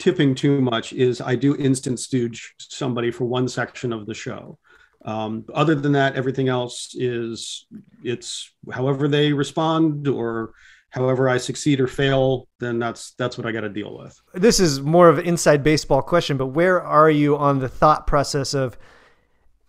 tipping 0.00 0.34
too 0.34 0.60
much 0.60 0.92
is 0.92 1.20
I 1.20 1.36
do 1.36 1.54
instant 1.56 2.00
stooge 2.00 2.54
somebody 2.58 3.12
for 3.12 3.26
one 3.26 3.46
section 3.46 3.92
of 3.92 4.06
the 4.06 4.14
show. 4.14 4.58
Um, 5.04 5.44
other 5.54 5.74
than 5.74 5.92
that, 5.92 6.16
everything 6.16 6.48
else 6.48 6.94
is 6.98 7.66
it's 8.02 8.52
however 8.72 9.06
they 9.06 9.32
respond 9.32 10.08
or 10.08 10.52
however 10.90 11.28
I 11.28 11.38
succeed 11.38 11.80
or 11.80 11.86
fail. 11.86 12.48
Then 12.58 12.78
that's 12.78 13.12
that's 13.12 13.38
what 13.38 13.46
I 13.46 13.52
got 13.52 13.60
to 13.60 13.68
deal 13.68 13.96
with. 13.96 14.20
This 14.34 14.58
is 14.58 14.80
more 14.80 15.08
of 15.08 15.18
an 15.18 15.26
inside 15.26 15.62
baseball 15.62 16.02
question, 16.02 16.36
but 16.36 16.48
where 16.48 16.82
are 16.82 17.10
you 17.10 17.36
on 17.36 17.60
the 17.60 17.68
thought 17.68 18.06
process 18.06 18.52
of 18.52 18.76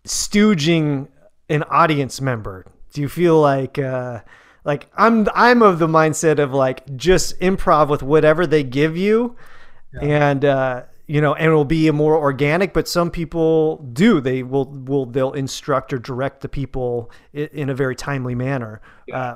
stooging 0.06 1.08
an 1.50 1.64
audience 1.64 2.20
member? 2.20 2.66
Do 2.94 3.02
you 3.02 3.08
feel 3.08 3.40
like 3.40 3.78
uh, 3.80 4.22
like 4.66 4.90
I'm 4.98 5.28
I'm 5.34 5.62
of 5.62 5.80
the 5.80 5.88
mindset 5.88 6.40
of 6.40 6.54
like 6.54 6.96
just 6.98 7.40
improv 7.40 7.88
with 7.88 8.04
whatever 8.04 8.46
they 8.46 8.64
give 8.64 8.98
you, 8.98 9.38
and 10.00 10.46
uh, 10.46 10.84
you 11.08 11.20
know, 11.20 11.34
and 11.34 11.48
it'll 11.48 11.66
be 11.66 11.88
a 11.88 11.94
more 11.94 12.16
organic. 12.16 12.74
But 12.74 12.88
some 12.88 13.12
people 13.12 13.78
do 13.94 14.22
they 14.22 14.44
will 14.44 14.66
will 14.66 15.06
they'll 15.06 15.34
instruct 15.34 15.92
or 15.94 16.00
direct 16.00 16.42
the 16.42 16.50
people 16.50 17.12
in, 17.34 17.48
in 17.52 17.70
a 17.70 17.74
very 17.76 17.96
timely 17.96 18.36
manner. 18.36 18.82
Uh, 19.12 19.36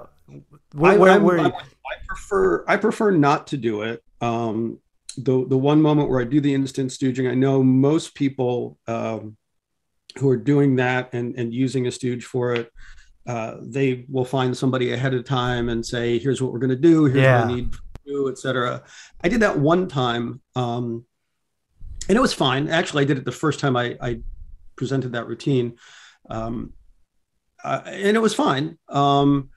where, 0.73 0.93
I, 0.93 0.97
where, 0.97 1.19
where- 1.21 1.39
I- 1.39 1.47
I 1.47 1.95
prefer 2.07 2.65
I 2.67 2.77
prefer 2.77 3.11
not 3.11 3.47
to 3.47 3.57
do 3.57 3.81
it. 3.83 4.03
Um, 4.21 4.79
the 5.17 5.45
the 5.47 5.57
one 5.57 5.81
moment 5.81 6.09
where 6.09 6.19
I 6.19 6.23
do 6.23 6.41
the 6.41 6.53
instant 6.53 6.91
stooging, 6.91 7.29
I 7.29 7.35
know 7.35 7.61
most 7.63 8.15
people 8.15 8.77
um, 8.87 9.37
who 10.17 10.29
are 10.29 10.37
doing 10.37 10.75
that 10.77 11.13
and 11.13 11.35
and 11.37 11.53
using 11.53 11.87
a 11.87 11.91
stooge 11.91 12.25
for 12.25 12.53
it. 12.53 12.71
Uh, 13.27 13.55
they 13.61 14.05
will 14.09 14.25
find 14.25 14.55
somebody 14.55 14.93
ahead 14.93 15.13
of 15.13 15.25
time 15.25 15.69
and 15.69 15.85
say, 15.85 16.17
"Here's 16.19 16.41
what 16.41 16.51
we're 16.53 16.59
going 16.59 16.69
to 16.71 16.75
do. 16.75 17.05
Here's 17.05 17.21
Yeah. 17.21 17.41
what 17.41 17.51
I 17.51 17.55
need 17.55 17.73
do, 18.05 18.29
etc." 18.29 18.83
I 19.23 19.29
did 19.29 19.41
that 19.41 19.57
one 19.57 19.87
time, 19.87 20.41
um, 20.55 21.05
and 22.07 22.17
it 22.17 22.21
was 22.21 22.33
fine. 22.33 22.69
Actually, 22.69 23.03
I 23.03 23.05
did 23.05 23.17
it 23.17 23.25
the 23.25 23.31
first 23.31 23.59
time 23.59 23.75
I, 23.75 23.97
I 24.01 24.19
presented 24.75 25.13
that 25.13 25.27
routine, 25.27 25.77
um, 26.29 26.73
uh, 27.63 27.81
and 27.85 28.15
it 28.15 28.21
was 28.21 28.33
fine. 28.33 28.77
Um, 28.89 29.49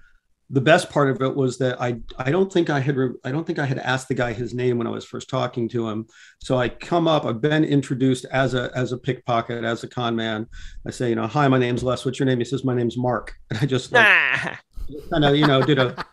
the 0.51 0.61
best 0.61 0.89
part 0.89 1.11
of 1.11 1.21
it 1.21 1.35
was 1.35 1.59
that 1.59 1.81
I 1.81 2.01
I 2.17 2.31
don't 2.31 2.51
think 2.51 2.71
I 2.71 2.81
had 2.81 2.97
re- 2.97 3.15
I 3.23 3.31
don't 3.31 3.47
think 3.47 3.59
I 3.59 3.67
had 3.67 3.79
asked 3.79 4.09
the 4.09 4.15
guy 4.15 4.33
his 4.33 4.55
name 4.55 4.79
when 4.79 4.87
I 4.87 4.91
was 4.91 5.05
first 5.05 5.29
talking 5.29 5.69
to 5.71 5.89
him. 5.89 6.07
So 6.39 6.59
I 6.59 6.71
come 6.71 7.07
up, 7.07 7.27
I've 7.27 7.43
been 7.43 7.65
introduced 7.65 8.25
as 8.33 8.55
a 8.55 8.71
as 8.75 8.93
a 8.93 8.99
pickpocket, 8.99 9.65
as 9.65 9.85
a 9.85 9.89
con 9.89 10.17
man. 10.17 10.47
I 10.87 10.91
say, 10.91 11.11
you 11.11 11.17
know, 11.17 11.27
hi, 11.27 11.49
my 11.49 11.59
name's 11.59 11.83
Les. 11.83 12.05
What's 12.05 12.19
your 12.19 12.27
name? 12.27 12.39
He 12.39 12.45
says, 12.45 12.65
my 12.65 12.75
name's 12.75 12.97
Mark. 12.97 13.35
And 13.51 13.59
I 13.61 13.67
just 13.67 13.93
like, 13.93 14.07
kind 15.11 15.25
of 15.25 15.37
you 15.37 15.47
know 15.47 15.63
did 15.63 15.79
a, 15.79 16.05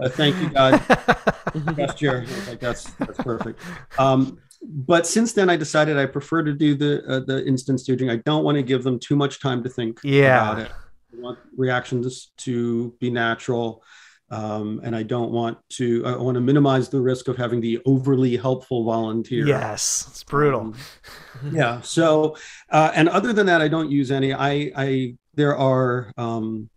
a 0.00 0.08
thank 0.08 0.36
you 0.40 0.50
God. 0.50 0.82
I 0.88 1.50
was 1.54 2.48
like 2.48 2.60
that's 2.60 2.84
that's 2.94 3.18
perfect. 3.18 3.60
Um, 3.98 4.38
but 4.62 5.06
since 5.06 5.32
then, 5.32 5.48
I 5.50 5.56
decided 5.56 5.96
I 5.96 6.06
prefer 6.06 6.42
to 6.42 6.52
do 6.52 6.74
the 6.74 7.04
uh, 7.06 7.20
the 7.20 7.46
instant 7.46 7.80
staging. 7.80 8.10
I 8.10 8.16
don't 8.16 8.44
want 8.44 8.56
to 8.56 8.62
give 8.62 8.82
them 8.84 8.98
too 8.98 9.16
much 9.16 9.40
time 9.40 9.62
to 9.62 9.68
think 9.68 10.00
Yeah. 10.02 10.42
about 10.52 10.58
it. 10.66 10.72
I 11.16 11.20
want 11.20 11.38
reactions 11.56 12.32
to 12.38 12.94
be 13.00 13.10
natural. 13.10 13.82
Um, 14.28 14.80
and 14.82 14.96
I 14.96 15.04
don't 15.04 15.30
want 15.30 15.56
to. 15.74 16.04
I 16.04 16.16
want 16.16 16.34
to 16.34 16.40
minimize 16.40 16.88
the 16.88 17.00
risk 17.00 17.28
of 17.28 17.36
having 17.36 17.60
the 17.60 17.78
overly 17.86 18.36
helpful 18.36 18.82
volunteer. 18.84 19.46
Yes, 19.46 20.06
it's 20.10 20.24
brutal. 20.24 20.60
Um, 20.62 20.74
yeah. 21.52 21.80
So, 21.82 22.36
uh, 22.70 22.90
and 22.92 23.08
other 23.08 23.32
than 23.32 23.46
that, 23.46 23.62
I 23.62 23.68
don't 23.68 23.88
use 23.88 24.10
any. 24.10 24.34
I, 24.34 24.72
I, 24.76 25.16
there 25.34 25.56
are. 25.56 26.12
Um, 26.16 26.68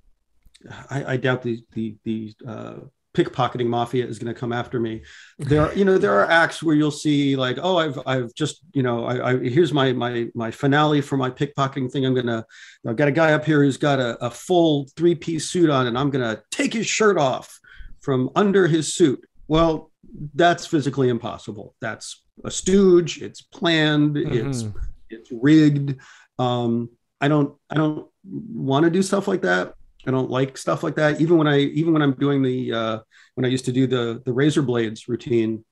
I, 0.92 1.14
I 1.14 1.18
doubt 1.18 1.42
the 1.42 1.60
the 1.74 1.96
the 2.04 2.34
uh, 2.48 2.74
pickpocketing 3.14 3.66
mafia 3.68 4.06
is 4.06 4.20
going 4.20 4.34
to 4.34 4.40
come 4.40 4.54
after 4.54 4.80
me. 4.80 5.02
There, 5.40 5.64
are, 5.64 5.74
you 5.74 5.84
know, 5.84 5.98
there 5.98 6.14
are 6.20 6.30
acts 6.30 6.62
where 6.62 6.76
you'll 6.76 6.92
see 6.92 7.36
like, 7.36 7.58
oh, 7.62 7.78
I've 7.78 8.00
I've 8.06 8.34
just, 8.36 8.62
you 8.74 8.84
know, 8.84 9.06
I, 9.06 9.32
I 9.32 9.38
here's 9.38 9.74
my 9.74 9.94
my 9.94 10.28
my 10.36 10.52
finale 10.52 11.02
for 11.02 11.18
my 11.18 11.30
pickpocketing 11.30 11.92
thing. 11.92 12.06
I'm 12.06 12.14
gonna. 12.14 12.46
I've 12.88 12.96
got 12.96 13.08
a 13.08 13.12
guy 13.12 13.34
up 13.34 13.46
here 13.46 13.64
who's 13.64 13.78
got 13.78 14.00
a, 14.00 14.24
a 14.24 14.30
full 14.30 14.88
three 14.96 15.16
piece 15.16 15.50
suit 15.50 15.70
on, 15.70 15.88
and 15.88 15.98
I'm 15.98 16.10
gonna 16.10 16.42
take 16.52 16.74
his 16.74 16.88
shirt 16.88 17.18
off 17.18 17.60
from 18.02 18.30
under 18.36 18.68
his 18.68 18.94
suit. 18.94 19.26
Well, 19.48 19.92
that's 20.36 20.66
physically 20.66 21.10
impossible. 21.10 21.76
That's 21.82 22.24
a 22.46 22.52
stooge. 22.52 23.22
It's 23.22 23.42
planned. 23.42 24.18
It's 24.18 24.64
Mhm. 24.64 24.74
it's 25.10 25.32
rigged. 25.32 25.96
Um, 26.38 26.90
I 27.20 27.28
don't 27.28 27.56
I 27.70 27.76
don't 27.76 28.08
want 28.24 28.86
to 28.86 28.90
do 28.92 29.02
stuff 29.02 29.28
like 29.28 29.42
that. 29.42 29.74
I 30.10 30.12
don't 30.12 30.30
like 30.30 30.58
stuff 30.58 30.84
like 30.84 30.96
that. 30.96 31.22
Even 31.22 31.38
when 31.38 31.48
I 31.48 31.60
even 31.60 31.94
when 31.94 32.02
I'm 32.02 32.14
doing 32.14 32.42
the 32.42 32.74
uh, 32.74 33.00
when 33.36 33.46
I 33.46 33.48
used 33.48 33.66
to 33.66 33.72
do 33.72 33.88
the 33.88 34.22
the 34.26 34.34
razor 34.34 34.62
blades 34.62 35.08
routine, 35.08 35.64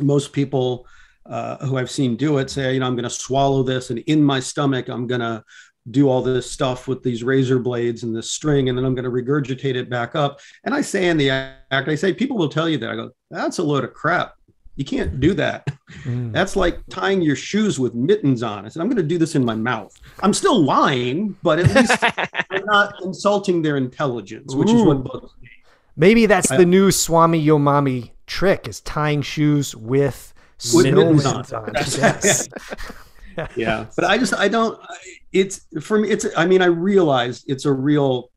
most 0.00 0.32
people 0.32 0.86
uh, 1.24 1.58
who 1.64 1.76
I've 1.76 1.90
seen 1.90 2.16
do 2.16 2.38
it 2.38 2.50
say, 2.50 2.74
you 2.74 2.80
know, 2.80 2.86
I'm 2.86 2.94
going 2.94 3.04
to 3.04 3.10
swallow 3.10 3.62
this, 3.62 3.90
and 3.90 4.00
in 4.00 4.22
my 4.22 4.40
stomach, 4.40 4.88
I'm 4.88 5.06
going 5.06 5.20
to 5.20 5.44
do 5.90 6.08
all 6.08 6.22
this 6.22 6.50
stuff 6.50 6.88
with 6.88 7.02
these 7.02 7.24
razor 7.24 7.58
blades 7.58 8.02
and 8.02 8.14
this 8.14 8.30
string, 8.30 8.68
and 8.68 8.76
then 8.76 8.84
I'm 8.84 8.94
going 8.94 9.04
to 9.04 9.10
regurgitate 9.10 9.74
it 9.74 9.88
back 9.88 10.14
up. 10.14 10.40
And 10.64 10.74
I 10.74 10.82
say 10.82 11.08
in 11.08 11.16
the 11.16 11.30
act, 11.30 11.88
I 11.88 11.94
say, 11.94 12.12
people 12.12 12.36
will 12.36 12.48
tell 12.48 12.68
you 12.68 12.78
that. 12.78 12.90
I 12.90 12.96
go, 12.96 13.10
that's 13.30 13.58
a 13.58 13.62
load 13.62 13.84
of 13.84 13.94
crap. 13.94 14.34
You 14.78 14.84
can't 14.84 15.18
do 15.18 15.34
that. 15.34 15.66
Mm. 16.04 16.32
That's 16.32 16.54
like 16.54 16.78
tying 16.88 17.20
your 17.20 17.34
shoes 17.34 17.80
with 17.80 17.94
mittens 17.96 18.44
on. 18.44 18.64
I 18.64 18.68
said, 18.68 18.80
I'm 18.80 18.86
going 18.86 18.96
to 18.98 19.02
do 19.02 19.18
this 19.18 19.34
in 19.34 19.44
my 19.44 19.56
mouth. 19.56 19.92
I'm 20.22 20.32
still 20.32 20.62
lying, 20.62 21.36
but 21.42 21.58
at 21.58 21.74
least 21.74 21.98
I'm 22.50 22.64
not 22.64 22.94
insulting 23.02 23.60
their 23.60 23.76
intelligence, 23.76 24.54
which 24.54 24.70
is 24.70 24.80
what 24.82 25.02
bugs 25.02 25.32
me. 25.42 25.48
Maybe 25.96 26.26
that's 26.26 26.52
I- 26.52 26.58
the 26.58 26.64
new 26.64 26.92
Swami 26.92 27.40
Yo 27.40 27.58
Mami 27.58 28.12
trick: 28.28 28.68
is 28.68 28.80
tying 28.82 29.20
shoes 29.20 29.74
with 29.74 30.32
With 30.72 30.84
mittens 30.84 31.24
mittens 31.24 31.52
on. 31.52 31.64
on. 31.64 31.74
Yes. 31.74 32.48
Yeah, 33.56 33.86
but 33.94 34.04
I 34.04 34.18
just 34.18 34.34
I 34.34 34.48
don't. 34.48 34.80
It's 35.32 35.60
for 35.80 35.96
me. 36.00 36.10
It's 36.10 36.26
I 36.36 36.44
mean 36.46 36.60
I 36.60 36.66
realize 36.66 37.44
it's 37.46 37.66
a 37.66 37.72
real 37.72 38.32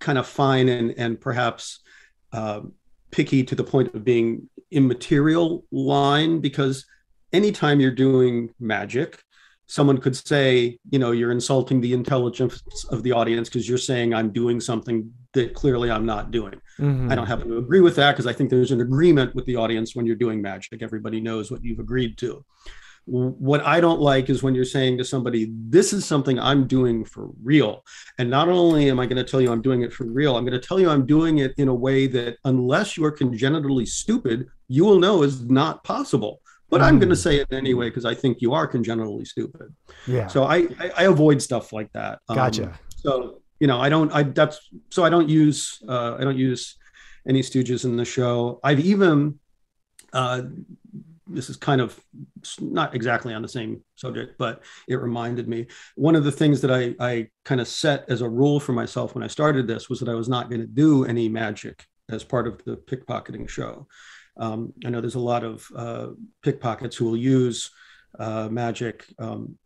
kind 0.00 0.18
of 0.18 0.26
fine 0.26 0.68
and 0.68 0.94
and 0.98 1.18
perhaps 1.18 1.80
um, 2.32 2.72
picky 3.10 3.42
to 3.44 3.54
the 3.54 3.64
point 3.64 3.94
of 3.94 4.04
being 4.04 4.48
immaterial 4.70 5.64
line 5.70 6.40
because 6.40 6.86
anytime 7.32 7.80
you're 7.80 7.90
doing 7.90 8.50
magic 8.60 9.22
someone 9.66 9.98
could 9.98 10.16
say 10.16 10.78
you 10.90 10.98
know 10.98 11.10
you're 11.12 11.30
insulting 11.32 11.80
the 11.80 11.92
intelligence 11.92 12.62
of 12.90 13.02
the 13.02 13.12
audience 13.12 13.48
because 13.48 13.68
you're 13.68 13.78
saying 13.78 14.14
i'm 14.14 14.30
doing 14.30 14.60
something 14.60 15.10
that 15.32 15.54
clearly 15.54 15.90
i'm 15.90 16.06
not 16.06 16.30
doing 16.30 16.60
Mhm. 16.78 17.10
I 17.10 17.16
don't 17.16 17.26
happen 17.26 17.48
to 17.48 17.58
agree 17.58 17.80
with 17.80 17.96
that 17.96 18.12
because 18.12 18.28
I 18.28 18.32
think 18.32 18.50
there's 18.50 18.70
an 18.70 18.80
agreement 18.80 19.34
with 19.34 19.46
the 19.46 19.56
audience 19.56 19.96
when 19.96 20.06
you're 20.06 20.14
doing 20.14 20.40
magic. 20.40 20.80
Everybody 20.80 21.20
knows 21.20 21.50
what 21.50 21.64
you've 21.64 21.80
agreed 21.80 22.16
to. 22.18 22.44
What 23.08 23.62
I 23.64 23.80
don't 23.80 24.00
like 24.00 24.28
is 24.28 24.42
when 24.42 24.54
you're 24.54 24.64
saying 24.64 24.98
to 24.98 25.04
somebody, 25.04 25.50
This 25.50 25.92
is 25.92 26.04
something 26.04 26.38
I'm 26.38 26.66
doing 26.66 27.04
for 27.04 27.30
real. 27.42 27.84
And 28.18 28.28
not 28.28 28.48
only 28.48 28.90
am 28.90 29.00
I 29.00 29.06
going 29.06 29.16
to 29.16 29.24
tell 29.24 29.40
you 29.40 29.50
I'm 29.50 29.62
doing 29.62 29.82
it 29.82 29.92
for 29.92 30.04
real, 30.04 30.36
I'm 30.36 30.44
going 30.44 30.60
to 30.60 30.66
tell 30.66 30.78
you 30.78 30.90
I'm 30.90 31.06
doing 31.06 31.38
it 31.38 31.54
in 31.56 31.68
a 31.68 31.74
way 31.74 32.06
that, 32.08 32.36
unless 32.44 32.96
you 32.96 33.04
are 33.04 33.10
congenitally 33.10 33.86
stupid, 33.86 34.46
you 34.68 34.84
will 34.84 34.98
know 34.98 35.22
is 35.22 35.42
not 35.42 35.82
possible. 35.84 36.40
But 36.70 36.82
I'm 36.82 36.98
going 36.98 37.08
to 37.08 37.16
say 37.16 37.36
it 37.36 37.50
anyway 37.50 37.88
because 37.88 38.04
I 38.04 38.14
think 38.14 38.42
you 38.42 38.52
are 38.52 38.66
congenitally 38.66 39.24
stupid. 39.24 39.74
Yeah. 40.06 40.26
So 40.26 40.44
I, 40.44 40.68
I, 40.78 40.90
I 40.98 41.02
avoid 41.04 41.40
stuff 41.40 41.72
like 41.72 41.90
that. 41.92 42.18
Um, 42.28 42.36
Gotcha. 42.36 42.78
so 42.94 43.40
you 43.60 43.66
know, 43.66 43.80
I 43.80 43.88
don't. 43.88 44.12
I 44.12 44.22
that's 44.22 44.60
so 44.90 45.04
I 45.04 45.08
don't 45.08 45.28
use. 45.28 45.82
Uh, 45.88 46.16
I 46.18 46.24
don't 46.24 46.36
use 46.36 46.76
any 47.26 47.40
stooges 47.40 47.84
in 47.84 47.96
the 47.96 48.04
show. 48.04 48.60
I've 48.62 48.80
even. 48.80 49.40
Uh, 50.12 50.42
this 51.28 51.50
is 51.50 51.56
kind 51.56 51.80
of 51.80 51.98
not 52.60 52.94
exactly 52.94 53.34
on 53.34 53.42
the 53.42 53.48
same 53.48 53.82
subject, 53.96 54.36
but 54.38 54.62
it 54.88 54.96
reminded 54.96 55.48
me. 55.48 55.66
One 55.94 56.16
of 56.16 56.24
the 56.24 56.32
things 56.32 56.60
that 56.62 56.70
I, 56.70 56.94
I 57.00 57.28
kind 57.44 57.60
of 57.60 57.68
set 57.68 58.04
as 58.08 58.22
a 58.22 58.28
rule 58.28 58.60
for 58.60 58.72
myself 58.72 59.14
when 59.14 59.24
I 59.24 59.28
started 59.28 59.66
this 59.66 59.88
was 59.88 60.00
that 60.00 60.08
I 60.08 60.14
was 60.14 60.28
not 60.28 60.48
going 60.48 60.60
to 60.60 60.66
do 60.66 61.04
any 61.04 61.28
magic 61.28 61.86
as 62.10 62.24
part 62.24 62.46
of 62.46 62.62
the 62.64 62.76
pickpocketing 62.76 63.48
show. 63.48 63.86
Um, 64.38 64.72
I 64.84 64.90
know 64.90 65.00
there's 65.00 65.14
a 65.14 65.20
lot 65.20 65.44
of 65.44 65.66
uh, 65.74 66.08
pickpockets 66.42 66.96
who 66.96 67.04
will 67.06 67.16
use 67.16 67.70
uh, 68.18 68.48
magic 68.50 69.04
um, 69.18 69.58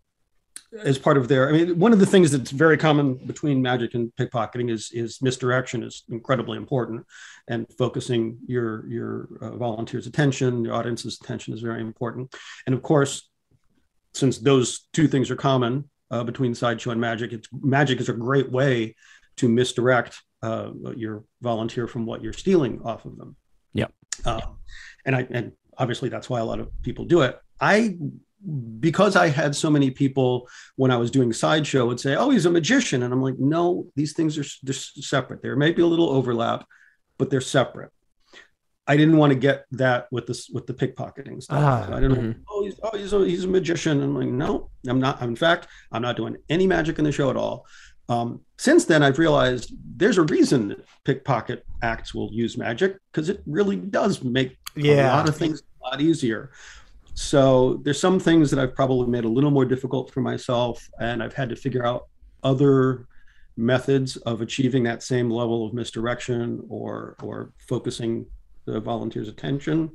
as 0.79 0.99
part 0.99 1.17
of 1.17 1.29
their. 1.29 1.49
I 1.49 1.53
mean, 1.53 1.79
one 1.79 1.93
of 1.93 1.99
the 1.99 2.07
things 2.07 2.31
that's 2.31 2.51
very 2.51 2.77
common 2.77 3.15
between 3.15 3.61
magic 3.61 3.95
and 3.95 4.13
pickpocketing 4.19 4.71
is 4.71 4.91
is 4.93 5.21
misdirection 5.21 5.83
is 5.83 6.05
incredibly 6.09 6.57
important, 6.57 7.05
and 7.49 7.67
focusing 7.79 8.39
your 8.47 8.87
your 8.89 9.29
uh, 9.41 9.57
volunteers' 9.57 10.07
attention, 10.07 10.65
your 10.65 10.75
audience's 10.75 11.19
attention 11.23 11.55
is 11.55 11.61
very 11.61 11.81
important. 11.81 12.35
And 12.67 12.75
of 12.75 12.83
course, 12.83 13.29
since 14.15 14.39
those 14.39 14.89
two 14.93 15.09
things 15.09 15.31
are 15.31 15.37
common 15.37 15.89
uh, 16.11 16.25
between 16.25 16.55
sideshow 16.55 16.91
and 16.91 17.01
magic, 17.01 17.33
it's 17.33 17.49
magic 17.53 18.01
is 18.01 18.09
a 18.09 18.15
great 18.15 18.51
way 18.51 18.95
to 19.37 19.49
misdirect 19.49 20.21
uh, 20.43 20.71
your 20.97 21.25
volunteer 21.41 21.87
from 21.87 22.07
what 22.07 22.23
you're 22.23 22.33
stealing 22.33 22.81
off 22.85 23.05
of 23.05 23.17
them. 23.17 23.37
Yep. 23.75 23.93
Um, 24.25 24.59
and 25.05 25.17
I 25.17 25.27
and 25.31 25.53
obviously 25.79 26.09
that's 26.09 26.29
why 26.29 26.41
a 26.41 26.45
lot 26.45 26.61
of 26.61 26.71
people 26.83 27.05
do 27.05 27.23
it. 27.23 27.39
I 27.61 27.97
because 28.81 29.17
I 29.17 29.29
had 29.29 29.55
so 29.55 29.71
many 29.71 29.91
people 29.91 30.49
when 30.77 30.91
I 30.91 30.97
was 30.97 31.11
doing 31.11 31.33
sideshow 31.33 31.87
would 31.87 32.01
say, 32.01 32.17
"Oh, 32.17 32.31
he's 32.31 32.47
a 32.47 32.51
magician," 32.51 33.03
and 33.03 33.13
I'm 33.13 33.23
like, 33.23 33.39
"No, 33.39 33.87
these 33.95 34.13
things 34.13 34.37
are 34.39 34.45
they're 34.63 34.75
separate. 34.75 35.43
There 35.43 35.57
may 35.57 35.73
be 35.73 35.83
a 35.83 35.87
little 35.87 36.11
overlap, 36.11 36.67
but 37.19 37.31
they're 37.31 37.41
separate." 37.41 37.91
I 38.87 38.97
didn't 38.97 39.17
want 39.17 39.33
to 39.33 39.39
get 39.39 39.67
that 39.73 40.09
with 40.11 40.27
this 40.27 40.49
with 40.49 40.67
the 40.67 40.75
pickpocketing 40.75 41.41
stuff. 41.43 41.63
Ah, 41.63 41.97
I 41.97 42.01
didn't. 42.01 42.31
know, 42.31 42.35
Oh, 42.51 42.65
he's 42.65 42.75
oh 42.83 42.97
he's 42.97 43.13
a, 43.13 43.19
he's 43.25 43.45
a 43.45 43.49
magician. 43.49 44.03
I'm 44.03 44.17
like, 44.17 44.29
no, 44.29 44.71
I'm 44.89 44.99
not. 45.01 45.23
In 45.23 45.37
fact, 45.37 45.69
I'm 45.93 46.03
not 46.03 46.17
doing 46.17 46.37
any 46.49 46.67
magic 46.67 46.99
in 46.99 47.05
the 47.05 47.13
show 47.13 47.31
at 47.31 47.37
all. 47.37 47.65
Um, 48.09 48.41
since 48.59 48.85
then, 48.85 49.03
I've 49.05 49.19
realized 49.21 49.73
there's 49.97 50.19
a 50.19 50.25
reason 50.25 50.69
that 50.69 50.85
pickpocket 51.05 51.65
acts 51.83 52.13
will 52.13 52.31
use 52.33 52.59
magic 52.59 52.97
because 53.13 53.29
it 53.29 53.41
really 53.47 53.77
does 53.77 54.23
make 54.25 54.59
a 54.77 54.81
lot 55.07 55.29
of 55.29 55.37
things 55.37 55.63
a 55.81 55.85
lot 55.85 56.01
easier. 56.01 56.51
So 57.15 57.81
there's 57.85 58.01
some 58.01 58.19
things 58.19 58.51
that 58.51 58.59
I've 58.59 58.75
probably 58.75 59.07
made 59.09 59.25
a 59.25 59.29
little 59.29 59.51
more 59.51 59.65
difficult 59.65 60.11
for 60.13 60.21
myself, 60.21 60.89
and 61.01 61.23
I've 61.23 61.35
had 61.35 61.49
to 61.51 61.57
figure 61.57 61.85
out 61.85 62.09
other 62.43 63.07
methods 63.57 64.17
of 64.19 64.41
achieving 64.41 64.83
that 64.85 65.03
same 65.03 65.31
level 65.31 65.67
of 65.67 65.75
misdirection 65.75 66.65
or 66.69 67.17
or 67.23 67.53
focusing 67.69 68.27
the 68.65 68.81
volunteer's 68.81 69.29
attention. 69.29 69.91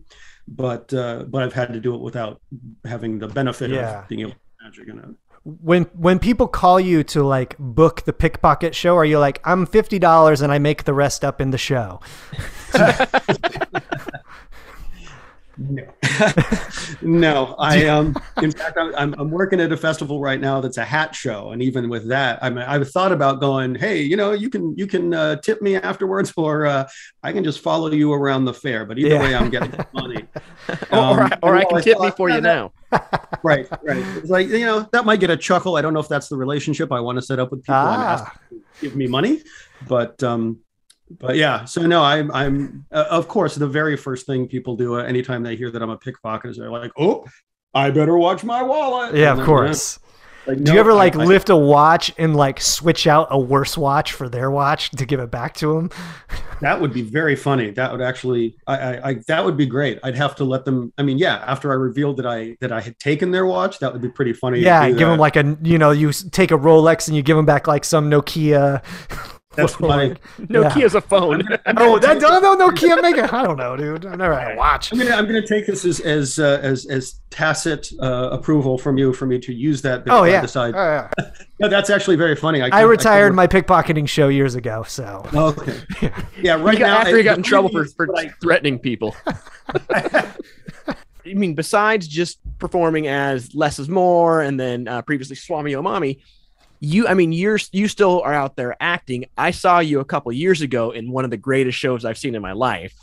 But 0.48 0.94
uh, 0.94 1.24
but 1.28 1.44
I've 1.44 1.54
had 1.54 1.74
to 1.74 1.80
do 1.80 1.96
it 1.96 2.02
without 2.02 2.40
having 2.86 3.18
the 3.20 3.28
benefit 3.28 3.72
Yeah. 3.72 4.02
of 4.04 4.08
being 4.08 4.22
able 4.22 4.32
to 4.32 4.38
magic 4.64 4.88
in 4.88 5.00
it. 5.00 5.06
when 5.44 5.84
when 5.94 6.20
people 6.20 6.48
call 6.48 6.80
you 6.80 7.04
to 7.06 7.24
like 7.24 7.56
book 7.58 8.04
the 8.06 8.14
pickpocket 8.14 8.76
show, 8.76 8.96
are 8.96 9.06
you 9.06 9.18
like, 9.18 9.42
I'm 9.44 9.66
fifty 9.66 9.98
dollars 10.00 10.42
and 10.42 10.52
I 10.52 10.60
make 10.60 10.84
the 10.84 10.94
rest 10.94 11.26
up 11.26 11.42
in 11.42 11.50
the 11.50 11.58
show? 11.58 12.00
No, 15.60 15.84
no. 17.02 17.56
I 17.58 17.88
um. 17.88 18.16
In 18.42 18.52
fact, 18.52 18.78
I'm, 18.78 18.94
I'm 18.96 19.16
I'm 19.20 19.32
working 19.32 19.60
at 19.60 19.72
a 19.72 19.78
festival 19.78 20.22
right 20.22 20.40
now 20.40 20.62
that's 20.62 20.78
a 20.78 20.86
hat 20.86 21.16
show, 21.16 21.50
and 21.52 21.62
even 21.64 21.90
with 21.90 22.08
that, 22.10 22.40
I 22.44 22.50
mean, 22.50 22.60
I've 22.60 22.90
thought 22.92 23.12
about 23.12 23.40
going. 23.40 23.74
Hey, 23.76 24.02
you 24.02 24.16
know, 24.16 24.34
you 24.34 24.50
can 24.50 24.76
you 24.78 24.86
can 24.88 25.14
uh, 25.14 25.38
tip 25.38 25.62
me 25.62 25.76
afterwards, 25.76 26.32
or 26.38 26.66
uh, 26.68 26.88
I 27.24 27.32
can 27.34 27.44
just 27.44 27.60
follow 27.62 27.90
you 27.92 28.14
around 28.14 28.46
the 28.46 28.54
fair. 28.54 28.86
But 28.86 29.00
either 29.00 29.10
Yeah. 29.16 29.22
way, 29.22 29.36
I'm 29.36 29.50
getting 29.50 29.74
money. 29.94 30.26
or, 30.92 30.98
or, 31.00 31.22
Um, 31.24 31.32
I- 31.34 31.40
or 31.42 31.56
I 31.56 31.64
can 31.64 31.74
while 31.74 31.82
tip 31.84 32.00
me 32.00 32.12
for 32.12 32.30
you 32.30 32.42
now. 32.42 32.72
right, 33.44 33.68
right. 33.84 33.98
It's 34.18 34.30
like 34.30 34.48
you 34.48 34.66
know 34.66 34.88
that 34.92 35.06
might 35.06 35.20
get 35.20 35.30
a 35.30 35.38
chuckle. 35.38 35.76
I 35.76 35.82
don't 35.82 35.94
know 35.94 36.00
if 36.00 36.08
that's 36.08 36.30
the 36.30 36.38
relationship 36.38 36.92
I 36.92 37.00
want 37.00 37.18
to 37.18 37.22
set 37.22 37.40
up 37.40 37.52
with 37.52 37.64
people. 37.64 37.76
I'm 37.76 38.00
Ah. 38.00 38.14
asking 38.14 38.60
to 38.60 38.64
give 38.82 38.96
me 38.96 39.08
money, 39.08 39.42
but 39.88 40.22
um, 40.24 40.60
but 41.10 41.36
yeah. 41.36 41.66
So 41.66 41.82
no, 41.86 42.04
I'm 42.04 42.32
I'm 42.32 42.86
uh, 42.92 43.06
of 43.10 43.28
course 43.28 43.56
the 43.56 43.68
very 43.68 43.96
first 43.98 44.26
thing 44.26 44.48
people 44.48 44.76
do 44.76 44.96
uh, 45.00 45.04
anytime 45.04 45.44
they 45.44 45.56
hear 45.56 45.72
that 45.72 45.82
I'm 45.82 45.90
a 45.90 45.98
pickpocket 45.98 46.52
is 46.52 46.58
they're 46.58 46.72
like, 46.72 46.92
oh, 46.98 47.26
I 47.74 47.92
better 47.92 48.18
watch 48.18 48.44
my 48.44 48.62
wallet. 48.64 49.16
Yeah, 49.16 49.32
And 49.32 49.40
of 49.42 49.46
course. 49.46 50.00
Like, 50.48 50.64
Do 50.64 50.72
you 50.72 50.80
ever 50.80 50.94
like 50.94 51.14
I- 51.18 51.26
lift 51.26 51.50
a 51.50 51.58
watch 51.58 52.14
and 52.18 52.34
like 52.34 52.62
switch 52.62 53.06
out 53.06 53.28
a 53.32 53.38
worse 53.38 53.78
watch 53.78 54.14
for 54.14 54.30
their 54.30 54.50
watch 54.50 54.92
to 54.92 55.06
give 55.06 55.20
it 55.20 55.30
back 55.30 55.54
to 55.56 55.74
them? 55.76 55.90
That 56.60 56.82
would 56.82 56.92
be 56.92 57.04
very 57.04 57.36
funny. 57.36 57.70
That 57.70 57.92
would 57.92 58.02
actually, 58.02 58.58
I, 58.66 58.78
I, 58.78 59.10
I, 59.10 59.14
that 59.28 59.46
would 59.46 59.58
be 59.58 59.68
great. 59.68 60.00
I'd 60.02 60.16
have 60.16 60.36
to 60.38 60.44
let 60.44 60.66
them. 60.66 60.92
I 60.98 61.04
mean, 61.04 61.20
yeah. 61.20 61.44
After 61.46 61.72
I 61.72 61.76
revealed 61.76 62.18
that 62.18 62.26
I 62.26 62.58
that 62.62 62.72
I 62.72 62.82
had 62.82 62.98
taken 62.98 63.30
their 63.30 63.46
watch, 63.46 63.78
that 63.78 63.94
would 63.94 64.02
be 64.02 64.10
pretty 64.10 64.34
funny. 64.34 64.62
Yeah, 64.62 64.90
give 64.90 65.08
them 65.08 65.20
like 65.20 65.36
a 65.36 65.56
you 65.62 65.78
know 65.78 65.92
you 65.92 66.12
take 66.12 66.50
a 66.50 66.58
Rolex 66.58 67.08
and 67.08 67.16
you 67.16 67.22
give 67.22 67.38
them 67.38 67.46
back 67.46 67.68
like 67.68 67.86
some 67.86 68.10
Nokia. 68.10 68.82
That's 69.58 69.78
my. 69.82 70.16
Nokia's 70.40 70.96
a 70.96 71.02
phone. 71.02 71.44
Oh, 71.80 72.00
that 72.00 72.20
no 72.22 72.40
no 72.40 72.56
Nokia 72.70 73.02
make 73.02 73.18
it. 73.18 73.32
I 73.34 73.44
don't 73.44 73.58
know, 73.58 73.76
dude. 73.76 74.06
I've 74.06 74.18
never 74.18 74.40
had 74.40 74.54
a 74.54 74.56
watch. 74.56 74.92
I'm 74.94 74.98
gonna 75.00 75.12
I'm 75.12 75.26
gonna 75.26 75.46
take 75.46 75.68
this 75.68 75.84
as 75.84 76.00
as 76.00 76.40
uh, 76.40 76.60
as 76.64 76.86
as 76.86 77.20
tacit 77.30 77.92
uh, 78.02 78.30
approval 78.32 78.78
from 78.78 78.98
you 78.98 79.12
for 79.14 79.26
me 79.26 79.38
to 79.40 79.54
use 79.54 79.82
that. 79.82 80.02
if 80.02 80.12
Oh 80.12 80.24
I 80.24 80.30
yeah. 80.30 80.42
decide. 80.42 80.74
Oh, 80.76 80.78
yeah. 81.18 81.32
No, 81.60 81.68
that's 81.68 81.90
actually 81.90 82.18
very 82.18 82.36
funny. 82.36 82.62
I 82.62 82.70
can- 82.70 82.88
retired 82.88 83.30
can- 83.30 83.36
my 83.36 83.48
pickpocketing 83.48 84.08
show 84.08 84.28
years 84.28 84.54
ago, 84.54 84.84
so 84.88 85.28
Okay. 85.34 85.80
Yeah. 86.40 86.54
Right 86.62 86.78
got- 86.78 86.86
now, 86.86 86.98
after 87.00 87.18
he 87.18 87.24
got 87.24 87.38
in 87.38 87.44
trouble 87.44 87.70
for, 87.70 87.84
for 87.86 88.08
I- 88.16 88.30
threatening 88.42 88.78
people. 88.80 89.16
I 89.90 91.34
mean, 91.34 91.56
besides 91.56 92.08
just 92.08 92.40
performing 92.60 93.08
as 93.08 93.54
Less 93.54 93.80
S 93.80 93.88
Moore 93.88 94.42
and 94.42 94.60
then 94.60 94.88
uh, 94.88 95.02
previously 95.02 95.36
Swami 95.36 95.72
Yo 95.72 95.82
Mami, 95.82 96.22
you, 96.80 97.08
I 97.08 97.14
mean, 97.14 97.32
you're 97.32 97.60
you 97.72 97.88
still 97.88 98.22
are 98.22 98.34
out 98.34 98.56
there 98.56 98.76
acting. 98.80 99.26
I 99.38 99.52
saw 99.52 99.80
you 99.80 100.00
a 100.00 100.06
couple 100.06 100.32
years 100.32 100.62
ago 100.62 100.92
in 100.92 101.12
one 101.12 101.26
of 101.26 101.32
the 101.32 101.38
greatest 101.38 101.78
shows 101.78 102.06
I've 102.06 102.18
seen 102.18 102.36
in 102.36 102.42
my 102.42 102.52
life, 102.54 102.94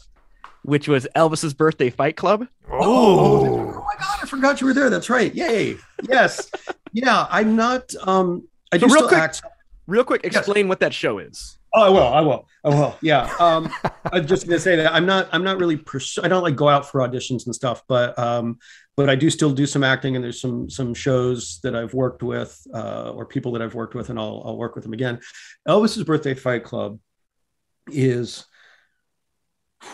which 0.63 0.89
was 0.89 1.07
Elvis's 1.17 1.55
Birthday 1.55 1.91
Fight 1.91 2.17
Club. 2.17 2.47
Oh, 2.71 3.47
oh 3.47 3.57
my 3.67 3.95
god! 3.99 4.19
I 4.23 4.27
forgot 4.27 4.61
you 4.61 4.67
were 4.67 4.75
there. 4.75 4.91
That's 4.91 5.11
right. 5.11 5.35
Yay! 5.35 5.77
Yes. 6.09 6.51
yeah. 6.93 7.27
I'm 7.31 7.57
not. 7.57 7.93
Um. 8.07 8.47
I 8.73 8.79
So 8.79 8.87
do 8.87 8.87
real 8.87 8.97
still 8.97 9.09
quick- 9.09 9.21
act. 9.21 9.43
Real 9.87 10.05
quick, 10.05 10.25
explain 10.25 10.67
what 10.69 10.81
that 10.81 10.95
show 10.95 11.19
is. 11.19 11.59
Oh, 11.75 11.83
I 11.83 11.89
will. 11.91 12.07
I 12.07 12.21
will. 12.23 12.49
I 12.65 12.69
will. 12.71 12.97
Yeah. 13.03 13.31
Um. 13.39 13.71
I'm 14.13 14.27
just 14.27 14.47
gonna 14.47 14.59
say 14.61 14.77
that 14.77 14.95
I'm 14.95 15.05
not. 15.07 15.29
I'm 15.33 15.45
not 15.45 15.59
really. 15.59 15.77
Pers- 15.77 16.19
I 16.23 16.29
don't 16.29 16.43
like 16.43 16.57
go 16.57 16.69
out 16.69 16.89
for 16.91 17.01
auditions 17.01 17.47
and 17.47 17.55
stuff, 17.55 17.83
but 17.89 18.19
um. 18.19 18.59
But 18.97 19.11
I 19.11 19.17
do 19.17 19.29
still 19.29 19.51
do 19.51 19.67
some 19.67 19.83
acting, 19.83 20.15
and 20.15 20.25
there's 20.25 20.41
some 20.41 20.71
some 20.71 20.95
shows 20.95 21.59
that 21.63 21.75
I've 21.75 21.95
worked 21.95 22.23
with, 22.23 22.57
uh, 22.73 23.11
or 23.11 23.27
people 23.27 23.53
that 23.53 23.63
I've 23.63 23.75
worked 23.75 23.95
with, 23.95 24.11
and 24.11 24.19
I'll 24.19 24.43
I'll 24.45 24.57
work 24.57 24.75
with 24.75 24.85
them 24.85 24.93
again. 24.93 25.19
Elvis's 25.69 26.05
Birthday 26.05 26.35
Fight 26.35 26.65
Club 26.65 26.99
is. 27.91 28.45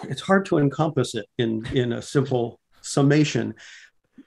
It's 0.05 0.21
hard 0.21 0.45
to 0.47 0.59
encompass 0.59 1.15
it 1.15 1.27
in 1.39 1.67
in 1.73 1.93
a 1.93 2.03
simple 2.03 2.61
summation. 2.83 3.55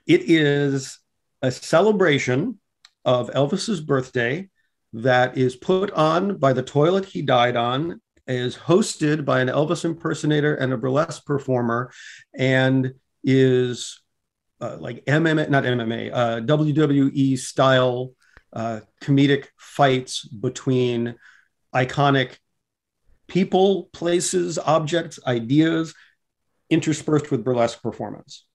It 0.08 0.30
is 0.30 1.00
a 1.42 1.52
celebration 1.52 2.60
of 3.06 3.30
Elvis's 3.32 3.80
birthday 3.82 4.50
that 4.94 5.38
is 5.38 5.56
put 5.56 5.92
on 5.92 6.38
by 6.38 6.54
the 6.54 6.64
toilet 6.64 7.06
he 7.06 7.22
died 7.22 7.56
on, 7.56 8.02
is 8.28 8.56
hosted 8.56 9.26
by 9.26 9.42
an 9.42 9.48
Elvis 9.48 9.86
impersonator 9.86 10.56
and 10.56 10.72
a 10.74 10.78
burlesque 10.78 11.26
performer, 11.26 11.92
and 12.38 12.94
is 13.24 14.03
uh, 14.64 14.78
like 14.80 15.04
MMA, 15.06 15.50
not 15.50 15.66
MMA, 15.66 16.12
uh, 16.14 16.40
WWE 16.42 17.38
style 17.38 18.12
uh, 18.54 18.80
comedic 19.02 19.48
fights 19.58 20.24
between 20.26 21.16
iconic 21.76 22.38
people, 23.28 23.90
places, 23.92 24.58
objects, 24.58 25.20
ideas, 25.28 25.94
interspersed 26.70 27.30
with 27.30 27.44
burlesque 27.44 27.82
performance. 27.82 28.46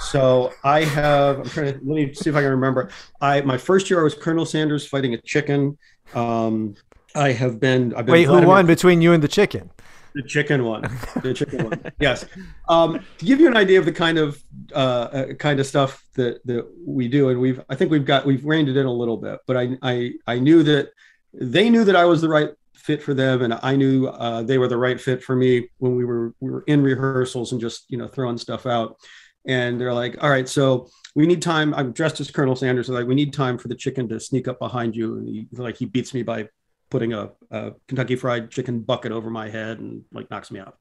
So 0.00 0.52
I 0.64 0.82
have. 0.82 1.38
I'm 1.38 1.44
trying 1.44 1.72
to 1.74 1.80
let 1.84 1.84
me 1.84 2.12
see 2.12 2.28
if 2.28 2.36
I 2.36 2.42
can 2.42 2.50
remember. 2.50 2.90
I 3.20 3.40
my 3.42 3.56
first 3.56 3.88
year 3.88 4.00
I 4.00 4.02
was 4.02 4.14
Colonel 4.14 4.44
Sanders 4.44 4.86
fighting 4.86 5.14
a 5.14 5.20
chicken. 5.22 5.78
Um, 6.12 6.74
I 7.14 7.32
have 7.32 7.60
been. 7.60 7.94
I've 7.94 8.06
been 8.06 8.12
wait, 8.12 8.24
who 8.24 8.32
Vladimir- 8.32 8.48
won 8.48 8.66
between 8.66 9.00
you 9.00 9.12
and 9.12 9.22
the 9.22 9.28
chicken? 9.28 9.70
The 10.14 10.22
chicken 10.22 10.64
one. 10.64 10.82
The 11.22 11.34
chicken 11.34 11.64
one. 11.64 11.92
Yes. 12.00 12.24
Um, 12.68 13.04
to 13.18 13.24
give 13.24 13.40
you 13.40 13.48
an 13.48 13.56
idea 13.56 13.78
of 13.78 13.84
the 13.84 13.92
kind 13.92 14.18
of 14.18 14.42
uh, 14.74 14.76
uh, 14.76 15.34
kind 15.34 15.60
of 15.60 15.66
stuff 15.66 16.04
that 16.14 16.44
that 16.46 16.66
we 16.86 17.08
do, 17.08 17.30
and 17.30 17.40
we've 17.40 17.60
I 17.68 17.74
think 17.74 17.90
we've 17.90 18.04
got 18.04 18.26
we've 18.26 18.44
reined 18.44 18.68
it 18.68 18.76
in 18.76 18.86
a 18.86 18.92
little 18.92 19.16
bit, 19.16 19.40
but 19.46 19.56
I 19.56 19.76
I 19.82 20.12
I 20.26 20.38
knew 20.38 20.62
that 20.64 20.90
they 21.32 21.70
knew 21.70 21.84
that 21.84 21.96
I 21.96 22.04
was 22.04 22.20
the 22.20 22.28
right 22.28 22.50
fit 22.74 23.02
for 23.02 23.14
them, 23.14 23.42
and 23.42 23.58
I 23.62 23.76
knew 23.76 24.06
uh, 24.06 24.42
they 24.42 24.58
were 24.58 24.68
the 24.68 24.76
right 24.76 25.00
fit 25.00 25.22
for 25.22 25.36
me 25.36 25.68
when 25.78 25.96
we 25.96 26.04
were 26.04 26.34
we 26.40 26.50
were 26.50 26.64
in 26.66 26.82
rehearsals 26.82 27.52
and 27.52 27.60
just 27.60 27.84
you 27.88 27.98
know 27.98 28.08
throwing 28.08 28.38
stuff 28.38 28.66
out. 28.66 28.96
And 29.44 29.80
they're 29.80 29.92
like, 29.92 30.22
all 30.22 30.30
right, 30.30 30.48
so 30.48 30.88
we 31.16 31.26
need 31.26 31.42
time. 31.42 31.74
I'm 31.74 31.92
dressed 31.92 32.20
as 32.20 32.30
Colonel 32.30 32.54
Sanders. 32.54 32.86
They're 32.86 32.96
like, 32.96 33.08
we 33.08 33.16
need 33.16 33.32
time 33.32 33.58
for 33.58 33.66
the 33.66 33.74
chicken 33.74 34.08
to 34.08 34.20
sneak 34.20 34.46
up 34.46 34.60
behind 34.60 34.94
you. 34.94 35.16
And 35.16 35.28
he 35.28 35.48
like 35.52 35.76
he 35.76 35.84
beats 35.84 36.14
me 36.14 36.22
by 36.22 36.48
putting 36.92 37.14
a, 37.14 37.30
a 37.50 37.72
Kentucky 37.88 38.16
Fried 38.16 38.50
Chicken 38.50 38.80
bucket 38.80 39.12
over 39.12 39.30
my 39.30 39.48
head 39.48 39.80
and 39.80 40.04
like 40.12 40.30
knocks 40.30 40.50
me 40.50 40.60
out. 40.60 40.76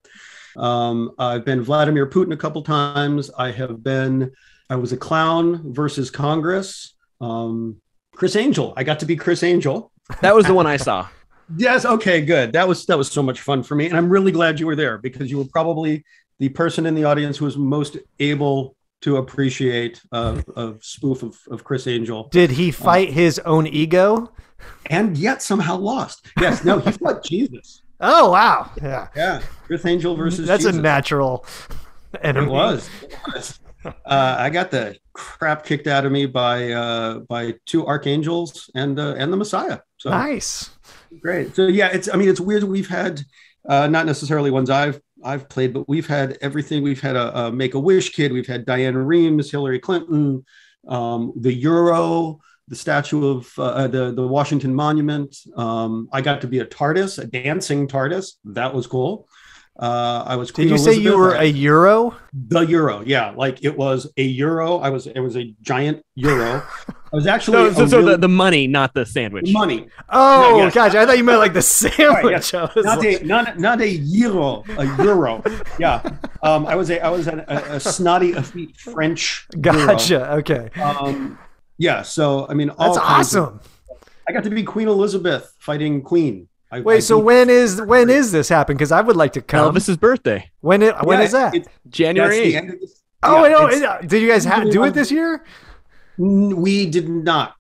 Um, 0.58 1.12
I've 1.18 1.46
been 1.46 1.64
Vladimir 1.64 2.06
Putin 2.06 2.34
a 2.34 2.38
couple 2.38 2.62
times. 2.62 3.32
I 3.36 3.52
have 3.52 3.82
been. 3.82 4.34
I 4.70 4.76
was 4.76 4.92
a 4.92 4.98
clown 4.98 5.74
versus 5.74 6.12
Congress. 6.12 6.96
Um, 7.22 7.78
Criss 8.14 8.36
Angel. 8.36 8.74
I 8.76 8.84
got 8.84 9.00
to 9.00 9.06
be 9.06 9.16
Criss 9.16 9.42
Angel. 9.42 9.90
That 10.22 10.36
was 10.36 10.46
the 10.46 10.54
one 10.54 10.68
I 10.68 10.78
saw. 10.78 11.08
Yes. 11.58 11.84
Okay. 11.84 12.22
Good. 12.22 12.54
That 12.54 12.66
was 12.66 12.86
that 12.86 12.98
was 12.98 13.12
so 13.12 13.22
much 13.22 13.42
fun 13.42 13.62
for 13.62 13.76
me, 13.76 13.88
and 13.88 13.98
I'm 13.98 14.10
really 14.10 14.32
glad 14.32 14.58
you 14.58 14.66
were 14.66 14.76
there 14.78 14.98
because 14.98 15.30
you 15.30 15.38
were 15.38 15.50
probably 15.52 16.06
the 16.40 16.48
person 16.48 16.86
in 16.86 16.96
the 16.96 17.04
audience 17.04 17.36
who 17.36 17.44
was 17.44 17.58
most 17.58 17.98
able 18.20 18.78
to 19.02 19.18
appreciate 19.18 20.02
uh, 20.12 20.42
a 20.56 20.74
spoof 20.80 21.24
of, 21.24 21.38
of 21.50 21.64
Criss 21.64 21.88
Angel, 21.88 22.28
Did 22.32 22.52
he 22.52 22.72
fight 22.72 23.10
his 23.10 23.40
own 23.40 23.68
ego? 23.68 24.32
and 24.92 25.18
yet 25.18 25.42
somehow 25.42 25.76
lost. 25.78 26.28
Yes. 26.40 26.64
No. 26.64 26.80
He 26.80 26.92
fought 26.92 27.24
Jesus. 27.26 27.82
Oh 28.00 28.32
wow, 28.32 28.70
yeah, 28.82 29.08
Yeah. 29.16 29.42
Criss 29.68 29.86
Angel 29.86 30.16
versus 30.16 30.48
that's 30.48 30.64
Jesus. 30.64 30.78
a 30.78 30.82
natural 30.82 31.46
enemy. 32.24 32.48
It 32.48 32.50
was. 32.50 32.90
It 33.04 33.16
was. 33.34 33.60
Uh, 33.86 34.36
I 34.38 34.50
got 34.52 34.70
the 34.72 34.96
crap 35.14 35.66
kicked 35.66 35.88
out 35.88 36.06
of 36.06 36.12
me 36.12 36.26
by 36.28 36.72
uh, 36.72 37.20
by 37.20 37.56
two 37.66 37.86
archangels 37.88 38.70
and 38.76 39.00
uh, 39.00 39.16
and 39.18 39.32
the 39.34 39.38
Messiah. 39.38 39.80
So 39.98 40.10
nice. 40.12 40.70
great. 41.20 41.56
So 41.56 41.68
yeah, 41.68 41.88
it's. 41.92 42.08
I 42.12 42.18
mean, 42.18 42.30
it's 42.30 42.40
weird. 42.40 42.64
We've 42.64 42.88
had 42.90 43.22
uh, 43.68 43.88
not 43.88 44.06
necessarily 44.06 44.52
ones 44.52 44.70
I've 44.70 45.02
I've 45.24 45.50
played, 45.50 45.74
but 45.74 45.88
we've 45.88 46.08
had 46.08 46.38
everything. 46.42 46.84
We've 46.84 47.02
had 47.02 47.16
a, 47.16 47.46
a 47.46 47.52
Make 47.52 47.74
a 47.74 47.80
Wish 47.80 48.12
kid. 48.12 48.32
We've 48.32 48.48
had 48.48 48.66
Diane 48.66 48.96
Rehms, 48.96 49.52
Hillary 49.52 49.80
Clinton, 49.80 50.46
um, 50.88 51.34
the 51.40 51.54
Euro, 51.54 52.40
the 52.68 52.76
statue 52.76 53.28
of 53.28 53.52
uh, 53.58 53.88
the 53.88 54.12
the 54.14 54.28
Washington 54.28 54.74
Monument. 54.74 55.36
Um, 55.56 56.08
I 56.14 56.22
got 56.22 56.42
to 56.42 56.48
be 56.48 56.60
a 56.60 56.66
TARDIS, 56.66 57.20
a 57.20 57.26
dancing 57.26 57.88
TARDIS. 57.88 58.34
That 58.46 58.74
was 58.74 58.88
cool. 58.88 59.28
Uh, 59.80 60.24
I 60.28 60.36
was. 60.36 60.50
Did 60.50 60.56
Queen 60.56 60.70
you 60.70 60.78
say 60.78 60.94
you 60.94 61.18
were 61.18 61.34
a 61.34 61.46
Euro? 61.46 62.16
the 62.34 62.62
euro 62.62 63.02
yeah 63.06 63.32
like 63.36 63.62
it 63.64 63.78
was 63.78 64.10
a 64.16 64.24
euro 64.24 64.78
i 64.78 64.90
was 64.90 65.06
it 65.06 65.20
was 65.20 65.36
a 65.36 65.54
giant 65.62 66.02
euro 66.16 66.64
i 67.12 67.16
was 67.16 67.28
actually 67.34 67.70
So, 67.74 67.74
so, 67.74 67.88
so 67.88 67.98
really- 67.98 68.12
the, 68.14 68.18
the 68.20 68.30
money, 68.30 68.68
not 68.68 68.94
the 68.94 69.06
sandwich. 69.06 69.52
money 69.52 69.88
Oh 70.10 70.58
yes. 70.60 70.74
gosh, 70.74 70.96
I 70.96 71.06
thought 71.06 71.18
you 71.18 71.26
meant 71.26 71.40
like 71.40 71.52
the 71.54 71.62
sandwich. 71.80 72.54
yes. 72.54 72.54
Not 72.54 72.76
like- 73.00 73.22
a 73.22 73.26
not, 73.26 73.60
not 73.60 73.82
a 73.82 73.88
euro 73.90 74.64
a 74.78 74.86
euro 75.04 75.44
yeah 75.80 76.02
um 76.44 76.66
i 76.68 76.76
was 76.76 76.90
a 76.90 77.00
i 77.04 77.10
was 77.10 77.28
an, 77.28 77.40
a, 77.48 77.56
a 77.76 77.80
snotty 77.80 78.32
effete 78.32 78.78
french 78.78 79.48
euro. 79.56 79.86
gotcha. 79.88 80.32
Okay, 80.40 80.70
um 80.82 81.38
yeah 81.78 82.02
so 82.02 82.46
i 82.50 82.54
mean 82.54 82.70
all 82.72 82.94
that's 82.94 83.06
kinds 83.06 83.36
of- 83.36 83.44
awesome. 83.44 83.60
i 84.28 84.32
got 84.32 84.44
to 84.46 84.50
be 84.50 84.64
queen 84.64 84.88
elizabeth 84.88 85.54
fighting 85.60 86.02
queen 86.02 86.48
I, 86.72 86.78
I 86.78 86.82
Wait, 86.82 87.02
so 87.02 87.18
beat- 87.20 87.26
when 87.26 87.50
is 87.50 87.82
when 87.82 88.10
is 88.10 88.32
this 88.32 88.50
happen? 88.50 88.78
Because 88.78 88.92
I 88.92 89.02
would 89.02 89.16
like 89.18 89.34
to 89.34 89.42
come. 89.42 89.74
Elvis's 89.76 89.98
birthday, 89.98 90.50
When 90.62 90.82
it 90.82 90.96
when 91.04 91.20
Yeah, 91.20 91.26
is 91.26 91.32
that? 91.34 91.56
it's- 91.56 91.74
January 91.90 92.38
that's 92.38 92.46
the 92.52 92.56
end 92.58 92.70
of 92.74 92.80
this- 92.80 93.02
oh, 93.24 93.46
yeah, 93.46 93.58
I 93.58 93.80
know. 93.80 94.08
Did 94.08 94.22
you 94.22 94.28
guys 94.30 94.46
ha- 94.46 94.64
do 94.64 94.84
it 94.86 94.94
this 94.94 95.12
year? 95.12 95.44
We 96.18 96.86
did 96.86 97.10
not 97.10 97.56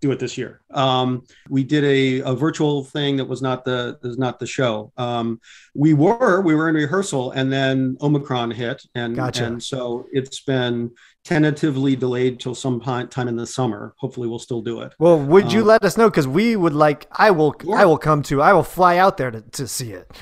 do 0.00 0.10
it 0.12 0.18
this 0.18 0.36
year. 0.36 0.60
Um, 0.72 1.24
we 1.48 1.64
did 1.64 1.82
a, 1.84 2.20
a 2.30 2.34
virtual 2.34 2.84
thing 2.84 3.16
that 3.16 3.24
was 3.24 3.40
not 3.40 3.64
the 3.64 3.98
was 4.02 4.18
not 4.18 4.38
the 4.38 4.46
show. 4.46 4.92
Um, 4.96 5.40
we 5.74 5.94
were 5.94 6.40
we 6.42 6.54
were 6.54 6.68
in 6.68 6.74
rehearsal, 6.74 7.30
and 7.32 7.50
then 7.52 7.96
Omicron 8.02 8.50
hit, 8.50 8.82
and 8.94 9.16
Gotcha. 9.16 9.44
and 9.46 9.62
so 9.62 10.06
it's 10.12 10.40
been 10.42 10.90
tentatively 11.26 11.96
delayed 11.96 12.38
till 12.38 12.54
some 12.54 12.80
time 12.80 13.28
in 13.28 13.36
the 13.36 13.46
summer. 13.46 13.94
Hopefully, 13.98 14.28
we'll 14.28 14.38
still 14.38 14.62
do 14.62 14.80
it. 14.80 14.94
Well, 14.98 15.18
would 15.18 15.52
you 15.52 15.62
Um, 15.62 15.66
let 15.66 15.84
us 15.84 15.96
know? 15.96 16.08
Because 16.08 16.28
we 16.28 16.54
would 16.56 16.72
like. 16.72 17.06
I 17.10 17.32
will. 17.32 17.54
Sure. 17.60 17.76
I 17.76 17.84
will 17.84 17.98
come 17.98 18.22
to. 18.24 18.40
I 18.40 18.52
will 18.52 18.62
fly 18.62 18.96
out 18.96 19.16
there 19.16 19.30
to, 19.30 19.40
to 19.42 19.66
see 19.66 19.92
it. 19.92 20.10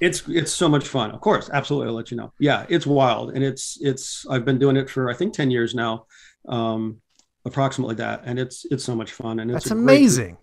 It's 0.00 0.22
it's 0.28 0.52
so 0.52 0.68
much 0.68 0.86
fun. 0.86 1.10
Of 1.10 1.20
course, 1.20 1.50
absolutely. 1.52 1.88
I'll 1.88 1.94
let 1.94 2.12
you 2.12 2.16
know. 2.16 2.32
Yeah, 2.38 2.66
it's 2.68 2.86
wild, 2.86 3.32
and 3.34 3.42
it's 3.42 3.76
it's. 3.80 4.24
I've 4.30 4.44
been 4.44 4.56
doing 4.56 4.76
it 4.76 4.88
for 4.88 5.10
I 5.10 5.14
think 5.14 5.34
ten 5.34 5.50
years 5.50 5.74
now, 5.74 6.06
um, 6.48 7.00
approximately 7.44 7.96
that, 7.96 8.22
and 8.24 8.38
it's 8.38 8.64
it's 8.70 8.84
so 8.84 8.94
much 8.94 9.10
fun, 9.10 9.40
and 9.40 9.50
it's 9.50 9.64
That's 9.64 9.72
a 9.72 9.74
great 9.74 9.82
amazing. 9.82 10.36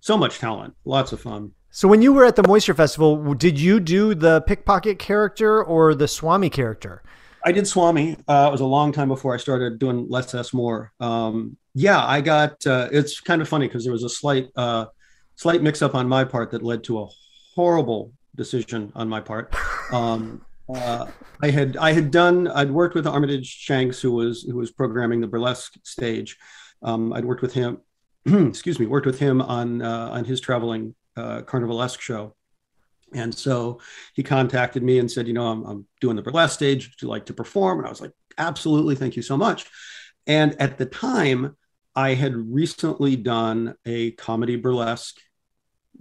So 0.00 0.18
much 0.18 0.36
talent, 0.40 0.74
lots 0.84 1.12
of 1.12 1.22
fun. 1.22 1.52
So 1.70 1.88
when 1.88 2.02
you 2.02 2.12
were 2.12 2.26
at 2.26 2.36
the 2.36 2.46
Moisture 2.46 2.74
Festival, 2.74 3.32
did 3.32 3.58
you 3.58 3.80
do 3.80 4.14
the 4.14 4.42
pickpocket 4.42 4.98
character 4.98 5.64
or 5.64 5.94
the 5.94 6.06
Swami 6.06 6.50
character? 6.50 7.02
I 7.44 7.52
did 7.52 7.66
Swami. 7.66 8.16
Uh, 8.26 8.46
it 8.48 8.52
was 8.52 8.62
a 8.62 8.66
long 8.66 8.90
time 8.90 9.08
before 9.08 9.34
I 9.34 9.36
started 9.36 9.78
doing 9.78 10.08
Less 10.08 10.34
S 10.34 10.54
Moore. 10.54 10.92
Um, 10.98 11.56
yeah, 11.74 12.04
I 12.04 12.20
got. 12.20 12.66
Uh, 12.66 12.88
it's 12.90 13.20
kind 13.20 13.42
of 13.42 13.48
funny 13.48 13.68
because 13.68 13.84
there 13.84 13.92
was 13.92 14.04
a 14.04 14.08
slight, 14.08 14.48
uh, 14.56 14.86
slight 15.36 15.62
mix-up 15.62 15.94
on 15.94 16.08
my 16.08 16.24
part 16.24 16.50
that 16.52 16.62
led 16.62 16.82
to 16.84 17.00
a 17.00 17.06
horrible 17.54 18.12
decision 18.34 18.90
on 18.94 19.08
my 19.08 19.20
part. 19.20 19.54
Um, 19.92 20.44
uh, 20.74 21.06
I 21.42 21.50
had 21.50 21.76
I 21.76 21.92
had 21.92 22.10
done. 22.10 22.48
I'd 22.48 22.70
worked 22.70 22.94
with 22.94 23.06
Armitage 23.06 23.46
Shanks, 23.46 24.00
who 24.00 24.12
was 24.12 24.42
who 24.42 24.56
was 24.56 24.70
programming 24.70 25.20
the 25.20 25.26
burlesque 25.26 25.74
stage. 25.82 26.38
Um, 26.82 27.12
I'd 27.12 27.24
worked 27.26 27.42
with 27.42 27.52
him. 27.52 27.78
excuse 28.26 28.80
me, 28.80 28.86
worked 28.86 29.06
with 29.06 29.18
him 29.18 29.42
on 29.42 29.82
uh, 29.82 30.08
on 30.12 30.24
his 30.24 30.40
traveling 30.40 30.94
uh, 31.16 31.42
carnivalesque 31.42 32.00
show. 32.00 32.34
And 33.14 33.34
so 33.34 33.80
he 34.14 34.22
contacted 34.22 34.82
me 34.82 34.98
and 34.98 35.10
said, 35.10 35.26
you 35.26 35.32
know, 35.32 35.46
I'm, 35.46 35.64
I'm 35.64 35.86
doing 36.00 36.16
the 36.16 36.22
burlesque 36.22 36.54
stage. 36.54 36.88
Would 36.88 37.02
you 37.02 37.08
like 37.08 37.26
to 37.26 37.34
perform? 37.34 37.78
And 37.78 37.86
I 37.86 37.90
was 37.90 38.00
like, 38.00 38.12
absolutely. 38.38 38.96
Thank 38.96 39.16
you 39.16 39.22
so 39.22 39.36
much. 39.36 39.66
And 40.26 40.60
at 40.60 40.78
the 40.78 40.86
time, 40.86 41.56
I 41.94 42.14
had 42.14 42.34
recently 42.34 43.14
done 43.16 43.74
a 43.86 44.10
comedy 44.12 44.56
burlesque 44.56 45.16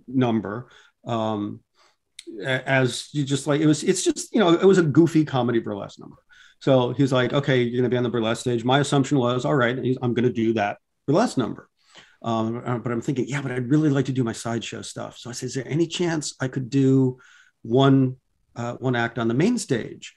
number. 0.07 0.70
Um, 1.05 1.61
as 2.43 3.09
you 3.11 3.24
just 3.26 3.45
like, 3.45 3.61
it 3.61 3.68
was, 3.68 3.84
it's 3.84 4.03
just, 4.03 4.34
you 4.34 4.39
know, 4.39 4.53
it 4.53 4.66
was 4.66 4.80
a 4.80 4.84
goofy 4.84 5.24
comedy 5.24 5.59
burlesque 5.59 5.99
number. 5.99 6.18
So 6.59 6.93
he's 6.93 7.11
like, 7.11 7.34
okay, 7.34 7.61
you're 7.61 7.82
going 7.82 7.84
to 7.84 7.93
be 7.93 7.97
on 7.97 8.03
the 8.03 8.09
burlesque 8.09 8.41
stage. 8.41 8.64
My 8.64 8.80
assumption 8.80 9.18
was, 9.20 9.45
all 9.45 9.55
right, 9.55 9.78
I'm 10.01 10.14
going 10.14 10.24
to 10.24 10.34
do 10.34 10.53
that 10.53 10.78
burlesque 11.05 11.38
number. 11.38 11.70
Um, 12.24 12.63
uh, 12.65 12.78
but 12.78 12.91
I'm 12.91 13.01
thinking, 13.01 13.26
yeah, 13.28 13.41
but 13.41 13.51
I'd 13.51 13.69
really 13.69 13.89
like 13.89 14.05
to 14.05 14.13
do 14.13 14.24
my 14.24 14.32
sideshow 14.32 14.82
stuff. 14.82 15.17
So 15.17 15.30
I 15.30 15.34
said, 15.34 15.47
is 15.47 15.55
there 15.55 15.67
any 15.67 15.88
chance 15.88 16.36
I 16.39 16.47
could 16.47 16.69
do 16.69 17.19
one 17.61 18.17
uh, 18.55 18.74
one 18.76 18.95
act 18.95 19.19
on 19.19 19.28
the 19.28 19.34
main 19.34 19.57
stage? 19.57 20.13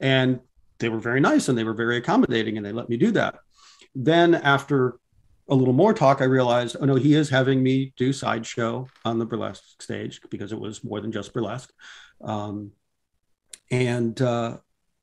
And 0.00 0.40
they 0.78 0.88
were 0.88 1.00
very 1.00 1.20
nice 1.20 1.48
and 1.48 1.56
they 1.56 1.64
were 1.64 1.74
very 1.74 1.96
accommodating 1.96 2.56
and 2.56 2.64
they 2.64 2.72
let 2.72 2.88
me 2.88 2.96
do 2.96 3.10
that. 3.12 3.36
Then 3.94 4.34
after 4.34 4.98
a 5.48 5.54
little 5.54 5.74
more 5.74 5.92
talk, 5.92 6.20
I 6.20 6.24
realized, 6.24 6.76
oh 6.80 6.86
no, 6.86 6.94
he 6.94 7.14
is 7.14 7.28
having 7.28 7.62
me 7.62 7.92
do 7.96 8.12
sideshow 8.12 8.88
on 9.04 9.18
the 9.18 9.26
burlesque 9.26 9.82
stage 9.82 10.20
because 10.30 10.52
it 10.52 10.58
was 10.58 10.82
more 10.82 11.00
than 11.00 11.12
just 11.12 11.34
burlesque. 11.34 11.70
Um, 12.22 12.72
and 13.70 14.20
uh, 14.20 14.58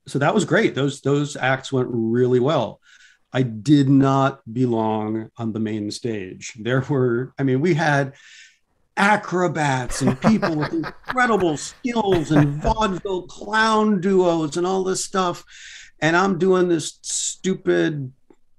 so 0.08 0.20
that 0.20 0.34
was 0.34 0.46
great. 0.46 0.76
Those 0.76 1.02
those 1.02 1.36
acts 1.36 1.72
went 1.72 1.90
really 1.92 2.40
well. 2.40 2.82
I 3.32 3.44
did 3.44 3.90
not 3.90 4.42
belong 4.52 5.30
on 5.38 5.54
the 5.54 5.60
main 5.60 5.92
stage. 5.92 6.54
There 6.60 6.82
were, 6.82 7.34
I 7.38 7.44
mean, 7.44 7.62
we 7.62 7.76
had 7.76 8.14
acrobats 8.98 10.02
and 10.02 10.20
people 10.20 10.56
with 10.56 10.74
incredible 11.08 11.58
skills 11.58 12.32
and 12.32 12.62
vaudeville 12.62 13.24
clown 13.24 14.02
duos 14.02 14.58
and 14.58 14.66
all 14.66 14.84
this 14.84 15.04
stuff. 15.04 15.44
And 16.02 16.16
I'm 16.16 16.38
doing 16.38 16.70
this 16.70 17.00
stupid 17.02 18.12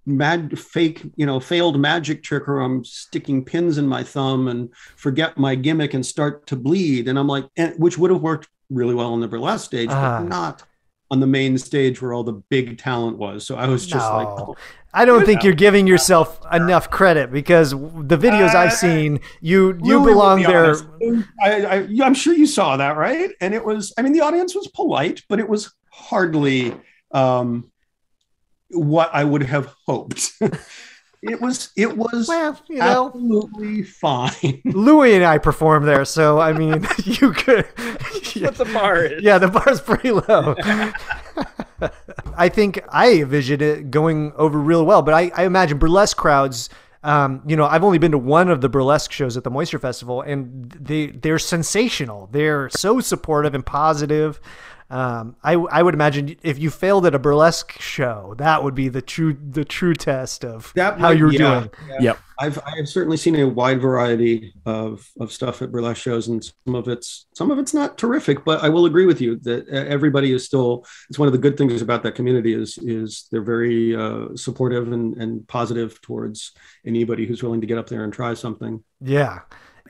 mad 0.06 0.58
fake 0.58 1.02
you 1.16 1.26
know 1.26 1.38
failed 1.38 1.78
magic 1.78 2.22
trick 2.22 2.48
or 2.48 2.60
i'm 2.60 2.82
sticking 2.84 3.44
pins 3.44 3.76
in 3.76 3.86
my 3.86 4.02
thumb 4.02 4.48
and 4.48 4.70
forget 4.96 5.36
my 5.36 5.54
gimmick 5.54 5.92
and 5.92 6.04
start 6.04 6.46
to 6.46 6.56
bleed 6.56 7.06
and 7.06 7.18
i'm 7.18 7.28
like 7.28 7.46
and, 7.56 7.74
which 7.78 7.98
would 7.98 8.10
have 8.10 8.22
worked 8.22 8.48
really 8.70 8.94
well 8.94 9.12
on 9.12 9.20
the 9.20 9.28
burlesque 9.28 9.66
stage 9.66 9.90
uh. 9.90 9.92
but 9.92 10.00
ah. 10.00 10.20
not 10.20 10.62
on 11.10 11.20
the 11.20 11.26
main 11.26 11.58
stage 11.58 12.00
where 12.00 12.12
all 12.12 12.22
the 12.22 12.32
big 12.32 12.78
talent 12.78 13.18
was. 13.18 13.46
So 13.46 13.56
I 13.56 13.66
was 13.66 13.86
just 13.86 14.08
no. 14.08 14.16
like, 14.16 14.28
oh, 14.28 14.56
I 14.92 15.04
don't 15.04 15.24
think 15.24 15.44
you're 15.44 15.54
giving 15.54 15.86
yourself 15.86 16.40
enough 16.52 16.90
credit 16.90 17.30
because 17.30 17.70
the 17.70 18.18
videos 18.18 18.54
uh, 18.54 18.58
I've 18.58 18.72
seen, 18.72 19.20
you 19.40 19.78
you 19.82 20.02
belong 20.04 20.42
there. 20.42 20.74
I, 21.40 21.64
I, 21.64 21.88
I'm 22.02 22.14
sure 22.14 22.34
you 22.34 22.46
saw 22.46 22.76
that, 22.76 22.96
right? 22.96 23.30
And 23.40 23.54
it 23.54 23.64
was, 23.64 23.92
I 23.98 24.02
mean, 24.02 24.12
the 24.12 24.20
audience 24.20 24.54
was 24.54 24.66
polite, 24.68 25.22
but 25.28 25.38
it 25.38 25.48
was 25.48 25.72
hardly 25.90 26.74
um, 27.12 27.70
what 28.70 29.10
I 29.12 29.24
would 29.24 29.42
have 29.42 29.74
hoped. 29.86 30.32
it 31.22 31.40
was 31.40 31.70
it 31.76 31.96
was 31.96 32.28
well, 32.28 32.58
you 32.68 32.78
know, 32.78 33.06
absolutely 33.08 33.82
fine. 33.82 34.62
Louis 34.64 35.14
and 35.14 35.24
I 35.24 35.38
performed 35.38 35.86
there, 35.86 36.04
so 36.04 36.40
I 36.40 36.52
mean, 36.52 36.86
you 37.04 37.32
could. 37.32 37.66
What 38.40 38.54
the 38.54 38.64
bar 38.66 39.04
is? 39.04 39.22
Yeah, 39.22 39.38
the 39.38 39.48
bar's 39.48 39.80
pretty 39.80 40.12
low. 40.12 40.54
I 42.36 42.48
think 42.48 42.80
I 42.88 43.14
envisioned 43.14 43.60
it 43.60 43.90
going 43.90 44.32
over 44.36 44.56
real 44.56 44.86
well, 44.86 45.02
but 45.02 45.14
I, 45.14 45.32
I 45.34 45.44
imagine 45.44 45.78
burlesque 45.78 46.16
crowds. 46.16 46.70
Um, 47.02 47.42
you 47.46 47.56
know, 47.56 47.66
I've 47.66 47.82
only 47.82 47.98
been 47.98 48.12
to 48.12 48.18
one 48.18 48.48
of 48.48 48.60
the 48.60 48.68
burlesque 48.68 49.10
shows 49.10 49.36
at 49.36 49.42
the 49.42 49.50
Moisture 49.50 49.80
Festival, 49.80 50.22
and 50.22 50.70
they 50.70 51.08
they're 51.08 51.40
sensational. 51.40 52.28
They're 52.30 52.70
so 52.70 53.00
supportive 53.00 53.54
and 53.54 53.66
positive. 53.66 54.40
Um, 54.90 55.36
I 55.44 55.54
I 55.54 55.82
would 55.82 55.94
imagine 55.94 56.36
if 56.42 56.58
you 56.58 56.68
failed 56.68 57.06
at 57.06 57.14
a 57.14 57.18
burlesque 57.18 57.80
show, 57.80 58.34
that 58.38 58.64
would 58.64 58.74
be 58.74 58.88
the 58.88 59.00
true 59.00 59.34
the 59.34 59.64
true 59.64 59.94
test 59.94 60.44
of 60.44 60.72
that 60.74 60.98
how 60.98 61.10
you're 61.10 61.32
yeah, 61.32 61.38
doing. 61.38 61.70
Yeah. 61.88 61.96
Yep. 62.00 62.18
I've 62.40 62.58
I've 62.66 62.88
certainly 62.88 63.16
seen 63.16 63.36
a 63.36 63.46
wide 63.46 63.80
variety 63.80 64.52
of 64.66 65.08
of 65.20 65.30
stuff 65.30 65.62
at 65.62 65.70
burlesque 65.70 66.02
shows, 66.02 66.26
and 66.26 66.42
some 66.42 66.74
of 66.74 66.88
it's 66.88 67.26
some 67.34 67.52
of 67.52 67.60
it's 67.60 67.72
not 67.72 67.98
terrific. 67.98 68.44
But 68.44 68.64
I 68.64 68.68
will 68.68 68.86
agree 68.86 69.06
with 69.06 69.20
you 69.20 69.36
that 69.40 69.68
everybody 69.68 70.32
is 70.32 70.44
still. 70.44 70.84
It's 71.08 71.20
one 71.20 71.28
of 71.28 71.32
the 71.32 71.38
good 71.38 71.56
things 71.56 71.82
about 71.82 72.02
that 72.02 72.16
community 72.16 72.52
is 72.52 72.76
is 72.78 73.28
they're 73.30 73.42
very 73.42 73.94
uh, 73.94 74.34
supportive 74.34 74.90
and 74.90 75.14
and 75.18 75.46
positive 75.46 76.00
towards 76.00 76.50
anybody 76.84 77.26
who's 77.26 77.44
willing 77.44 77.60
to 77.60 77.66
get 77.68 77.78
up 77.78 77.88
there 77.88 78.02
and 78.02 78.12
try 78.12 78.34
something. 78.34 78.82
Yeah 79.00 79.40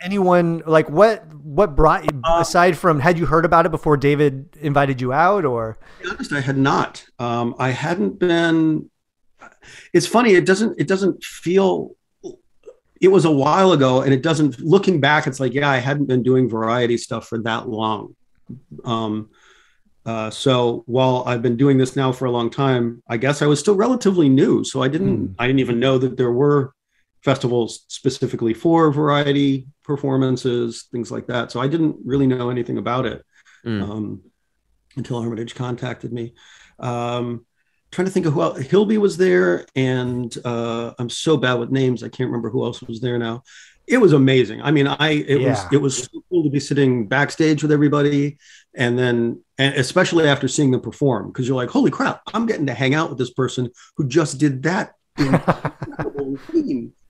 anyone 0.03 0.63
like 0.67 0.89
what 0.89 1.27
what 1.35 1.77
brought 1.77 2.05
you 2.05 2.21
uh, 2.25 2.39
aside 2.41 2.77
from 2.77 3.01
had 3.01 3.19
you 3.19 3.27
heard 3.27 3.45
about 3.45 3.67
it 3.67 3.71
before 3.71 3.97
david 3.97 4.49
invited 4.61 5.01
you 5.01 5.13
out 5.13 5.45
or 5.45 5.79
honest 6.09 6.33
i 6.33 6.41
had 6.41 6.57
not 6.57 7.05
um, 7.19 7.55
i 7.59 7.71
hadn't 7.71 8.19
been 8.19 8.89
it's 9.93 10.07
funny 10.07 10.35
it 10.35 10.47
doesn't 10.47 10.79
it 10.79 10.89
doesn't 10.89 11.23
feel 11.23 11.95
it 13.01 13.09
was 13.09 13.25
a 13.25 13.31
while 13.31 13.73
ago 13.73 14.03
and 14.03 14.13
it 14.13 14.23
doesn't 14.23 14.61
looking 14.61 15.01
back 15.01 15.27
it's 15.27 15.41
like 15.41 15.55
yeah 15.55 15.69
i 15.69 15.79
hadn't 15.79 16.07
been 16.07 16.23
doing 16.23 16.49
variety 16.49 16.97
stuff 16.97 17.27
for 17.27 17.39
that 17.39 17.69
long 17.69 18.15
um, 18.85 19.31
uh, 20.07 20.31
so 20.31 20.83
while 20.87 21.23
I've 21.27 21.43
been 21.43 21.57
doing 21.57 21.79
this 21.79 21.95
now 21.95 22.11
for 22.11 22.25
a 22.25 22.31
long 22.31 22.51
time, 22.51 23.03
I 23.09 23.17
guess 23.17 23.43
I 23.43 23.47
was 23.47 23.61
still 23.61 23.75
relatively 23.75 24.29
new. 24.29 24.65
So 24.65 24.83
I 24.83 24.89
didn't, 24.89 25.29
mm. 25.29 25.35
I 25.39 25.47
didn't 25.47 25.61
even 25.61 25.79
know 25.79 25.99
that 25.99 26.17
there 26.17 26.33
were 26.33 26.73
festivals 27.23 27.85
specifically 27.89 28.55
for 28.55 28.91
variety 28.91 29.67
performances, 29.85 30.89
things 30.91 31.11
like 31.11 31.27
that. 31.27 31.51
So 31.53 31.61
I 31.61 31.69
didn't 31.69 31.97
really 32.05 32.27
know 32.27 32.51
anything 32.51 32.79
about 32.79 33.07
it 33.07 33.25
mm. 33.65 33.83
um, 33.83 34.23
until 34.97 35.19
Armitage 35.19 35.55
contacted 35.55 36.13
me. 36.13 36.35
Um, 36.79 37.45
trying 37.93 38.07
to 38.07 38.13
think 38.13 38.27
of 38.27 38.33
who 38.33 38.43
else. 38.43 38.59
Hilby 38.61 38.99
was 38.99 39.17
there, 39.17 39.67
and 39.75 40.35
uh, 40.45 40.93
I'm 40.99 41.11
so 41.11 41.37
bad 41.37 41.55
with 41.55 41.71
names, 41.71 42.03
I 42.03 42.09
can't 42.09 42.29
remember 42.29 42.51
who 42.51 42.65
else 42.65 42.83
was 42.83 43.01
there 43.01 43.19
now. 43.19 43.43
It 43.87 43.99
was 43.99 44.13
amazing. 44.13 44.63
I 44.63 44.71
mean, 44.71 44.87
I 44.87 45.11
it 45.11 45.41
yeah. 45.41 45.51
was 45.51 45.73
it 45.73 45.79
was 45.79 46.05
so 46.05 46.23
cool 46.29 46.45
to 46.45 46.51
be 46.51 46.61
sitting 46.61 47.09
backstage 47.09 47.63
with 47.63 47.73
everybody, 47.73 48.39
and 48.77 48.97
then 48.97 49.43
and 49.59 49.75
especially 49.75 50.29
after 50.29 50.47
seeing 50.47 50.71
them 50.71 50.81
perform, 50.81 51.27
because 51.29 51.49
you're 51.49 51.57
like, 51.57 51.71
holy 51.71 51.91
crap, 51.91 52.23
I'm 52.33 52.47
getting 52.47 52.67
to 52.67 52.75
hang 52.75 52.95
out 52.95 53.09
with 53.09 53.19
this 53.19 53.33
person 53.33 53.69
who 53.97 54.07
just 54.07 54.39
did 54.39 54.63
that 54.63 54.93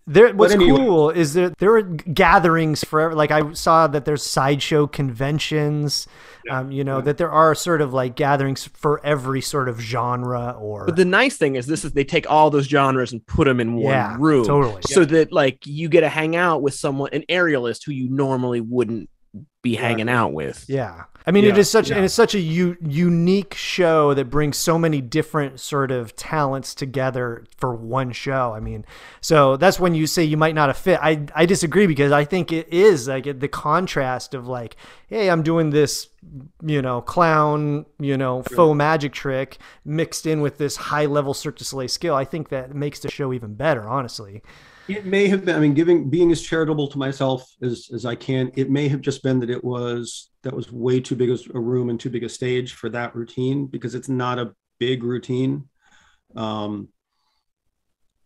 there, 0.07 0.34
what's 0.34 0.55
anyway. 0.55 0.78
cool 0.78 1.11
is 1.11 1.34
that 1.34 1.57
there 1.59 1.76
are 1.76 1.82
gatherings 1.82 2.82
for 2.82 3.14
like 3.14 3.30
I 3.30 3.53
saw 3.53 3.86
that 3.86 4.05
there's 4.05 4.22
sideshow 4.22 4.86
conventions, 4.86 6.07
yeah. 6.44 6.61
um, 6.61 6.72
you 6.72 6.84
know 6.84 6.96
yeah. 6.96 7.05
that 7.05 7.18
there 7.18 7.30
are 7.30 7.55
sort 7.55 7.80
of 7.80 7.92
like 7.92 8.16
gatherings 8.16 8.66
for 8.66 9.05
every 9.05 9.40
sort 9.40 9.68
of 9.68 9.80
genre 9.80 10.57
or. 10.59 10.86
But 10.86 10.96
the 10.96 11.05
nice 11.05 11.36
thing 11.36 11.57
is 11.57 11.66
this 11.66 11.84
is 11.84 11.92
they 11.92 12.05
take 12.05 12.28
all 12.30 12.51
those 12.51 12.66
genres 12.66 13.12
and 13.12 13.24
put 13.26 13.44
them 13.46 13.61
in 13.61 13.74
one 13.74 13.92
yeah, 13.92 14.16
room, 14.18 14.44
totally, 14.44 14.82
so 14.82 15.05
that 15.05 15.32
like 15.32 15.66
you 15.66 15.88
get 15.88 16.01
to 16.01 16.09
hang 16.09 16.34
out 16.34 16.62
with 16.62 16.74
someone 16.74 17.11
an 17.12 17.24
aerialist 17.28 17.84
who 17.84 17.92
you 17.92 18.09
normally 18.11 18.61
wouldn't 18.61 19.09
be 19.63 19.77
hanging 19.77 20.09
out 20.09 20.33
with. 20.33 20.65
Yeah. 20.69 21.05
I 21.27 21.33
mean, 21.33 21.45
yeah, 21.45 21.51
it 21.51 21.59
is 21.59 21.71
such, 21.71 21.91
yeah. 21.91 21.97
and 21.97 22.05
it's 22.05 22.15
such 22.15 22.35
a 22.35 22.41
u- 22.41 22.79
unique 22.81 23.53
show 23.55 24.15
that 24.15 24.31
brings 24.31 24.57
so 24.57 24.79
many 24.79 25.03
different 25.03 25.61
sort 25.61 25.91
of 25.91 26.17
talents 26.17 26.75
together 26.75 27.45
for 27.59 27.75
one 27.75 28.11
show. 28.13 28.55
I 28.55 28.61
mean, 28.61 28.87
so 29.21 29.59
that's 29.59 29.79
when 29.79 29.95
you 29.95 30.07
say 30.07 30.25
you 30.25 30.39
might 30.39 30.55
not 30.55 30.71
have 30.71 30.79
fit. 30.79 30.99
I 31.03 31.27
I 31.35 31.45
disagree 31.45 31.87
because 31.87 32.11
I 32.11 32.25
think 32.25 32.53
it 32.53 32.69
is 32.73 33.07
like 33.07 33.39
the 33.39 33.49
contrast 33.49 34.33
of 34.33 34.49
like, 34.49 34.77
hey, 35.09 35.29
I'm 35.29 35.43
doing 35.43 35.71
this, 35.71 36.09
you 36.65 36.81
know, 36.81 37.03
clown, 37.03 37.85
you 37.99 38.17
know, 38.17 38.43
faux 38.43 38.75
magic 38.75 39.13
trick 39.13 39.59
mixed 39.85 40.25
in 40.25 40.41
with 40.41 40.57
this 40.57 40.77
high 40.77 41.07
level 41.07 41.35
Cirque 41.35 41.59
du 41.59 41.65
Soleil 41.65 41.89
skill. 41.89 42.15
I 42.15 42.25
think 42.25 42.49
that 42.49 42.75
makes 42.75 43.01
the 43.01 43.11
show 43.11 43.35
even 43.35 43.55
better, 43.55 43.87
honestly. 43.87 44.43
It 44.91 45.07
may 45.07 45.28
have 45.28 45.45
been. 45.45 45.57
I 45.57 45.61
mean, 45.61 45.74
giving 45.74 46.11
being 46.11 46.30
as 46.32 46.43
charitable 46.43 46.88
to 46.88 46.99
myself 46.99 47.49
as 47.62 47.88
as 47.95 48.05
I 48.05 48.14
can. 48.14 48.51
It 48.55 48.70
may 48.70 48.88
have 48.88 49.01
just 49.01 49.22
been 49.22 49.41
that 49.41 49.51
it 49.51 49.62
was 49.62 50.30
that 50.43 50.55
was 50.55 50.72
way 50.72 51.01
too 51.01 51.16
big 51.16 51.30
a 51.30 51.61
room 51.61 51.91
and 51.91 51.99
too 52.01 52.11
big 52.11 52.24
a 52.24 52.28
stage 52.28 52.74
for 52.74 52.88
that 52.91 53.14
routine 53.14 53.66
because 53.66 53.95
it's 53.95 54.09
not 54.09 54.38
a 54.38 54.55
big 54.78 55.03
routine, 55.03 55.68
um, 56.36 56.88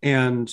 and 0.02 0.50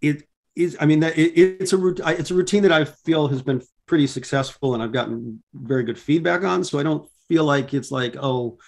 it 0.00 0.24
is. 0.56 0.76
I 0.80 0.86
mean, 0.86 1.00
that 1.00 1.16
it, 1.18 1.32
it's 1.60 1.72
a 1.72 1.86
it's 2.18 2.30
a 2.30 2.34
routine 2.34 2.62
that 2.64 2.72
I 2.72 2.84
feel 2.84 3.28
has 3.28 3.42
been 3.42 3.62
pretty 3.86 4.06
successful 4.06 4.74
and 4.74 4.82
I've 4.82 4.92
gotten 4.92 5.42
very 5.52 5.82
good 5.84 5.98
feedback 5.98 6.44
on. 6.44 6.64
So 6.64 6.78
I 6.78 6.82
don't 6.82 7.08
feel 7.28 7.44
like 7.44 7.74
it's 7.74 7.90
like 7.90 8.16
oh 8.18 8.58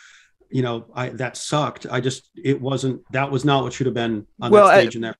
you 0.50 0.62
know, 0.62 0.86
I 0.94 1.08
that 1.10 1.36
sucked. 1.36 1.86
I 1.90 2.00
just 2.00 2.30
it 2.36 2.60
wasn't 2.60 3.02
that 3.12 3.30
was 3.30 3.44
not 3.44 3.62
what 3.64 3.72
should 3.72 3.86
have 3.86 3.94
been 3.94 4.26
on 4.40 4.50
Well, 4.52 4.66
that 4.68 4.74
I- 4.74 4.80
stage 4.82 4.96
in 4.96 5.02
there. 5.02 5.16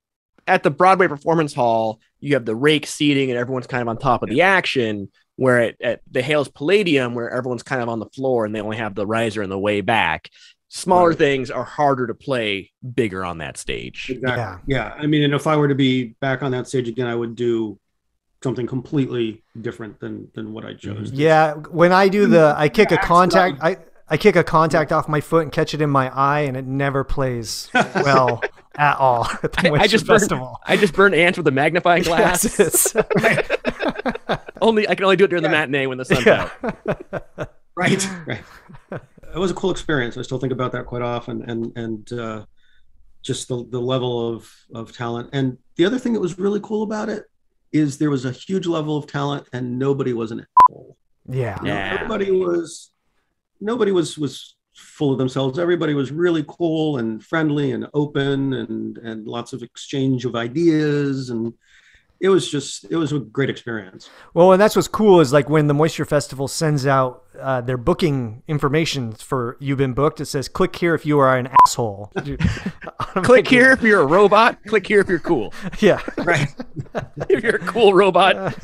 At 0.47 0.63
the 0.63 0.71
Broadway 0.71 1.07
Performance 1.07 1.53
Hall, 1.53 1.99
you 2.19 2.33
have 2.35 2.45
the 2.45 2.55
rake 2.55 2.85
seating 2.87 3.31
and 3.31 3.39
everyone's 3.39 3.67
kind 3.67 3.81
of 3.81 3.87
on 3.87 3.97
top 3.97 4.23
of 4.23 4.29
the 4.29 4.41
action. 4.41 5.09
Where 5.37 5.59
at, 5.59 5.81
at 5.81 6.01
the 6.09 6.21
Hales 6.21 6.47
Palladium, 6.47 7.13
where 7.13 7.29
everyone's 7.29 7.63
kind 7.63 7.81
of 7.81 7.89
on 7.89 7.99
the 7.99 8.05
floor 8.05 8.45
and 8.45 8.55
they 8.55 8.61
only 8.61 8.77
have 8.77 8.95
the 8.95 9.05
riser 9.05 9.41
and 9.41 9.51
the 9.51 9.59
way 9.59 9.81
back. 9.81 10.29
Smaller 10.69 11.09
Right. 11.09 11.17
things 11.17 11.51
are 11.51 11.65
harder 11.65 12.07
to 12.07 12.13
play 12.13 12.71
bigger 12.93 13.25
on 13.25 13.39
that 13.39 13.57
stage. 13.57 14.09
Exactly. 14.09 14.73
Yeah. 14.73 14.93
Yeah. 14.93 14.93
I 14.97 15.07
mean, 15.07 15.23
and 15.23 15.33
if 15.33 15.45
I 15.45 15.57
were 15.57 15.67
to 15.67 15.75
be 15.75 16.15
back 16.21 16.41
on 16.41 16.51
that 16.51 16.69
stage 16.69 16.87
again, 16.87 17.07
I 17.07 17.15
would 17.15 17.35
do 17.35 17.77
something 18.45 18.67
completely 18.67 19.43
different 19.59 19.99
than 19.99 20.29
than 20.35 20.53
what 20.53 20.65
I 20.65 20.73
mm-hmm. 20.73 20.95
chose. 20.95 21.11
Yeah, 21.11 21.53
when 21.53 21.91
I 21.91 22.07
do 22.07 22.27
the, 22.27 22.53
I 22.55 22.69
kick 22.69 22.91
a 22.91 22.97
contact. 22.97 23.57
I 23.61 23.77
I 24.07 24.17
kick 24.17 24.35
a 24.35 24.43
contact 24.43 24.91
off 24.91 25.07
my 25.07 25.19
foot 25.19 25.43
and 25.43 25.51
catch 25.51 25.73
it 25.73 25.81
in 25.81 25.89
my 25.89 26.15
eye, 26.15 26.41
and 26.41 26.55
it 26.55 26.65
never 26.65 27.03
plays 27.03 27.69
well 27.73 28.41
at 28.77 28.97
all 28.97 29.25
at 29.43 29.51
the 29.53 29.71
I, 29.71 29.81
I 29.83 29.87
just 29.87 30.05
burned, 30.05 30.21
festival. 30.21 30.59
I 30.65 30.77
just 30.77 30.93
burned 30.93 31.15
ants 31.15 31.37
with 31.37 31.47
a 31.47 31.51
magnifying 31.51 32.03
glass. 32.09 32.43
Yes, 32.59 32.59
it's- 32.59 32.95
only 34.61 34.87
I 34.87 34.95
can 34.95 35.03
only 35.05 35.15
do 35.17 35.25
it 35.25 35.29
during 35.29 35.43
the 35.43 35.49
matinee 35.49 35.85
when 35.87 35.97
the 35.97 36.05
sun's 36.05 36.25
Yeah. 36.25 36.49
out. 36.63 37.49
Right. 37.75 38.07
Right. 38.25 38.43
It 38.91 39.37
was 39.39 39.51
a 39.51 39.53
cool 39.53 39.71
experience. 39.71 40.17
I 40.17 40.21
still 40.21 40.39
think 40.39 40.53
about 40.53 40.71
that 40.71 40.85
quite 40.85 41.01
often, 41.01 41.41
and 41.49 41.77
and 41.77 42.13
uh, 42.13 42.45
just 43.21 43.47
the 43.49 43.65
the 43.69 43.79
level 43.81 44.33
of 44.33 44.49
of 44.73 44.93
talent. 44.95 45.29
And 45.33 45.57
the 45.75 45.85
other 45.85 45.99
thing 45.99 46.13
that 46.13 46.21
was 46.21 46.39
really 46.39 46.61
cool 46.61 46.83
about 46.83 47.09
it 47.09 47.25
is 47.73 47.97
there 47.97 48.09
was 48.09 48.23
a 48.23 48.31
huge 48.31 48.65
level 48.65 48.95
of 48.95 49.07
talent, 49.07 49.47
and 49.51 49.77
nobody 49.77 50.13
was 50.13 50.31
an 50.31 50.45
asshole. 50.69 50.95
yeah, 51.27 51.59
Yeah. 51.63 51.93
everybody 51.95 52.31
was 52.31 52.91
nobody 53.59 53.91
was 53.91 54.17
was 54.17 54.54
full 54.95 55.11
of 55.11 55.17
themselves 55.17 55.59
everybody 55.59 55.93
was 55.93 56.09
really 56.11 56.45
cool 56.47 56.97
and 56.97 57.23
friendly 57.23 57.71
and 57.71 57.85
open 57.93 58.53
and 58.53 58.97
and 58.99 59.27
lots 59.27 59.51
of 59.51 59.61
exchange 59.61 60.23
of 60.23 60.35
ideas 60.35 61.29
and 61.29 61.53
it 62.21 62.29
was 62.29 62.49
just 62.49 62.85
it 62.89 62.95
was 62.95 63.11
a 63.11 63.19
great 63.19 63.49
experience 63.49 64.09
Well, 64.33 64.53
and 64.53 64.61
that's 64.61 64.75
what's 64.75 64.87
cool 64.87 65.19
is 65.19 65.33
like 65.33 65.49
when 65.49 65.67
the 65.67 65.73
Moisture 65.73 66.05
Festival 66.05 66.47
sends 66.47 66.87
out 66.87 67.23
uh, 67.39 67.59
their 67.59 67.77
booking 67.77 68.41
information 68.47 69.11
for 69.13 69.57
you've 69.59 69.77
been 69.77 69.93
booked. 69.93 70.21
It 70.21 70.25
says, 70.27 70.47
"Click 70.47 70.75
here 70.77 70.95
if 70.95 71.05
you 71.05 71.19
are 71.19 71.37
an 71.37 71.49
asshole." 71.65 72.13
Click 73.23 73.47
here 73.47 73.71
if 73.71 73.81
you're 73.81 74.01
a 74.01 74.05
robot. 74.05 74.57
Click 74.65 74.87
here 74.87 75.01
if 75.01 75.09
you're 75.09 75.19
cool. 75.19 75.53
Yeah, 75.79 76.01
right 76.17 76.53
If 77.29 77.43
you're 77.43 77.57
a 77.57 77.59
cool 77.59 77.93
robot. 77.93 78.55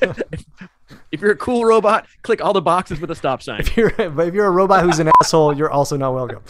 If 1.11 1.21
you're 1.21 1.31
a 1.31 1.37
cool 1.37 1.65
robot, 1.65 2.05
click 2.21 2.43
all 2.43 2.53
the 2.53 2.61
boxes 2.61 2.99
with 2.99 3.11
a 3.11 3.15
stop 3.15 3.41
sign. 3.41 3.61
if 3.61 3.77
you're 3.77 3.91
but 3.91 4.27
if 4.27 4.33
you're 4.33 4.47
a 4.47 4.51
robot 4.51 4.83
who's 4.83 4.99
an 4.99 5.09
asshole, 5.21 5.55
you're 5.55 5.71
also 5.71 5.97
not 5.97 6.13
welcome. 6.13 6.41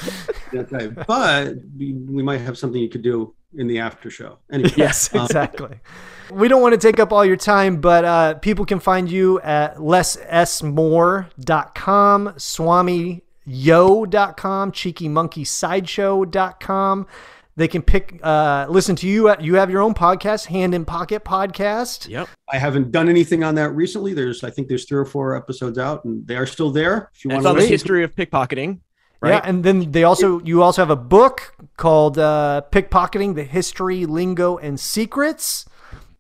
that's 0.52 0.72
right 0.72 0.94
but 1.08 1.56
we, 1.78 1.94
we 1.94 2.24
might 2.24 2.40
have 2.40 2.58
something 2.58 2.82
you 2.82 2.90
could 2.90 3.02
do 3.02 3.34
in 3.58 3.68
the 3.68 3.80
after 3.80 4.10
show 4.10 4.38
anyway 4.52 4.72
Yes, 4.78 5.14
um, 5.14 5.26
exactly. 5.26 5.80
We 6.32 6.48
don't 6.48 6.62
want 6.62 6.74
to 6.74 6.80
take 6.80 7.00
up 7.00 7.12
all 7.12 7.26
your 7.26 7.36
time, 7.36 7.82
but 7.82 8.06
uh, 8.06 8.36
people 8.36 8.66
can 8.66 8.80
find 8.80 9.12
you 9.12 9.42
at 9.42 9.76
lessmore.com, 9.76 11.26
swamiyo.com, 12.38 14.72
cheekymonkeysideshow.com. 14.72 17.08
They 17.58 17.68
can 17.68 17.82
pick, 17.82 18.20
uh, 18.24 18.66
listen 18.70 18.96
to 18.98 19.08
you. 19.08 19.34
You 19.40 19.56
have 19.56 19.70
your 19.70 19.82
own 19.82 19.94
podcast, 19.94 20.46
Hand 20.46 20.74
in 20.74 20.86
Pocket 20.86 21.24
Podcast. 21.26 22.08
Yep. 22.08 22.28
i 22.52 22.58
haven't 22.58 22.92
done 22.92 23.10
anything 23.10 23.44
on 23.44 23.56
that 23.56 23.70
recently 23.72 24.14
there's 24.14 24.44
i 24.44 24.50
think 24.50 24.68
there's 24.68 24.86
three 24.86 24.98
or 24.98 25.06
four 25.06 25.36
episodes 25.36 25.78
out 25.78 26.04
and 26.06 26.26
they 26.28 26.36
are 26.36 26.46
still 26.46 26.70
there 26.72 27.10
if 27.14 27.24
you 27.24 27.32
And 27.32 27.44
want 27.44 27.46
it's 27.46 27.50
on 27.50 27.56
to 27.56 27.62
the 27.62 27.68
history 27.68 28.04
of 28.04 28.16
pickpocketing. 28.16 28.80
Right? 29.22 29.32
Yeah, 29.34 29.42
and 29.44 29.64
then 29.64 29.92
they 29.92 30.04
also 30.04 30.40
you 30.42 30.64
also 30.64 30.82
have 30.82 30.90
a 30.90 30.96
book 30.96 31.54
called 31.78 32.18
uh, 32.18 32.64
Pickpocketing: 32.72 33.36
The 33.36 33.44
History, 33.44 34.06
Lingo, 34.08 34.58
and 34.58 34.80
Secrets. 34.80 35.66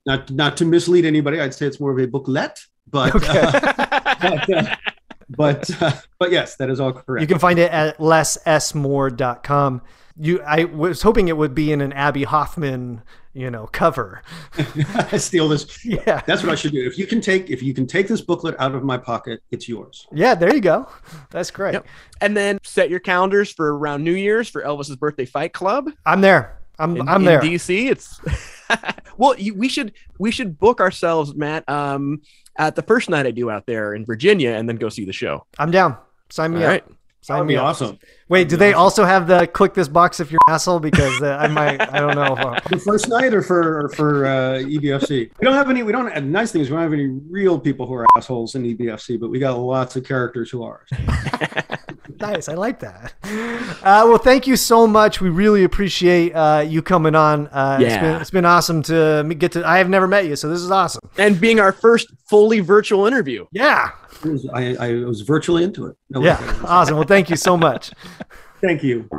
not 0.05 0.29
not 0.31 0.55
to 0.57 0.65
mislead 0.65 1.05
anybody 1.05 1.39
i'd 1.39 1.53
say 1.53 1.65
it's 1.65 1.79
more 1.79 1.91
of 1.91 1.97
a 1.99 2.07
booklet 2.07 2.59
but 2.89 3.11
uh, 3.27 3.51
but 4.21 4.49
uh, 4.53 4.75
but, 5.29 5.81
uh, 5.81 5.91
but 6.19 6.31
yes 6.31 6.55
that 6.57 6.69
is 6.69 6.79
all 6.79 6.93
correct 6.93 7.21
You 7.21 7.27
can 7.27 7.39
find 7.39 7.57
it 7.59 7.71
at 7.71 7.97
lesssmore.com. 7.97 9.81
You, 10.17 10.41
I 10.41 10.65
was 10.65 11.01
hoping 11.01 11.27
it 11.27 11.37
would 11.37 11.55
be 11.55 11.71
in 11.71 11.81
an 11.81 11.93
Abbie 11.93 12.23
Hoffman, 12.23 13.01
you 13.33 13.49
know, 13.49 13.67
cover. 13.71 14.21
steal 15.17 15.47
this 15.47 15.85
Yeah, 15.85 16.21
that's 16.25 16.43
what 16.43 16.51
i 16.51 16.55
should 16.55 16.71
do 16.71 16.85
if 16.85 16.97
you 16.97 17.05
can 17.05 17.21
take 17.21 17.49
if 17.49 17.61
you 17.63 17.73
can 17.73 17.87
take 17.87 18.07
this 18.07 18.21
booklet 18.21 18.55
out 18.59 18.75
of 18.75 18.83
my 18.83 18.97
pocket 18.97 19.41
it's 19.51 19.67
yours 19.67 20.07
yeah. 20.13 20.35
There 20.35 20.53
you 20.53 20.61
go. 20.61 20.87
That's 21.29 21.51
great. 21.51 21.73
Yep. 21.73 21.87
And 22.19 22.35
then 22.35 22.59
set 22.63 22.89
your 22.89 22.99
calendars 22.99 23.51
for 23.51 23.77
around 23.77 24.03
New 24.03 24.13
Year's 24.13 24.49
for 24.49 24.61
Elvis's 24.63 24.95
birthday 24.95 25.25
fight 25.25 25.53
club. 25.53 25.89
I'm 26.05 26.21
there. 26.21 26.57
I'm 26.79 26.97
in, 26.97 27.07
I'm 27.07 27.21
in 27.21 27.25
there. 27.25 27.41
DC. 27.41 27.89
It's 27.89 28.19
well, 29.17 29.37
you, 29.37 29.53
we 29.53 29.69
should 29.69 29.93
we 30.19 30.31
should 30.31 30.59
book 30.59 30.81
ourselves, 30.81 31.35
Matt, 31.35 31.67
um, 31.69 32.21
at 32.57 32.75
the 32.75 32.81
first 32.81 33.09
night 33.09 33.25
I 33.25 33.31
do 33.31 33.49
out 33.49 33.65
there 33.65 33.93
in 33.93 34.05
Virginia, 34.05 34.51
and 34.51 34.67
then 34.67 34.75
go 34.77 34.89
see 34.89 35.05
the 35.05 35.13
show. 35.13 35.45
I'm 35.59 35.71
down. 35.71 35.97
Sign 36.29 36.51
me 36.51 36.57
All 36.57 36.63
up. 36.63 36.69
right. 36.69 36.83
Sign 37.21 37.35
that'd 37.35 37.47
me 37.47 37.53
be 37.53 37.57
up. 37.57 37.65
awesome 37.65 37.99
Wait, 38.31 38.47
do 38.47 38.55
they 38.55 38.71
also 38.71 39.03
have 39.03 39.27
the 39.27 39.45
click 39.45 39.73
this 39.73 39.89
box 39.89 40.21
if 40.21 40.31
you're 40.31 40.39
an 40.47 40.53
asshole? 40.53 40.79
Because 40.79 41.21
uh, 41.21 41.37
I 41.37 41.47
might. 41.49 41.81
I 41.81 41.99
don't 41.99 42.15
know. 42.15 42.31
If, 42.55 42.63
the 42.63 42.79
first 42.79 43.09
night 43.09 43.33
or 43.33 43.41
for 43.41 43.83
or 43.83 43.89
for 43.89 44.25
uh, 44.25 44.59
EBFC. 44.59 45.09
We 45.09 45.45
don't 45.45 45.53
have 45.53 45.69
any. 45.69 45.83
We 45.83 45.91
don't. 45.91 46.13
The 46.13 46.21
nice 46.21 46.53
thing 46.53 46.61
is 46.61 46.69
we 46.69 46.75
don't 46.75 46.83
have 46.83 46.93
any 46.93 47.07
real 47.29 47.59
people 47.59 47.85
who 47.85 47.93
are 47.95 48.05
assholes 48.15 48.55
in 48.55 48.63
EBFC, 48.63 49.19
but 49.19 49.29
we 49.31 49.37
got 49.37 49.57
lots 49.57 49.97
of 49.97 50.05
characters 50.05 50.49
who 50.49 50.63
are. 50.63 50.85
nice. 52.21 52.47
I 52.47 52.53
like 52.53 52.79
that. 52.79 53.13
Uh, 53.23 54.07
well, 54.07 54.17
thank 54.17 54.47
you 54.47 54.55
so 54.55 54.87
much. 54.87 55.19
We 55.19 55.27
really 55.27 55.65
appreciate 55.65 56.31
uh, 56.33 56.63
you 56.65 56.81
coming 56.81 57.15
on. 57.15 57.47
Uh, 57.47 57.79
it's, 57.81 57.89
Yeah. 57.91 58.01
been, 58.01 58.21
it's 58.21 58.31
been 58.31 58.45
awesome 58.45 58.81
to 58.83 59.35
get 59.37 59.51
to. 59.51 59.67
I 59.67 59.77
have 59.79 59.89
never 59.89 60.07
met 60.07 60.25
you, 60.25 60.37
so 60.37 60.47
this 60.47 60.61
is 60.61 60.71
awesome. 60.71 61.01
And 61.17 61.41
being 61.41 61.59
our 61.59 61.73
first 61.73 62.07
fully 62.29 62.61
virtual 62.61 63.07
interview. 63.07 63.45
Yeah. 63.51 63.91
It 64.23 64.29
was- 64.31 64.47
I, 64.53 64.75
I 64.75 64.93
was 65.05 65.21
virtually 65.21 65.63
into 65.63 65.87
it. 65.87 65.95
No 66.09 66.21
Yeah. 66.23 66.39
way. 66.39 66.57
Awesome. 66.67 66.95
Well, 66.97 67.07
thank 67.07 67.29
you 67.29 67.35
so 67.35 67.57
much. 67.57 67.91
Thank 68.61 68.83
you. 68.83 69.09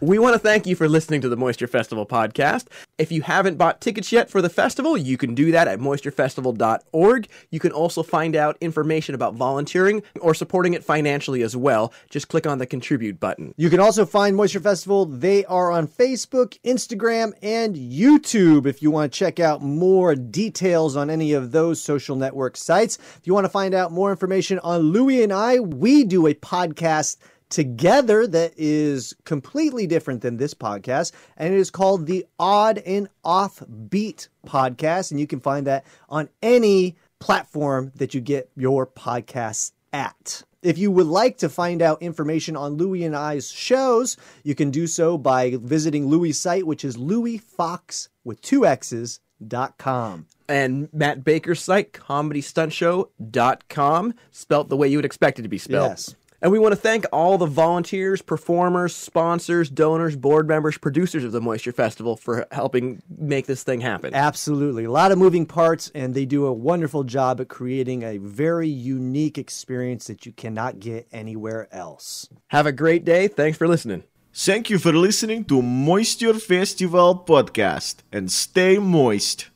We 0.00 0.18
want 0.18 0.34
to 0.34 0.38
thank 0.38 0.66
you 0.66 0.74
for 0.74 0.88
listening 0.88 1.20
to 1.20 1.28
the 1.28 1.36
Moisture 1.36 1.68
Festival 1.68 2.04
podcast. 2.04 2.66
If 3.02 3.10
you 3.10 3.22
haven't 3.22 3.58
bought 3.58 3.80
tickets 3.80 4.12
yet 4.12 4.30
for 4.30 4.40
the 4.40 4.48
festival, 4.48 4.96
you 4.96 5.16
can 5.16 5.34
do 5.34 5.50
that 5.50 5.66
at 5.66 5.80
moisturefestival.org. 5.80 7.28
You 7.50 7.58
can 7.58 7.72
also 7.72 8.04
find 8.04 8.36
out 8.36 8.56
information 8.60 9.16
about 9.16 9.34
volunteering 9.34 10.04
or 10.20 10.34
supporting 10.34 10.74
it 10.74 10.84
financially 10.84 11.42
as 11.42 11.56
well. 11.56 11.92
Just 12.10 12.28
click 12.28 12.46
on 12.46 12.58
the 12.58 12.64
contribute 12.64 13.18
button. 13.18 13.54
You 13.56 13.70
can 13.70 13.80
also 13.80 14.06
find 14.06 14.36
Moisture 14.36 14.60
Festival. 14.60 15.04
They 15.06 15.44
are 15.46 15.72
on 15.72 15.88
Facebook, 15.88 16.56
Instagram, 16.64 17.32
and 17.42 17.74
YouTube 17.74 18.66
if 18.66 18.80
you 18.82 18.92
want 18.92 19.12
to 19.12 19.18
check 19.18 19.40
out 19.40 19.62
more 19.62 20.14
details 20.14 20.94
on 20.94 21.10
any 21.10 21.32
of 21.32 21.50
those 21.50 21.82
social 21.82 22.14
network 22.14 22.56
sites. 22.56 22.98
If 23.16 23.22
you 23.26 23.34
want 23.34 23.46
to 23.46 23.50
find 23.50 23.74
out 23.74 23.90
more 23.90 24.12
information 24.12 24.60
on 24.60 24.80
Louie 24.80 25.24
and 25.24 25.32
I, 25.32 25.58
we 25.58 26.04
do 26.04 26.28
a 26.28 26.34
podcast 26.34 27.16
together 27.52 28.26
that 28.26 28.52
is 28.56 29.14
completely 29.24 29.86
different 29.86 30.22
than 30.22 30.38
this 30.38 30.54
podcast, 30.54 31.12
and 31.36 31.54
it 31.54 31.58
is 31.58 31.70
called 31.70 32.06
the 32.06 32.26
Odd 32.40 32.78
and 32.78 33.08
Offbeat 33.24 34.26
podcast. 34.44 35.12
And 35.12 35.20
you 35.20 35.28
can 35.28 35.38
find 35.38 35.68
that 35.68 35.86
on 36.08 36.28
any 36.42 36.96
platform 37.20 37.92
that 37.96 38.14
you 38.14 38.20
get 38.20 38.50
your 38.56 38.86
podcasts 38.86 39.72
at. 39.92 40.42
If 40.62 40.78
you 40.78 40.90
would 40.90 41.06
like 41.06 41.38
to 41.38 41.48
find 41.48 41.80
out 41.82 42.02
information 42.02 42.56
on 42.56 42.74
Louie 42.74 43.04
and 43.04 43.14
I's 43.14 43.50
shows, 43.50 44.16
you 44.42 44.54
can 44.54 44.70
do 44.70 44.86
so 44.86 45.18
by 45.18 45.56
visiting 45.60 46.06
Louie's 46.06 46.38
site, 46.38 46.66
which 46.66 46.84
is 46.84 46.96
louisfox 46.96 48.08
with 48.24 48.40
two 48.40 48.66
X's 48.66 49.20
dot 49.46 49.76
com. 49.76 50.26
And 50.48 50.88
Matt 50.92 51.24
Baker's 51.24 51.62
site, 51.62 51.92
comedystuntshow.com, 51.92 54.14
spelt 54.30 54.68
the 54.68 54.76
way 54.76 54.88
you 54.88 54.98
would 54.98 55.04
expect 55.04 55.38
it 55.38 55.42
to 55.42 55.48
be 55.48 55.58
spelled. 55.58 55.90
Yes. 55.90 56.14
And 56.42 56.50
we 56.50 56.58
want 56.58 56.72
to 56.72 56.76
thank 56.76 57.06
all 57.12 57.38
the 57.38 57.46
volunteers, 57.46 58.20
performers, 58.20 58.96
sponsors, 58.96 59.70
donors, 59.70 60.16
board 60.16 60.48
members, 60.48 60.76
producers 60.76 61.22
of 61.22 61.30
the 61.30 61.40
Moisture 61.40 61.70
Festival 61.70 62.16
for 62.16 62.46
helping 62.50 63.00
make 63.16 63.46
this 63.46 63.62
thing 63.62 63.80
happen. 63.80 64.12
Absolutely. 64.12 64.82
A 64.82 64.90
lot 64.90 65.12
of 65.12 65.18
moving 65.18 65.46
parts, 65.46 65.92
and 65.94 66.14
they 66.14 66.24
do 66.24 66.44
a 66.46 66.52
wonderful 66.52 67.04
job 67.04 67.40
at 67.40 67.48
creating 67.48 68.02
a 68.02 68.18
very 68.18 68.68
unique 68.68 69.38
experience 69.38 70.08
that 70.08 70.26
you 70.26 70.32
cannot 70.32 70.80
get 70.80 71.06
anywhere 71.12 71.68
else. 71.70 72.28
Have 72.48 72.66
a 72.66 72.72
great 72.72 73.04
day. 73.04 73.28
Thanks 73.28 73.56
for 73.56 73.68
listening. 73.68 74.02
Thank 74.34 74.68
you 74.68 74.78
for 74.78 74.92
listening 74.92 75.44
to 75.44 75.62
Moisture 75.62 76.34
Festival 76.34 77.24
podcast 77.24 77.96
and 78.10 78.32
stay 78.32 78.78
moist. 78.78 79.51